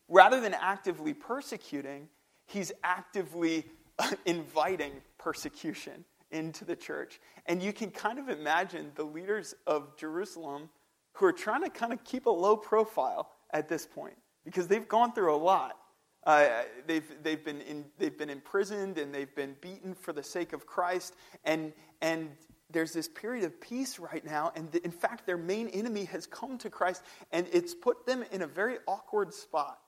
Rather 0.08 0.40
than 0.40 0.54
actively 0.54 1.14
persecuting, 1.14 2.08
he's 2.46 2.72
actively 2.84 3.66
inviting 4.26 4.94
persecution 5.18 6.06
into 6.32 6.64
the 6.64 6.76
church. 6.76 7.20
And 7.48 7.62
you 7.62 7.74
can 7.74 7.90
kind 7.90 8.20
of 8.20 8.30
imagine 8.30 8.92
the 8.96 9.04
leaders 9.04 9.56
of 9.66 9.98
Jerusalem 9.98 10.70
who 11.14 11.26
are 11.26 11.34
trying 11.34 11.64
to 11.64 11.70
kind 11.70 11.92
of 11.92 12.04
keep 12.04 12.28
a 12.28 12.32
low 12.32 12.56
profile 12.56 13.32
at 13.52 13.68
this 13.68 13.86
point 13.86 14.16
because 14.48 14.68
they've 14.68 14.88
gone 14.88 15.12
through 15.12 15.36
a 15.36 15.38
lot. 15.38 15.78
Uh, 16.26 16.64
they've, 16.88 17.04
they've, 17.22 17.44
been 17.44 17.60
in, 17.62 17.86
they've 17.98 18.18
been 18.18 18.30
imprisoned 18.30 18.98
and 18.98 19.14
they've 19.14 19.36
been 19.36 19.56
beaten 19.60 19.94
for 19.94 20.14
the 20.14 20.24
sake 20.24 20.54
of 20.54 20.66
Christ. 20.66 21.16
And, 21.44 21.74
and 22.02 22.30
there's 22.70 22.94
this 22.94 23.10
period 23.10 23.44
of 23.44 23.60
peace 23.60 24.00
right 24.00 24.26
now. 24.26 24.54
And 24.56 24.72
the, 24.72 24.84
in 24.86 24.92
fact, 24.92 25.26
their 25.26 25.38
main 25.38 25.68
enemy 25.68 26.06
has 26.06 26.26
come 26.26 26.58
to 26.60 26.70
Christ, 26.70 27.04
and 27.32 27.46
it's 27.52 27.74
put 27.74 28.06
them 28.06 28.24
in 28.32 28.42
a 28.42 28.48
very 28.48 28.78
awkward 28.88 29.34
spot. 29.34 29.80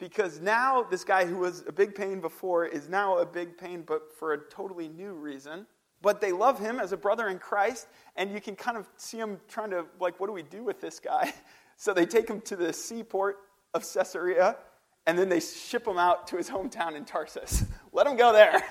Because 0.00 0.40
now 0.40 0.82
this 0.82 1.04
guy 1.04 1.24
who 1.24 1.38
was 1.38 1.62
a 1.68 1.72
big 1.72 1.94
pain 1.94 2.20
before 2.20 2.66
is 2.66 2.88
now 2.88 3.18
a 3.18 3.26
big 3.26 3.56
pain, 3.56 3.84
but 3.86 4.12
for 4.18 4.32
a 4.32 4.38
totally 4.38 4.88
new 4.88 5.12
reason. 5.12 5.66
But 6.02 6.20
they 6.20 6.32
love 6.32 6.58
him 6.58 6.80
as 6.80 6.92
a 6.92 6.96
brother 6.96 7.28
in 7.28 7.38
Christ, 7.38 7.86
and 8.16 8.32
you 8.32 8.40
can 8.40 8.56
kind 8.56 8.76
of 8.76 8.88
see 8.96 9.18
him 9.18 9.38
trying 9.48 9.70
to, 9.70 9.86
like, 10.00 10.18
what 10.18 10.26
do 10.26 10.32
we 10.32 10.42
do 10.42 10.64
with 10.64 10.80
this 10.80 10.98
guy? 10.98 11.32
So 11.76 11.92
they 11.92 12.06
take 12.06 12.30
him 12.30 12.40
to 12.42 12.54
the 12.54 12.72
seaport 12.72 13.36
of 13.74 13.84
Caesarea, 13.92 14.56
and 15.06 15.18
then 15.18 15.28
they 15.28 15.40
ship 15.40 15.86
him 15.86 15.98
out 15.98 16.26
to 16.28 16.36
his 16.36 16.48
hometown 16.48 16.96
in 16.96 17.04
Tarsus. 17.04 17.64
Let 17.92 18.06
him 18.06 18.16
go 18.16 18.32
there. 18.32 18.62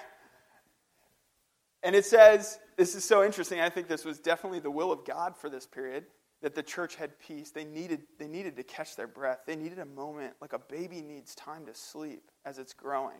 And 1.83 1.95
it 1.95 2.05
says, 2.05 2.59
this 2.77 2.95
is 2.95 3.03
so 3.03 3.23
interesting. 3.23 3.59
I 3.59 3.69
think 3.69 3.87
this 3.87 4.05
was 4.05 4.19
definitely 4.19 4.59
the 4.59 4.71
will 4.71 4.91
of 4.91 5.05
God 5.05 5.35
for 5.35 5.49
this 5.49 5.67
period 5.67 6.05
that 6.41 6.55
the 6.55 6.63
church 6.63 6.95
had 6.95 7.19
peace. 7.19 7.51
They 7.51 7.65
needed, 7.65 8.03
they 8.17 8.27
needed 8.27 8.55
to 8.55 8.63
catch 8.63 8.95
their 8.95 9.07
breath. 9.07 9.39
They 9.45 9.55
needed 9.55 9.79
a 9.79 9.85
moment, 9.85 10.33
like 10.41 10.53
a 10.53 10.59
baby 10.59 11.01
needs 11.01 11.35
time 11.35 11.65
to 11.65 11.73
sleep 11.73 12.31
as 12.45 12.57
it's 12.57 12.73
growing. 12.73 13.17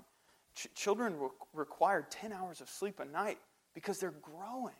Ch- 0.55 0.67
children 0.75 1.19
re- 1.19 1.29
require 1.53 2.07
10 2.09 2.31
hours 2.31 2.61
of 2.61 2.69
sleep 2.69 2.99
a 2.99 3.05
night 3.05 3.37
because 3.73 3.99
they're 3.99 4.15
growing. 4.21 4.75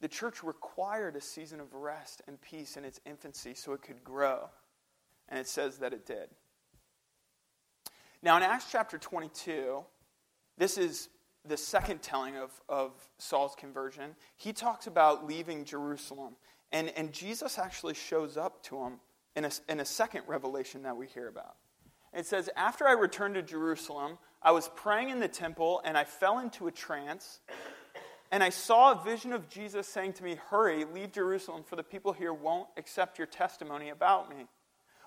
The 0.00 0.08
church 0.08 0.42
required 0.42 1.16
a 1.16 1.20
season 1.20 1.60
of 1.60 1.72
rest 1.72 2.22
and 2.28 2.40
peace 2.40 2.76
in 2.76 2.84
its 2.84 3.00
infancy 3.06 3.54
so 3.54 3.72
it 3.72 3.82
could 3.82 4.04
grow. 4.04 4.50
And 5.28 5.38
it 5.38 5.48
says 5.48 5.78
that 5.78 5.92
it 5.92 6.06
did. 6.06 6.28
Now, 8.22 8.36
in 8.36 8.42
Acts 8.42 8.66
chapter 8.70 8.98
22, 8.98 9.84
this 10.58 10.78
is 10.78 11.08
the 11.44 11.56
second 11.56 12.02
telling 12.02 12.36
of, 12.36 12.50
of 12.68 12.92
Saul's 13.18 13.54
conversion. 13.54 14.16
He 14.36 14.52
talks 14.52 14.86
about 14.86 15.26
leaving 15.26 15.64
Jerusalem. 15.64 16.36
And, 16.72 16.92
and 16.96 17.12
Jesus 17.12 17.58
actually 17.58 17.94
shows 17.94 18.36
up 18.36 18.62
to 18.64 18.78
him 18.78 18.94
in 19.36 19.44
a, 19.44 19.50
in 19.68 19.80
a 19.80 19.84
second 19.84 20.22
revelation 20.26 20.82
that 20.82 20.96
we 20.96 21.06
hear 21.06 21.28
about. 21.28 21.56
It 22.12 22.26
says, 22.26 22.48
After 22.56 22.86
I 22.86 22.92
returned 22.92 23.34
to 23.34 23.42
Jerusalem, 23.42 24.18
I 24.42 24.50
was 24.52 24.70
praying 24.74 25.10
in 25.10 25.20
the 25.20 25.28
temple 25.28 25.82
and 25.84 25.96
I 25.96 26.04
fell 26.04 26.38
into 26.38 26.66
a 26.66 26.72
trance. 26.72 27.40
And 28.32 28.42
I 28.42 28.48
saw 28.48 28.92
a 28.92 29.04
vision 29.04 29.32
of 29.32 29.48
Jesus 29.48 29.86
saying 29.86 30.14
to 30.14 30.24
me, 30.24 30.36
Hurry, 30.50 30.84
leave 30.84 31.12
Jerusalem, 31.12 31.62
for 31.62 31.76
the 31.76 31.84
people 31.84 32.12
here 32.12 32.32
won't 32.32 32.68
accept 32.76 33.18
your 33.18 33.26
testimony 33.26 33.90
about 33.90 34.28
me. 34.28 34.46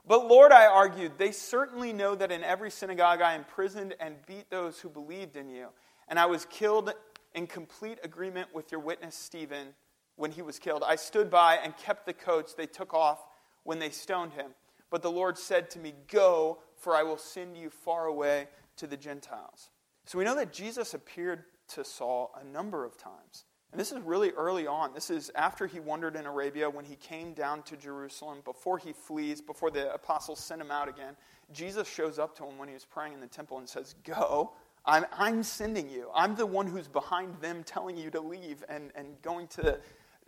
But 0.08 0.28
Lord, 0.28 0.52
I 0.52 0.66
argued, 0.66 1.14
they 1.18 1.32
certainly 1.32 1.93
know 1.93 2.16
that 2.16 2.32
in 2.32 2.43
every 2.43 2.72
synagogue 2.72 3.22
I 3.22 3.36
imprisoned 3.36 3.95
and 4.00 4.16
beat 4.26 4.50
those 4.50 4.80
who 4.80 4.89
believed 4.89 5.36
in 5.36 5.50
you. 5.50 5.68
And 6.08 6.18
I 6.18 6.26
was 6.26 6.45
killed 6.45 6.93
in 7.36 7.47
complete 7.47 8.00
agreement 8.04 8.47
with 8.54 8.72
your 8.72 8.82
witness, 8.82 9.16
Stephen, 9.16 9.70
when 10.16 10.32
he 10.32 10.41
was 10.41 10.58
killed. 10.58 10.84
I 10.86 10.95
stood 10.95 11.30
by 11.30 11.56
and 11.58 11.78
kept 11.78 12.06
the 12.06 12.14
coats 12.14 12.54
they 12.54 12.66
took 12.66 12.93
off 12.93 13.20
when 13.64 13.80
they 13.80 13.89
stoned 13.89 14.34
him. 14.34 14.52
But 14.89 15.02
the 15.02 15.12
Lord 15.12 15.38
said 15.38 15.70
to 15.72 15.80
me, 15.80 15.93
Go, 16.12 16.60
for 16.76 16.95
I 16.95 17.04
will 17.04 17.18
send 17.18 17.56
you 17.56 17.70
far 17.70 18.06
away 18.06 18.47
to 18.78 18.88
the 18.88 18.97
Gentiles. 18.97 19.70
So 20.06 20.18
we 20.18 20.24
know 20.24 20.36
that 20.36 20.52
Jesus 20.52 20.93
appeared 20.93 21.43
to 21.70 21.84
Saul 21.84 22.32
a 22.39 22.43
number 22.43 22.84
of 22.84 22.97
times. 22.97 23.45
And 23.72 23.80
this 23.80 23.92
is 23.92 24.00
really 24.00 24.32
early 24.32 24.66
on. 24.66 24.94
This 24.94 25.12
is 25.12 25.32
after 25.36 25.68
he 25.68 25.80
wandered 25.80 26.16
in 26.16 26.26
Arabia, 26.26 26.70
when 26.70 26.86
he 26.86 26.96
came 26.96 27.34
down 27.34 27.62
to 27.64 27.78
Jerusalem, 27.78 28.40
before 28.44 28.80
he 28.80 28.94
flees, 28.94 29.42
before 29.42 29.70
the 29.70 29.94
apostles 29.94 30.40
send 30.40 30.60
him 30.60 30.72
out 30.72 30.88
again. 30.88 31.16
Jesus 31.52 31.88
shows 31.88 32.18
up 32.18 32.36
to 32.38 32.46
him 32.46 32.58
when 32.58 32.68
he 32.68 32.74
was 32.74 32.86
praying 32.86 33.14
in 33.14 33.20
the 33.20 33.28
temple 33.28 33.60
and 33.60 33.70
says, 33.70 33.96
Go, 34.04 34.54
I'm, 34.86 35.06
I'm 35.12 35.44
sending 35.44 35.90
you. 35.90 36.10
I'm 36.16 36.36
the 36.36 36.46
one 36.46 36.66
who's 36.66 36.88
behind 36.88 37.40
them 37.42 37.64
telling 37.64 37.98
you 37.98 38.10
to 38.12 38.22
leave 38.22 38.64
and, 38.70 38.92
and 38.96 39.22
going 39.22 39.48
to, 39.48 39.78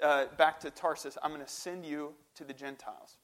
uh, 0.04 0.26
back 0.38 0.60
to 0.60 0.70
Tarsus. 0.70 1.18
I'm 1.24 1.32
going 1.32 1.44
to 1.44 1.52
send 1.52 1.84
you 1.84 2.14
to 2.36 2.44
the 2.44 2.54
Gentiles. 2.54 3.18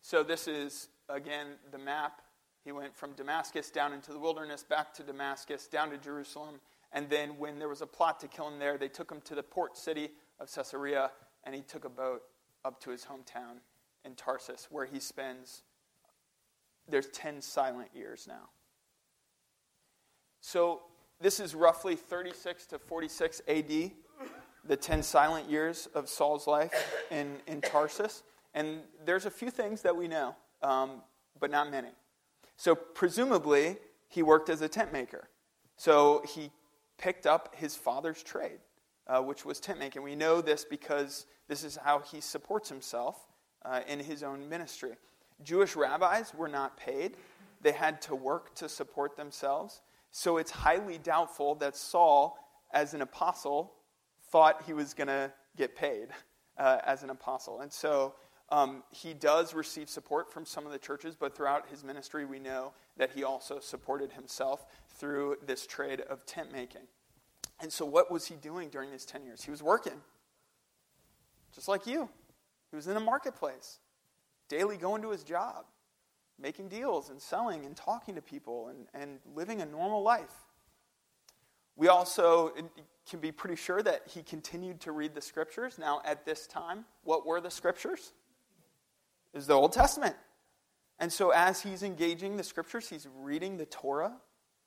So, 0.00 0.22
this 0.22 0.48
is, 0.48 0.88
again, 1.08 1.48
the 1.70 1.78
map. 1.78 2.22
He 2.64 2.72
went 2.72 2.96
from 2.96 3.12
Damascus 3.12 3.70
down 3.70 3.92
into 3.92 4.12
the 4.12 4.18
wilderness, 4.18 4.62
back 4.62 4.94
to 4.94 5.02
Damascus, 5.02 5.66
down 5.66 5.90
to 5.90 5.98
Jerusalem. 5.98 6.60
And 6.92 7.08
then, 7.08 7.38
when 7.38 7.58
there 7.58 7.68
was 7.68 7.80
a 7.80 7.86
plot 7.86 8.20
to 8.20 8.28
kill 8.28 8.48
him 8.48 8.58
there, 8.58 8.76
they 8.76 8.88
took 8.88 9.10
him 9.10 9.20
to 9.24 9.34
the 9.34 9.42
port 9.42 9.76
city 9.76 10.10
of 10.38 10.52
Caesarea, 10.52 11.10
and 11.44 11.54
he 11.54 11.62
took 11.62 11.84
a 11.84 11.88
boat 11.88 12.22
up 12.64 12.80
to 12.80 12.90
his 12.90 13.04
hometown 13.04 13.60
in 14.04 14.14
Tarsus, 14.14 14.68
where 14.70 14.84
he 14.84 15.00
spends, 15.00 15.62
there's 16.88 17.08
10 17.08 17.40
silent 17.40 17.88
years 17.94 18.26
now. 18.28 18.50
So, 20.40 20.82
this 21.20 21.38
is 21.38 21.54
roughly 21.54 21.94
36 21.94 22.66
to 22.66 22.78
46 22.78 23.42
AD, 23.46 23.92
the 24.64 24.76
10 24.76 25.02
silent 25.02 25.48
years 25.48 25.88
of 25.94 26.08
Saul's 26.08 26.46
life 26.46 26.74
in, 27.10 27.36
in 27.46 27.60
Tarsus. 27.60 28.22
And 28.52 28.80
there's 29.04 29.24
a 29.24 29.30
few 29.30 29.50
things 29.50 29.82
that 29.82 29.96
we 29.96 30.08
know, 30.08 30.36
um, 30.62 31.02
but 31.40 31.50
not 31.50 31.70
many. 31.70 31.90
So, 32.56 32.74
presumably, 32.74 33.78
he 34.08 34.22
worked 34.22 34.50
as 34.50 34.60
a 34.60 34.68
tent 34.68 34.92
maker. 34.92 35.28
So, 35.76 36.22
he 36.28 36.50
picked 36.98 37.26
up 37.26 37.54
his 37.56 37.74
father's 37.74 38.22
trade, 38.22 38.58
uh, 39.06 39.20
which 39.20 39.44
was 39.44 39.60
tent 39.60 39.78
making. 39.78 40.02
We 40.02 40.14
know 40.14 40.40
this 40.40 40.64
because 40.64 41.26
this 41.48 41.64
is 41.64 41.76
how 41.76 42.00
he 42.00 42.20
supports 42.20 42.68
himself 42.68 43.16
uh, 43.64 43.80
in 43.88 44.00
his 44.00 44.22
own 44.22 44.48
ministry. 44.48 44.92
Jewish 45.42 45.76
rabbis 45.76 46.32
were 46.34 46.48
not 46.48 46.76
paid, 46.76 47.16
they 47.60 47.72
had 47.72 48.00
to 48.02 48.14
work 48.14 48.54
to 48.56 48.68
support 48.68 49.16
themselves. 49.16 49.82
So, 50.10 50.36
it's 50.36 50.50
highly 50.50 50.98
doubtful 50.98 51.54
that 51.56 51.74
Saul, 51.74 52.38
as 52.72 52.92
an 52.92 53.00
apostle, 53.00 53.72
thought 54.30 54.62
he 54.66 54.72
was 54.72 54.94
going 54.94 55.08
to 55.08 55.32
get 55.56 55.74
paid 55.74 56.08
uh, 56.58 56.78
as 56.84 57.02
an 57.02 57.10
apostle. 57.10 57.60
And 57.60 57.72
so, 57.72 58.14
um, 58.52 58.82
he 58.90 59.14
does 59.14 59.54
receive 59.54 59.88
support 59.88 60.30
from 60.30 60.44
some 60.44 60.66
of 60.66 60.72
the 60.72 60.78
churches, 60.78 61.16
but 61.18 61.34
throughout 61.34 61.68
his 61.70 61.82
ministry, 61.82 62.26
we 62.26 62.38
know 62.38 62.74
that 62.98 63.10
he 63.10 63.24
also 63.24 63.58
supported 63.58 64.12
himself 64.12 64.66
through 64.94 65.36
this 65.46 65.66
trade 65.66 66.00
of 66.00 66.24
tent 66.26 66.52
making. 66.52 66.82
And 67.60 67.72
so, 67.72 67.84
what 67.84 68.10
was 68.10 68.26
he 68.26 68.34
doing 68.34 68.68
during 68.68 68.90
his 68.90 69.04
10 69.04 69.24
years? 69.24 69.42
He 69.42 69.50
was 69.50 69.62
working, 69.62 70.00
just 71.54 71.68
like 71.68 71.86
you. 71.86 72.08
He 72.70 72.76
was 72.76 72.86
in 72.86 72.96
a 72.96 73.00
marketplace, 73.00 73.78
daily 74.48 74.76
going 74.76 75.02
to 75.02 75.10
his 75.10 75.22
job, 75.22 75.66
making 76.40 76.68
deals 76.68 77.10
and 77.10 77.20
selling 77.20 77.64
and 77.64 77.76
talking 77.76 78.14
to 78.14 78.22
people 78.22 78.68
and, 78.68 78.86
and 78.94 79.18
living 79.34 79.60
a 79.60 79.66
normal 79.66 80.02
life. 80.02 80.32
We 81.76 81.88
also 81.88 82.52
can 83.08 83.20
be 83.20 83.32
pretty 83.32 83.56
sure 83.56 83.82
that 83.82 84.02
he 84.06 84.22
continued 84.22 84.80
to 84.82 84.92
read 84.92 85.14
the 85.14 85.22
scriptures. 85.22 85.78
Now, 85.78 86.02
at 86.04 86.24
this 86.24 86.46
time, 86.46 86.84
what 87.04 87.26
were 87.26 87.40
the 87.40 87.50
scriptures? 87.50 88.12
is 89.34 89.46
the 89.46 89.54
Old 89.54 89.72
Testament. 89.72 90.16
And 90.98 91.12
so, 91.12 91.30
as 91.30 91.62
he's 91.62 91.82
engaging 91.82 92.36
the 92.36 92.44
scriptures, 92.44 92.88
he's 92.88 93.08
reading 93.20 93.56
the 93.56 93.66
Torah, 93.66 94.12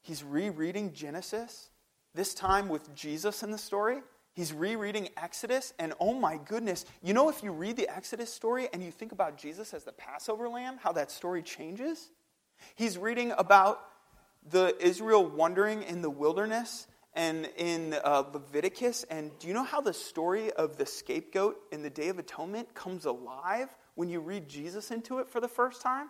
he's 0.05 0.23
rereading 0.23 0.93
Genesis, 0.93 1.69
this 2.13 2.33
time 2.33 2.69
with 2.69 2.93
Jesus 2.95 3.41
in 3.41 3.49
the 3.51 3.57
story. 3.57 3.97
He's 4.33 4.53
rereading 4.53 5.09
Exodus, 5.17 5.73
and 5.79 5.93
oh 5.99 6.13
my 6.13 6.37
goodness, 6.37 6.85
you 7.01 7.13
know, 7.13 7.29
if 7.29 7.41
you 7.41 7.51
read 7.51 7.75
the 7.75 7.89
Exodus 7.89 8.31
story 8.31 8.67
and 8.71 8.83
you 8.83 8.91
think 8.91 9.11
about 9.11 9.37
Jesus 9.37 9.73
as 9.73 9.83
the 9.83 9.93
Passover 9.93 10.47
lamb, 10.47 10.77
how 10.81 10.91
that 10.91 11.09
story 11.09 11.41
changes? 11.41 12.09
He's 12.75 12.97
reading 12.97 13.31
about 13.37 13.79
the 14.47 14.75
Israel 14.79 15.25
wandering 15.25 15.83
in 15.83 16.01
the 16.01 16.09
wilderness 16.09 16.87
and 17.13 17.49
in 17.57 17.95
uh, 18.03 18.23
Leviticus. 18.31 19.05
And 19.09 19.31
do 19.39 19.47
you 19.47 19.53
know 19.53 19.63
how 19.63 19.81
the 19.81 19.93
story 19.93 20.51
of 20.51 20.77
the 20.77 20.85
scapegoat 20.85 21.55
in 21.71 21.81
the 21.81 21.89
Day 21.89 22.09
of 22.09 22.19
Atonement 22.19 22.75
comes 22.75 23.05
alive 23.05 23.69
when 23.95 24.09
you 24.09 24.19
read 24.19 24.47
Jesus 24.47 24.91
into 24.91 25.19
it 25.19 25.29
for 25.29 25.39
the 25.39 25.47
first 25.47 25.81
time? 25.81 26.09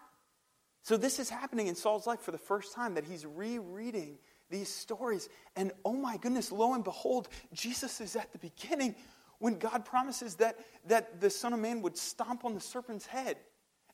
So, 0.85 0.97
this 0.97 1.17
is 1.17 1.31
happening 1.31 1.65
in 1.65 1.73
Saul's 1.73 2.05
life 2.05 2.19
for 2.19 2.29
the 2.29 2.37
first 2.37 2.75
time 2.75 2.93
that 2.93 3.05
he's 3.05 3.25
rereading 3.25 4.19
these 4.51 4.69
stories. 4.69 5.29
And 5.55 5.71
oh 5.83 5.93
my 5.93 6.17
goodness, 6.17 6.51
lo 6.51 6.75
and 6.75 6.83
behold, 6.83 7.27
Jesus 7.53 7.99
is 8.01 8.15
at 8.15 8.31
the 8.31 8.37
beginning 8.37 8.93
when 9.39 9.57
God 9.57 9.83
promises 9.83 10.35
that, 10.35 10.59
that 10.85 11.19
the 11.19 11.31
Son 11.31 11.53
of 11.53 11.59
Man 11.59 11.81
would 11.81 11.97
stomp 11.97 12.45
on 12.45 12.53
the 12.53 12.59
serpent's 12.61 13.07
head. 13.07 13.37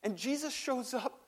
And 0.02 0.18
Jesus 0.18 0.52
shows 0.52 0.92
up 0.92 1.18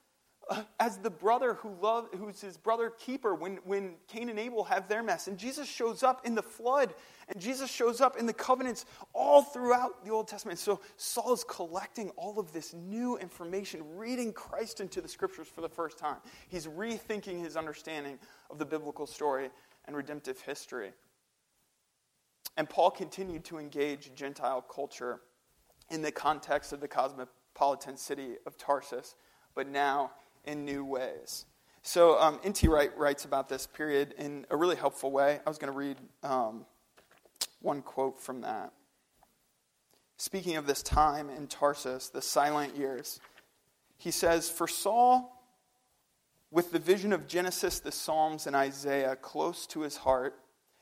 Uh, 0.51 0.63
as 0.79 0.99
the 0.99 1.09
brother 1.09 1.55
who 1.55 1.75
love, 1.81 2.07
who's 2.19 2.39
his 2.39 2.59
brother 2.59 2.91
keeper 2.91 3.35
when, 3.35 3.57
when 3.65 3.95
Cain 4.09 4.29
and 4.29 4.39
Abel 4.39 4.63
have 4.65 4.89
their 4.89 5.03
mess. 5.03 5.27
And 5.27 5.39
Jesus 5.39 5.67
shows 5.67 6.03
up 6.03 6.27
in 6.27 6.35
the 6.35 6.43
flood, 6.43 6.93
and 7.29 7.41
Jesus 7.41 7.71
shows 7.71 8.03
up 8.03 8.19
in 8.19 8.27
the 8.27 8.33
covenants 8.35 8.85
all 9.15 9.41
throughout 9.41 10.05
the 10.05 10.11
Old 10.11 10.29
Testament. 10.29 10.59
So 10.59 10.81
Saul 10.99 11.33
is 11.33 11.45
collecting 11.45 12.11
all 12.11 12.39
of 12.39 12.53
this 12.53 12.75
new 12.75 13.17
information, 13.17 13.97
reading 13.97 14.35
Christ 14.35 14.81
into 14.81 15.01
the 15.01 15.09
scriptures 15.09 15.49
for 15.49 15.63
the 15.63 15.69
first 15.69 15.97
time. 15.97 16.19
He's 16.49 16.67
rethinking 16.67 17.43
his 17.43 17.57
understanding 17.57 18.19
of 18.51 18.59
the 18.59 18.67
biblical 18.67 19.07
story 19.07 19.49
and 19.87 19.97
redemptive 19.97 20.43
history. 20.43 20.93
And 22.59 22.69
Paul 22.69 22.91
continued 22.91 23.45
to 23.47 23.59
engage 23.59 24.15
Gentile 24.15 24.61
culture 24.61 25.21
in 25.91 26.03
the 26.03 26.13
context 26.13 26.75
of 26.75 26.81
the 26.81 26.89
cosmopolitan 26.89 27.97
city 27.97 28.35
of 28.47 28.59
Tarsus, 28.59 29.15
but 29.55 29.69
now 29.69 30.11
in 30.47 30.65
new 30.65 30.85
ways. 30.85 31.47
So 31.83 32.19
um, 32.19 32.41
N.T. 32.43 32.67
Wright 32.69 32.97
writes 32.97 33.25
about 33.25 33.49
this 33.49 33.67
period 33.67 34.15
in 34.19 34.47
a 34.51 34.57
really 34.57 34.77
helpful 34.77 35.11
way. 35.11 35.41
I 35.47 35.51
was 35.51 35.59
going 35.59 35.73
to 35.73 35.79
read 35.79 35.99
um, 36.23 36.65
one 37.61 37.83
quote 37.83 38.21
from 38.21 38.41
that. 38.41 38.73
Speaking 40.17 40.57
of 40.57 40.67
this 40.67 40.83
time 40.83 41.29
in 41.29 41.47
Tarsus, 41.47 42.09
the 42.09 42.23
silent 42.23 42.77
years, 42.77 43.21
he 43.99 44.11
says, 44.11 44.49
For 44.49 44.67
Saul, 44.67 45.31
with 46.51 46.73
the 46.73 46.79
vision 46.79 47.13
of 47.13 47.27
Genesis, 47.27 47.81
the 47.81 47.93
Psalms, 47.93 48.47
and 48.47 48.55
Isaiah 48.55 49.17
close 49.17 49.67
to 49.69 49.81
his 49.81 49.97
heart, 49.97 50.39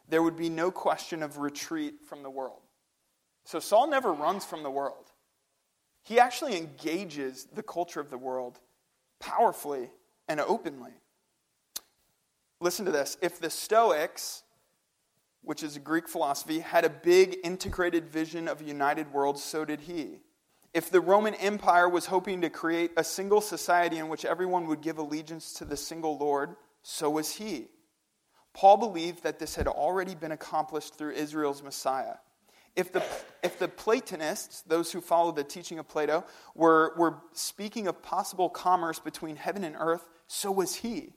there 0.08 0.22
would 0.22 0.36
be 0.36 0.50
no 0.50 0.70
question 0.70 1.22
of 1.22 1.38
retreat 1.38 1.94
from 2.06 2.22
the 2.22 2.30
world. 2.30 2.60
So 3.44 3.58
Saul 3.58 3.88
never 3.88 4.12
runs 4.12 4.44
from 4.44 4.62
the 4.62 4.70
world. 4.70 5.10
He 6.02 6.20
actually 6.20 6.56
engages 6.56 7.46
the 7.52 7.62
culture 7.62 8.00
of 8.00 8.10
the 8.10 8.18
world 8.18 8.60
powerfully 9.22 9.88
and 10.28 10.40
openly. 10.40 10.92
Listen 12.60 12.84
to 12.84 12.92
this. 12.92 13.16
If 13.22 13.40
the 13.40 13.48
Stoics, 13.48 14.42
which 15.42 15.62
is 15.62 15.76
a 15.76 15.80
Greek 15.80 16.08
philosophy, 16.08 16.60
had 16.60 16.84
a 16.84 16.90
big 16.90 17.38
integrated 17.42 18.08
vision 18.08 18.48
of 18.48 18.60
a 18.60 18.64
united 18.64 19.12
world, 19.12 19.38
so 19.38 19.64
did 19.64 19.80
he. 19.80 20.20
If 20.74 20.90
the 20.90 21.00
Roman 21.00 21.34
Empire 21.34 21.88
was 21.88 22.06
hoping 22.06 22.40
to 22.40 22.50
create 22.50 22.92
a 22.96 23.04
single 23.04 23.40
society 23.40 23.98
in 23.98 24.08
which 24.08 24.24
everyone 24.24 24.66
would 24.66 24.80
give 24.80 24.98
allegiance 24.98 25.52
to 25.54 25.64
the 25.64 25.76
single 25.76 26.16
Lord, 26.16 26.56
so 26.82 27.10
was 27.10 27.32
he. 27.34 27.68
Paul 28.54 28.76
believed 28.76 29.22
that 29.22 29.38
this 29.38 29.54
had 29.54 29.68
already 29.68 30.14
been 30.14 30.32
accomplished 30.32 30.94
through 30.94 31.12
Israel's 31.12 31.62
Messiah. 31.62 32.16
If 32.74 32.92
the, 32.92 33.02
if 33.42 33.58
the 33.58 33.68
Platonists, 33.68 34.62
those 34.62 34.92
who 34.92 35.00
followed 35.00 35.36
the 35.36 35.44
teaching 35.44 35.78
of 35.78 35.88
Plato, 35.88 36.24
were, 36.54 36.94
were 36.96 37.18
speaking 37.32 37.86
of 37.86 38.02
possible 38.02 38.48
commerce 38.48 38.98
between 38.98 39.36
heaven 39.36 39.62
and 39.64 39.76
earth, 39.78 40.08
so 40.26 40.50
was 40.50 40.76
he. 40.76 41.12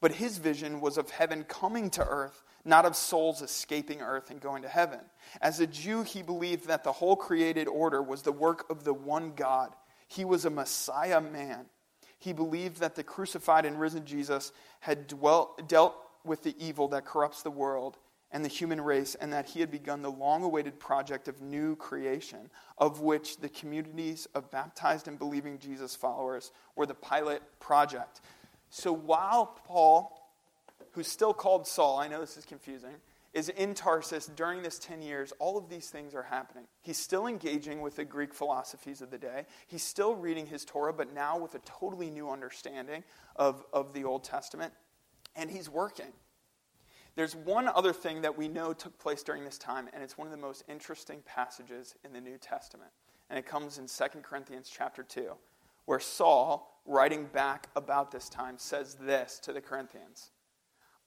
But 0.00 0.12
his 0.12 0.38
vision 0.38 0.80
was 0.80 0.98
of 0.98 1.10
heaven 1.10 1.44
coming 1.44 1.90
to 1.90 2.04
earth, 2.04 2.42
not 2.64 2.84
of 2.84 2.96
souls 2.96 3.42
escaping 3.42 4.00
earth 4.00 4.30
and 4.30 4.40
going 4.40 4.62
to 4.62 4.68
heaven. 4.68 5.00
As 5.40 5.60
a 5.60 5.66
Jew, 5.66 6.02
he 6.02 6.22
believed 6.22 6.66
that 6.66 6.84
the 6.84 6.92
whole 6.92 7.16
created 7.16 7.68
order 7.68 8.02
was 8.02 8.22
the 8.22 8.32
work 8.32 8.68
of 8.70 8.84
the 8.84 8.94
one 8.94 9.32
God. 9.34 9.74
He 10.08 10.24
was 10.24 10.44
a 10.44 10.50
Messiah 10.50 11.20
man. 11.20 11.66
He 12.18 12.32
believed 12.32 12.78
that 12.78 12.96
the 12.96 13.04
crucified 13.04 13.64
and 13.64 13.78
risen 13.78 14.04
Jesus 14.04 14.52
had 14.80 15.06
dwelt, 15.06 15.68
dealt 15.68 15.96
with 16.24 16.42
the 16.42 16.56
evil 16.58 16.88
that 16.88 17.04
corrupts 17.04 17.42
the 17.42 17.50
world 17.50 17.98
and 18.30 18.44
the 18.44 18.48
human 18.48 18.80
race, 18.80 19.14
and 19.14 19.32
that 19.32 19.46
he 19.46 19.60
had 19.60 19.70
begun 19.70 20.02
the 20.02 20.10
long 20.10 20.42
awaited 20.42 20.78
project 20.78 21.28
of 21.28 21.40
new 21.40 21.74
creation, 21.76 22.50
of 22.76 23.00
which 23.00 23.38
the 23.38 23.48
communities 23.48 24.28
of 24.34 24.50
baptized 24.50 25.08
and 25.08 25.18
believing 25.18 25.58
Jesus 25.58 25.96
followers 25.96 26.52
were 26.76 26.86
the 26.86 26.94
pilot 26.94 27.42
project. 27.58 28.20
So 28.70 28.92
while 28.92 29.58
Paul, 29.64 30.30
who's 30.92 31.08
still 31.08 31.32
called 31.32 31.66
Saul, 31.66 31.98
I 31.98 32.08
know 32.08 32.20
this 32.20 32.36
is 32.36 32.44
confusing, 32.44 32.96
is 33.32 33.48
in 33.50 33.74
Tarsus 33.74 34.26
during 34.26 34.62
this 34.62 34.78
10 34.78 35.02
years, 35.02 35.32
all 35.38 35.56
of 35.58 35.68
these 35.68 35.90
things 35.90 36.14
are 36.14 36.22
happening. 36.22 36.64
He's 36.82 36.96
still 36.96 37.26
engaging 37.26 37.80
with 37.82 37.96
the 37.96 38.04
Greek 38.04 38.34
philosophies 38.34 39.00
of 39.00 39.10
the 39.10 39.18
day. 39.18 39.44
He's 39.66 39.82
still 39.82 40.14
reading 40.14 40.46
his 40.46 40.64
Torah, 40.64 40.92
but 40.92 41.14
now 41.14 41.38
with 41.38 41.54
a 41.54 41.60
totally 41.60 42.10
new 42.10 42.30
understanding 42.30 43.04
of, 43.36 43.64
of 43.72 43.92
the 43.92 44.04
Old 44.04 44.24
Testament. 44.24 44.72
And 45.36 45.50
he's 45.50 45.68
working. 45.68 46.12
There's 47.18 47.34
one 47.34 47.66
other 47.66 47.92
thing 47.92 48.22
that 48.22 48.38
we 48.38 48.46
know 48.46 48.72
took 48.72 48.96
place 48.96 49.24
during 49.24 49.42
this 49.42 49.58
time, 49.58 49.88
and 49.92 50.04
it's 50.04 50.16
one 50.16 50.28
of 50.28 50.30
the 50.30 50.38
most 50.38 50.62
interesting 50.68 51.20
passages 51.26 51.96
in 52.04 52.12
the 52.12 52.20
New 52.20 52.38
Testament. 52.38 52.92
And 53.28 53.36
it 53.36 53.44
comes 53.44 53.76
in 53.78 53.88
2 53.88 54.20
Corinthians 54.20 54.70
chapter 54.72 55.02
2, 55.02 55.32
where 55.86 55.98
Saul, 55.98 56.80
writing 56.86 57.24
back 57.24 57.70
about 57.74 58.12
this 58.12 58.28
time, 58.28 58.54
says 58.56 58.94
this 58.94 59.40
to 59.40 59.52
the 59.52 59.60
Corinthians 59.60 60.30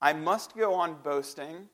I 0.02 0.12
must 0.12 0.54
go 0.54 0.74
on 0.74 0.98
boasting 1.02 1.70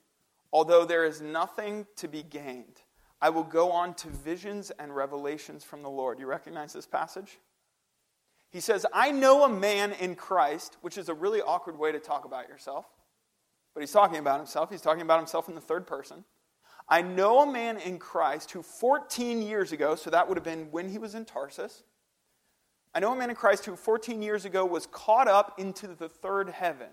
Although 0.54 0.86
there 0.86 1.04
is 1.04 1.20
nothing 1.20 1.88
to 1.96 2.08
be 2.08 2.22
gained, 2.22 2.84
I 3.20 3.32
will 3.32 3.44
go 3.44 3.72
on 3.72 3.96
to 3.96 4.08
visions 4.08 4.72
and 4.78 4.96
revelations 4.96 5.64
from 5.64 5.82
the 5.82 5.90
Lord. 5.90 6.20
You 6.20 6.28
recognize 6.28 6.74
this 6.74 6.86
passage? 6.86 7.40
He 8.52 8.60
says, 8.60 8.86
I 8.94 9.10
know 9.10 9.46
a 9.46 9.50
man 9.50 9.94
in 9.94 10.14
Christ, 10.14 10.78
which 10.82 11.00
is 11.00 11.10
a 11.10 11.16
really 11.16 11.42
awkward 11.42 11.80
way 11.80 11.92
to 11.92 12.00
talk 12.00 12.24
about 12.24 12.48
yourself. 12.48 12.86
But 13.78 13.82
he's 13.82 13.92
talking 13.92 14.18
about 14.18 14.40
himself. 14.40 14.72
He's 14.72 14.82
talking 14.82 15.04
about 15.04 15.20
himself 15.20 15.48
in 15.48 15.54
the 15.54 15.62
third 15.62 15.86
person. 15.86 16.24
I 16.90 17.04
know 17.04 17.42
a 17.42 17.46
man 17.46 17.78
in 17.78 18.00
Christ 18.00 18.50
who 18.50 18.64
14 18.64 19.44
years 19.44 19.72
ago, 19.72 19.94
so 19.94 20.10
that 20.10 20.28
would 20.28 20.36
have 20.36 20.44
been 20.44 20.72
when 20.72 20.90
he 20.90 20.98
was 20.98 21.14
in 21.14 21.26
Tarsus, 21.26 21.84
I 22.96 23.00
know 23.00 23.14
a 23.14 23.16
man 23.16 23.30
in 23.30 23.36
Christ 23.36 23.66
who 23.66 23.76
14 23.76 24.24
years 24.24 24.46
ago 24.46 24.66
was 24.66 24.88
caught 24.88 25.28
up 25.28 25.60
into 25.60 25.86
the 25.86 26.10
third 26.10 26.50
heaven. 26.50 26.88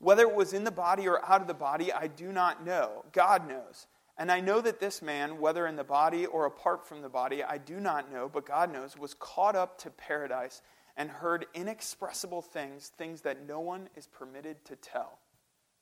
Whether 0.00 0.22
it 0.22 0.34
was 0.34 0.52
in 0.52 0.64
the 0.64 0.72
body 0.72 1.06
or 1.06 1.24
out 1.24 1.40
of 1.40 1.46
the 1.46 1.54
body, 1.54 1.92
I 1.92 2.08
do 2.08 2.32
not 2.32 2.66
know. 2.66 3.04
God 3.12 3.48
knows. 3.48 3.86
And 4.18 4.32
I 4.32 4.40
know 4.40 4.60
that 4.62 4.80
this 4.80 5.00
man, 5.00 5.38
whether 5.38 5.64
in 5.64 5.76
the 5.76 5.84
body 5.84 6.26
or 6.26 6.46
apart 6.46 6.88
from 6.88 7.02
the 7.02 7.08
body, 7.08 7.44
I 7.44 7.58
do 7.58 7.78
not 7.78 8.10
know, 8.10 8.28
but 8.28 8.46
God 8.46 8.72
knows, 8.72 8.98
was 8.98 9.14
caught 9.14 9.54
up 9.54 9.78
to 9.82 9.90
paradise 9.90 10.60
and 10.96 11.08
heard 11.08 11.46
inexpressible 11.54 12.42
things, 12.42 12.88
things 12.88 13.20
that 13.20 13.46
no 13.46 13.60
one 13.60 13.88
is 13.94 14.08
permitted 14.08 14.64
to 14.64 14.74
tell. 14.74 15.20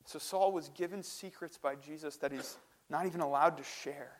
So 0.05 0.19
Saul 0.19 0.53
was 0.53 0.69
given 0.71 1.03
secrets 1.03 1.59
by 1.59 1.75
Jesus 1.77 2.17
that 2.19 2.33
he's 2.33 2.57
not 2.91 3.07
even 3.07 3.21
allowed 3.21 3.57
to 3.57 3.63
share 3.63 4.13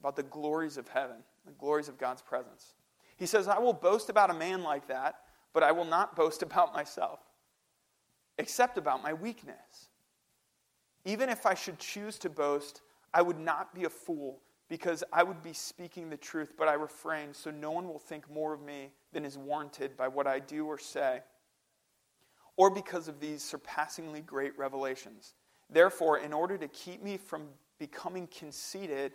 about 0.00 0.16
the 0.16 0.22
glories 0.24 0.76
of 0.76 0.88
heaven, 0.88 1.16
the 1.46 1.52
glories 1.52 1.88
of 1.88 1.98
God's 1.98 2.22
presence. 2.22 2.74
He 3.16 3.26
says, 3.26 3.48
I 3.48 3.58
will 3.58 3.72
boast 3.72 4.10
about 4.10 4.30
a 4.30 4.34
man 4.34 4.62
like 4.62 4.88
that, 4.88 5.20
but 5.52 5.62
I 5.62 5.72
will 5.72 5.84
not 5.84 6.16
boast 6.16 6.42
about 6.42 6.74
myself 6.74 7.20
except 8.38 8.78
about 8.78 9.02
my 9.02 9.12
weakness. 9.12 9.88
Even 11.04 11.28
if 11.28 11.46
I 11.46 11.54
should 11.54 11.78
choose 11.78 12.18
to 12.20 12.30
boast, 12.30 12.82
I 13.12 13.22
would 13.22 13.38
not 13.38 13.74
be 13.74 13.84
a 13.84 13.90
fool 13.90 14.40
because 14.68 15.04
I 15.12 15.22
would 15.22 15.42
be 15.42 15.52
speaking 15.52 16.08
the 16.08 16.16
truth, 16.16 16.54
but 16.58 16.68
I 16.68 16.74
refrain 16.74 17.32
so 17.32 17.50
no 17.50 17.70
one 17.70 17.86
will 17.86 17.98
think 17.98 18.30
more 18.30 18.52
of 18.52 18.62
me 18.62 18.90
than 19.12 19.24
is 19.24 19.38
warranted 19.38 19.96
by 19.96 20.08
what 20.08 20.26
I 20.26 20.40
do 20.40 20.66
or 20.66 20.78
say, 20.78 21.20
or 22.56 22.70
because 22.70 23.08
of 23.08 23.20
these 23.20 23.42
surpassingly 23.42 24.20
great 24.20 24.56
revelations. 24.58 25.34
Therefore, 25.70 26.18
in 26.18 26.32
order 26.32 26.56
to 26.58 26.68
keep 26.68 27.02
me 27.02 27.16
from 27.16 27.48
becoming 27.78 28.26
conceited, 28.28 29.12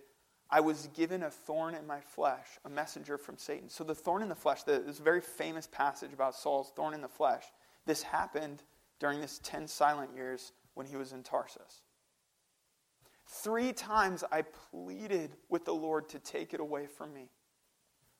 I 0.49 0.61
was 0.61 0.89
given 0.93 1.23
a 1.23 1.29
thorn 1.29 1.75
in 1.75 1.85
my 1.85 2.01
flesh, 2.01 2.47
a 2.65 2.69
messenger 2.69 3.17
from 3.17 3.37
Satan. 3.37 3.69
So, 3.69 3.83
the 3.83 3.95
thorn 3.95 4.23
in 4.23 4.29
the 4.29 4.35
flesh, 4.35 4.63
this 4.63 4.99
very 4.99 5.21
famous 5.21 5.67
passage 5.67 6.11
about 6.11 6.35
Saul's 6.35 6.71
thorn 6.75 6.93
in 6.93 7.01
the 7.01 7.07
flesh, 7.07 7.43
this 7.85 8.01
happened 8.01 8.63
during 8.99 9.21
this 9.21 9.39
10 9.43 9.67
silent 9.67 10.11
years 10.15 10.51
when 10.73 10.87
he 10.87 10.97
was 10.97 11.13
in 11.13 11.23
Tarsus. 11.23 11.83
Three 13.27 13.73
times 13.73 14.23
I 14.31 14.41
pleaded 14.41 15.35
with 15.49 15.65
the 15.65 15.73
Lord 15.73 16.09
to 16.09 16.19
take 16.19 16.53
it 16.53 16.59
away 16.59 16.87
from 16.87 17.13
me. 17.13 17.29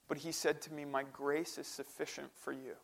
But 0.07 0.20
he 0.20 0.32
said 0.32 0.61
to 0.63 0.74
me, 0.74 0.86
My 0.86 1.03
grace 1.03 1.57
is 1.57 1.67
sufficient 1.67 2.30
for 2.36 2.51
you, 2.51 2.76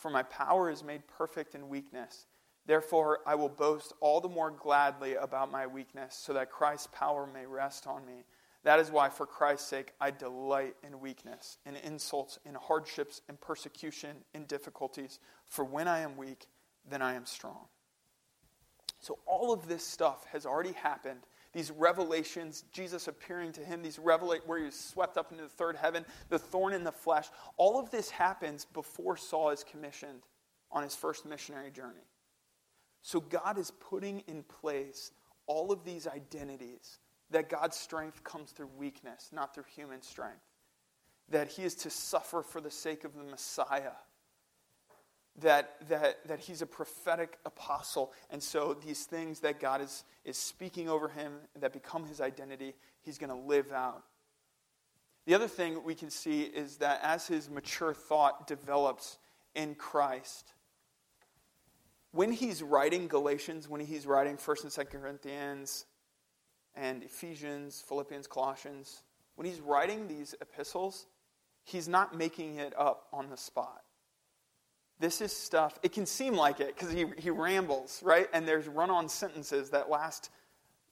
for 0.00 0.10
my 0.10 0.22
power 0.24 0.70
is 0.70 0.82
made 0.82 1.06
perfect 1.06 1.54
in 1.54 1.68
weakness. 1.68 2.26
Therefore, 2.66 3.20
I 3.26 3.34
will 3.34 3.48
boast 3.48 3.92
all 4.00 4.20
the 4.20 4.28
more 4.28 4.50
gladly 4.50 5.14
about 5.14 5.50
my 5.50 5.66
weakness, 5.66 6.14
so 6.14 6.32
that 6.32 6.50
Christ's 6.50 6.88
power 6.92 7.26
may 7.26 7.46
rest 7.46 7.86
on 7.86 8.06
me. 8.06 8.24
That 8.62 8.78
is 8.78 8.90
why, 8.90 9.08
for 9.08 9.26
Christ's 9.26 9.68
sake, 9.68 9.92
I 10.00 10.10
delight 10.10 10.76
in 10.82 11.00
weakness, 11.00 11.58
in 11.64 11.76
insults, 11.76 12.38
in 12.44 12.54
hardships, 12.54 13.22
in 13.28 13.36
persecution, 13.36 14.16
in 14.34 14.44
difficulties. 14.44 15.18
For 15.46 15.64
when 15.64 15.88
I 15.88 16.00
am 16.00 16.16
weak, 16.16 16.46
then 16.88 17.02
I 17.02 17.14
am 17.14 17.26
strong. 17.26 17.66
So, 19.00 19.18
all 19.26 19.52
of 19.52 19.66
this 19.66 19.86
stuff 19.86 20.26
has 20.32 20.44
already 20.44 20.72
happened. 20.72 21.20
These 21.52 21.72
revelations, 21.72 22.64
Jesus 22.72 23.08
appearing 23.08 23.52
to 23.52 23.64
him, 23.64 23.82
these 23.82 23.98
revelations 23.98 24.48
where 24.48 24.64
he's 24.64 24.78
swept 24.78 25.16
up 25.16 25.32
into 25.32 25.42
the 25.42 25.48
third 25.48 25.76
heaven, 25.76 26.04
the 26.28 26.38
thorn 26.38 26.72
in 26.72 26.84
the 26.84 26.92
flesh, 26.92 27.28
all 27.56 27.78
of 27.78 27.90
this 27.90 28.10
happens 28.10 28.64
before 28.64 29.16
Saul 29.16 29.50
is 29.50 29.64
commissioned 29.64 30.22
on 30.70 30.84
his 30.84 30.94
first 30.94 31.26
missionary 31.26 31.70
journey. 31.70 32.06
So, 33.02 33.18
God 33.18 33.58
is 33.58 33.72
putting 33.72 34.20
in 34.28 34.44
place 34.44 35.10
all 35.46 35.72
of 35.72 35.84
these 35.84 36.06
identities 36.06 36.98
that 37.30 37.48
God's 37.48 37.76
strength 37.76 38.22
comes 38.22 38.50
through 38.50 38.70
weakness, 38.76 39.30
not 39.32 39.54
through 39.54 39.64
human 39.74 40.02
strength. 40.02 40.44
That 41.28 41.48
he 41.48 41.62
is 41.62 41.74
to 41.76 41.90
suffer 41.90 42.42
for 42.42 42.60
the 42.60 42.70
sake 42.70 43.04
of 43.04 43.14
the 43.16 43.24
Messiah 43.24 43.92
that, 45.40 45.76
that, 45.88 46.26
that 46.26 46.40
he's 46.40 46.62
a 46.62 46.66
prophetic 46.66 47.38
apostle. 47.44 48.12
And 48.30 48.42
so 48.42 48.74
these 48.74 49.04
things 49.04 49.40
that 49.40 49.60
God 49.60 49.80
is, 49.80 50.04
is 50.24 50.36
speaking 50.36 50.88
over 50.88 51.08
him 51.08 51.34
that 51.58 51.72
become 51.72 52.06
his 52.06 52.20
identity, 52.20 52.74
he's 53.02 53.18
going 53.18 53.30
to 53.30 53.46
live 53.46 53.72
out. 53.72 54.04
The 55.26 55.34
other 55.34 55.48
thing 55.48 55.84
we 55.84 55.94
can 55.94 56.10
see 56.10 56.42
is 56.42 56.78
that 56.78 57.00
as 57.02 57.26
his 57.26 57.50
mature 57.50 57.94
thought 57.94 58.46
develops 58.46 59.18
in 59.54 59.74
Christ, 59.74 60.54
when 62.12 62.32
he's 62.32 62.62
writing 62.62 63.06
Galatians, 63.06 63.68
when 63.68 63.80
he's 63.80 64.06
writing 64.06 64.36
1st 64.36 64.62
and 64.64 64.88
2nd 64.88 65.00
Corinthians 65.00 65.86
and 66.74 67.04
Ephesians, 67.04 67.84
Philippians, 67.86 68.26
Colossians, 68.26 69.02
when 69.36 69.46
he's 69.46 69.60
writing 69.60 70.08
these 70.08 70.34
epistles, 70.40 71.06
he's 71.64 71.88
not 71.88 72.16
making 72.16 72.56
it 72.56 72.74
up 72.76 73.06
on 73.12 73.30
the 73.30 73.36
spot. 73.36 73.82
This 75.00 75.22
is 75.22 75.34
stuff, 75.34 75.78
it 75.82 75.92
can 75.92 76.04
seem 76.04 76.34
like 76.34 76.60
it 76.60 76.76
because 76.76 76.92
he, 76.92 77.06
he 77.16 77.30
rambles, 77.30 78.02
right? 78.04 78.28
And 78.34 78.46
there's 78.46 78.68
run 78.68 78.90
on 78.90 79.08
sentences 79.08 79.70
that 79.70 79.88
last 79.88 80.30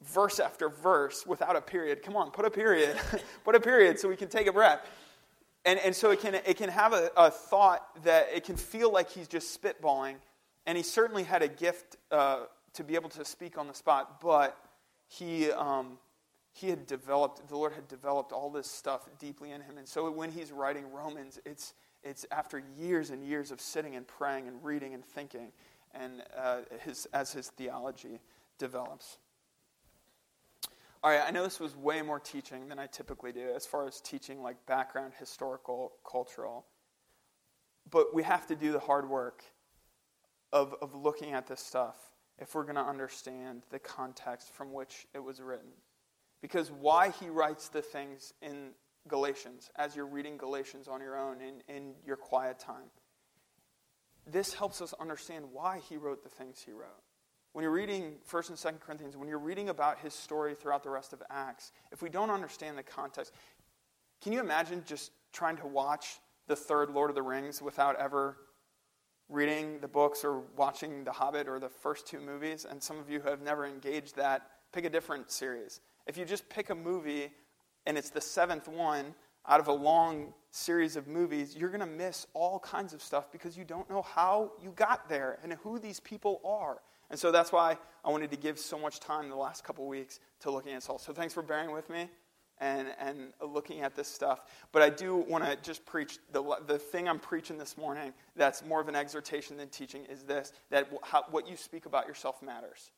verse 0.02 0.40
after 0.40 0.70
verse 0.70 1.26
without 1.26 1.56
a 1.56 1.60
period. 1.60 2.02
Come 2.02 2.16
on, 2.16 2.30
put 2.30 2.46
a 2.46 2.50
period. 2.50 2.98
put 3.44 3.54
a 3.54 3.60
period 3.60 4.00
so 4.00 4.08
we 4.08 4.16
can 4.16 4.28
take 4.28 4.46
a 4.46 4.52
breath. 4.52 4.80
And, 5.66 5.78
and 5.80 5.94
so 5.94 6.10
it 6.10 6.20
can, 6.20 6.34
it 6.34 6.56
can 6.56 6.70
have 6.70 6.94
a, 6.94 7.10
a 7.18 7.30
thought 7.30 8.02
that 8.04 8.28
it 8.34 8.44
can 8.44 8.56
feel 8.56 8.90
like 8.90 9.10
he's 9.10 9.28
just 9.28 9.60
spitballing. 9.60 10.14
And 10.66 10.78
he 10.78 10.82
certainly 10.82 11.24
had 11.24 11.42
a 11.42 11.48
gift 11.48 11.96
uh, 12.10 12.44
to 12.74 12.84
be 12.84 12.94
able 12.94 13.10
to 13.10 13.24
speak 13.26 13.58
on 13.58 13.66
the 13.66 13.74
spot, 13.74 14.22
but 14.22 14.56
he, 15.06 15.50
um, 15.50 15.98
he 16.52 16.70
had 16.70 16.86
developed, 16.86 17.46
the 17.46 17.56
Lord 17.56 17.74
had 17.74 17.88
developed 17.88 18.32
all 18.32 18.50
this 18.50 18.70
stuff 18.70 19.06
deeply 19.18 19.50
in 19.50 19.60
him. 19.60 19.76
And 19.76 19.86
so 19.86 20.10
when 20.10 20.30
he's 20.30 20.50
writing 20.50 20.90
Romans, 20.90 21.38
it's, 21.44 21.74
it's 22.08 22.24
after 22.30 22.62
years 22.78 23.10
and 23.10 23.22
years 23.22 23.50
of 23.50 23.60
sitting 23.60 23.94
and 23.94 24.06
praying 24.06 24.48
and 24.48 24.64
reading 24.64 24.94
and 24.94 25.04
thinking, 25.04 25.52
and 25.94 26.22
uh, 26.36 26.60
his, 26.80 27.06
as 27.12 27.32
his 27.32 27.48
theology 27.48 28.20
develops. 28.58 29.18
All 31.04 31.10
right, 31.10 31.22
I 31.24 31.30
know 31.30 31.44
this 31.44 31.60
was 31.60 31.76
way 31.76 32.02
more 32.02 32.18
teaching 32.18 32.68
than 32.68 32.78
I 32.78 32.86
typically 32.86 33.30
do 33.30 33.50
as 33.54 33.66
far 33.66 33.86
as 33.86 34.00
teaching 34.00 34.42
like 34.42 34.56
background, 34.66 35.12
historical, 35.18 35.92
cultural. 36.10 36.64
But 37.90 38.14
we 38.14 38.22
have 38.22 38.46
to 38.48 38.56
do 38.56 38.72
the 38.72 38.80
hard 38.80 39.08
work 39.08 39.44
of, 40.52 40.74
of 40.82 40.94
looking 40.94 41.34
at 41.34 41.46
this 41.46 41.60
stuff 41.60 41.96
if 42.38 42.54
we're 42.54 42.64
going 42.64 42.76
to 42.76 42.80
understand 42.80 43.62
the 43.70 43.78
context 43.78 44.52
from 44.54 44.72
which 44.72 45.06
it 45.14 45.22
was 45.22 45.40
written. 45.40 45.70
Because 46.40 46.70
why 46.70 47.10
he 47.10 47.28
writes 47.28 47.68
the 47.68 47.82
things 47.82 48.32
in 48.40 48.70
Galatians 49.08 49.70
as 49.76 49.96
you're 49.96 50.06
reading 50.06 50.36
Galatians 50.36 50.88
on 50.88 51.00
your 51.00 51.18
own 51.18 51.40
in, 51.40 51.74
in 51.74 51.94
your 52.06 52.16
quiet 52.16 52.58
time. 52.58 52.90
This 54.26 54.54
helps 54.54 54.82
us 54.82 54.94
understand 55.00 55.46
why 55.52 55.80
he 55.88 55.96
wrote 55.96 56.22
the 56.22 56.28
things 56.28 56.62
he 56.64 56.72
wrote. 56.72 57.02
When 57.52 57.62
you're 57.62 57.72
reading 57.72 58.16
1st 58.30 58.48
and 58.50 58.58
2nd 58.58 58.80
Corinthians, 58.80 59.16
when 59.16 59.28
you're 59.28 59.38
reading 59.38 59.70
about 59.70 59.98
his 60.00 60.12
story 60.14 60.54
throughout 60.54 60.82
the 60.82 60.90
rest 60.90 61.12
of 61.12 61.22
Acts, 61.30 61.72
if 61.90 62.02
we 62.02 62.10
don't 62.10 62.30
understand 62.30 62.76
the 62.76 62.82
context, 62.82 63.32
can 64.22 64.32
you 64.32 64.40
imagine 64.40 64.82
just 64.86 65.10
trying 65.32 65.56
to 65.56 65.66
watch 65.66 66.20
the 66.46 66.56
third 66.56 66.90
Lord 66.90 67.10
of 67.10 67.16
the 67.16 67.22
Rings 67.22 67.62
without 67.62 67.96
ever 67.96 68.36
reading 69.28 69.80
the 69.80 69.88
books 69.88 70.24
or 70.24 70.40
watching 70.56 71.04
The 71.04 71.12
Hobbit 71.12 71.48
or 71.48 71.58
the 71.58 71.68
first 71.68 72.06
two 72.06 72.20
movies? 72.20 72.66
And 72.68 72.82
some 72.82 72.98
of 72.98 73.08
you 73.10 73.20
who 73.20 73.30
have 73.30 73.42
never 73.42 73.66
engaged 73.66 74.16
that, 74.16 74.42
pick 74.72 74.84
a 74.84 74.90
different 74.90 75.30
series. 75.30 75.80
If 76.06 76.16
you 76.16 76.24
just 76.24 76.48
pick 76.48 76.70
a 76.70 76.74
movie 76.74 77.30
and 77.88 77.96
it's 77.96 78.10
the 78.10 78.20
seventh 78.20 78.68
one 78.68 79.14
out 79.48 79.60
of 79.60 79.66
a 79.66 79.72
long 79.72 80.34
series 80.50 80.94
of 80.94 81.08
movies, 81.08 81.56
you're 81.56 81.70
going 81.70 81.80
to 81.80 81.86
miss 81.86 82.26
all 82.34 82.58
kinds 82.60 82.92
of 82.92 83.02
stuff 83.02 83.32
because 83.32 83.56
you 83.56 83.64
don't 83.64 83.88
know 83.88 84.02
how 84.02 84.52
you 84.62 84.72
got 84.76 85.08
there 85.08 85.38
and 85.42 85.54
who 85.54 85.78
these 85.78 85.98
people 85.98 86.40
are 86.44 86.80
And 87.10 87.18
so 87.18 87.32
that's 87.32 87.50
why 87.50 87.78
I 88.04 88.10
wanted 88.10 88.30
to 88.30 88.36
give 88.36 88.58
so 88.58 88.78
much 88.78 89.00
time 89.00 89.30
the 89.30 89.36
last 89.36 89.64
couple 89.64 89.86
weeks 89.86 90.20
to 90.40 90.50
looking 90.50 90.74
at 90.74 90.82
Saul. 90.82 90.98
So 90.98 91.14
thanks 91.14 91.32
for 91.32 91.42
bearing 91.42 91.72
with 91.72 91.88
me 91.88 92.10
and, 92.60 92.88
and 93.00 93.32
looking 93.40 93.80
at 93.80 93.94
this 93.96 94.08
stuff. 94.08 94.42
But 94.70 94.82
I 94.82 94.90
do 94.90 95.16
want 95.16 95.44
to 95.44 95.56
just 95.62 95.86
preach 95.86 96.18
the, 96.32 96.42
the 96.66 96.78
thing 96.78 97.08
I'm 97.08 97.18
preaching 97.18 97.56
this 97.56 97.78
morning 97.78 98.12
that's 98.36 98.62
more 98.62 98.82
of 98.82 98.88
an 98.88 98.96
exhortation 98.96 99.56
than 99.56 99.68
teaching 99.68 100.04
is 100.04 100.24
this 100.24 100.52
that 100.68 100.90
how, 101.02 101.24
what 101.30 101.48
you 101.48 101.56
speak 101.56 101.86
about 101.86 102.06
yourself 102.06 102.42
matters. 102.42 102.90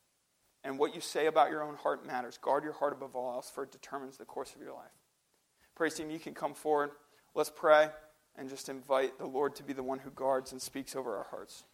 And 0.63 0.79
what 0.79 0.95
you 0.95 1.01
say 1.01 1.27
about 1.27 1.51
your 1.51 1.63
own 1.63 1.77
heart 1.77 2.07
matters. 2.07 2.39
Guard 2.39 2.65
your 2.65 2.75
heart 2.75 2.93
above 2.93 3.17
all 3.17 3.33
else, 3.33 3.51
for 3.51 3.65
it 3.65 3.73
determines 3.73 4.19
the 4.19 4.25
course 4.25 4.55
of 4.55 4.61
your 4.61 4.75
life. 4.75 4.93
Praise 5.75 5.95
team, 5.95 6.11
you 6.11 6.19
can 6.19 6.35
come 6.35 6.53
forward. 6.53 6.91
Let's 7.35 7.51
pray 7.55 7.89
and 8.37 8.49
just 8.49 8.69
invite 8.69 9.19
the 9.19 9.27
Lord 9.27 9.55
to 9.57 9.63
be 9.63 9.73
the 9.73 9.83
one 9.83 9.99
who 10.01 10.11
guards 10.11 10.53
and 10.53 10.61
speaks 10.61 10.95
over 10.95 11.17
our 11.17 11.27
hearts. 11.31 11.65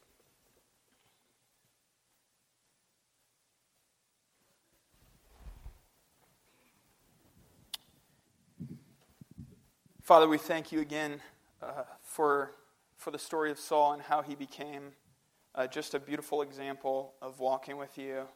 Father, 10.07 10.29
we 10.29 10.39
thank 10.39 10.71
you 10.71 10.81
again 10.81 11.21
uh, 11.61 11.83
for, 12.01 12.53
for 12.97 13.11
the 13.11 13.19
story 13.19 13.51
of 13.51 13.59
Saul 13.59 13.93
and 13.93 14.01
how 14.01 14.23
he 14.23 14.37
became 14.37 14.93
uh, 15.53 15.67
just 15.67 15.95
a 15.95 15.99
beautiful 15.99 16.43
example 16.43 17.15
of 17.21 17.41
walking 17.41 17.77
with 17.77 17.99
you. 17.99 18.29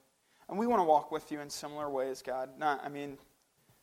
And 0.51 0.59
we 0.59 0.66
want 0.66 0.80
to 0.80 0.84
walk 0.84 1.12
with 1.12 1.30
you 1.30 1.40
in 1.40 1.48
similar 1.48 1.88
ways, 1.88 2.22
God. 2.22 2.51
Not, 2.59 2.84
I 2.84 2.88
mean, 2.88 3.18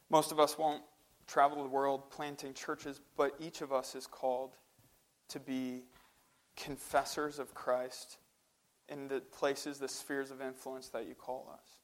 most 0.10 0.34
of 0.34 0.40
us 0.40 0.58
won't 0.58 0.84
travel 1.26 1.64
the 1.64 1.70
world 1.70 2.12
planting 2.12 2.54
churches, 2.54 3.00
but 3.16 3.34
each 3.40 3.62
of 3.62 3.72
us 3.72 3.96
is 3.96 4.06
called 4.06 4.58
to 5.30 5.40
be 5.40 5.84
confessors 6.58 7.40
of 7.40 7.54
Christ 7.54 8.18
in 8.90 9.08
the 9.08 9.22
places, 9.22 9.80
the 9.80 9.88
spheres 9.88 10.30
of 10.30 10.42
influence 10.42 10.90
that 10.90 11.08
you 11.08 11.16
call 11.16 11.50
us. 11.54 11.80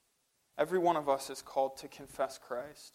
Every 0.57 0.79
one 0.79 0.97
of 0.97 1.07
us 1.07 1.29
is 1.29 1.41
called 1.41 1.77
to 1.77 1.88
confess 1.88 2.38
Christ 2.38 2.93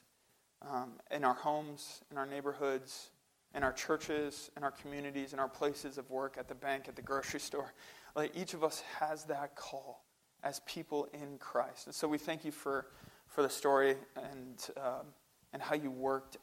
um, 0.70 0.92
in 1.10 1.24
our 1.24 1.34
homes, 1.34 2.02
in 2.10 2.18
our 2.18 2.26
neighborhoods, 2.26 3.10
in 3.54 3.62
our 3.62 3.72
churches, 3.72 4.50
in 4.58 4.62
our 4.62 4.72
communities, 4.72 5.32
in 5.32 5.38
our 5.38 5.48
places 5.48 5.96
of 5.96 6.10
work, 6.10 6.36
at 6.38 6.48
the 6.48 6.54
bank, 6.54 6.86
at 6.86 6.96
the 6.96 7.02
grocery 7.02 7.40
store. 7.40 7.72
Like 8.14 8.36
each 8.36 8.52
of 8.52 8.62
us 8.62 8.82
has 9.00 9.24
that 9.24 9.56
call 9.56 10.02
as 10.42 10.60
people 10.60 11.08
in 11.12 11.38
Christ. 11.38 11.86
And 11.86 11.94
so 11.94 12.08
we 12.08 12.18
thank 12.18 12.44
you 12.44 12.52
for, 12.52 12.86
for 13.26 13.42
the 13.42 13.48
story 13.48 13.96
and, 14.16 14.70
um, 14.76 15.06
and 15.52 15.62
how 15.62 15.74
you 15.74 15.90
worked 15.90 16.36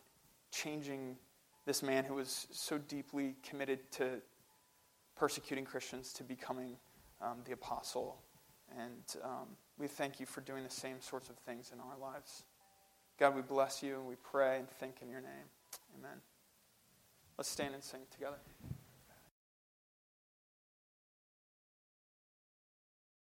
changing 0.51 1.17
this 1.65 1.81
man 1.81 2.03
who 2.03 2.15
was 2.15 2.47
so 2.51 2.77
deeply 2.77 3.35
committed 3.43 3.79
to 3.91 4.21
persecuting 5.15 5.65
Christians 5.65 6.13
to 6.13 6.23
becoming 6.23 6.77
um, 7.21 7.39
the 7.45 7.53
apostle. 7.53 8.17
And 8.77 9.23
um, 9.23 9.47
we 9.77 9.87
thank 9.87 10.19
you 10.19 10.25
for 10.25 10.41
doing 10.41 10.63
the 10.63 10.69
same 10.69 11.01
sorts 11.01 11.29
of 11.29 11.37
things 11.37 11.71
in 11.73 11.79
our 11.79 11.97
lives. 11.97 12.43
God, 13.17 13.35
we 13.35 13.41
bless 13.41 13.81
you 13.81 13.95
and 13.95 14.05
we 14.05 14.15
pray 14.15 14.57
and 14.59 14.69
think 14.69 14.97
in 15.01 15.09
your 15.09 15.21
name. 15.21 15.49
Amen. 15.97 16.17
Let's 17.37 17.49
stand 17.49 17.73
and 17.73 17.83
sing 17.83 18.01
together. 18.11 18.37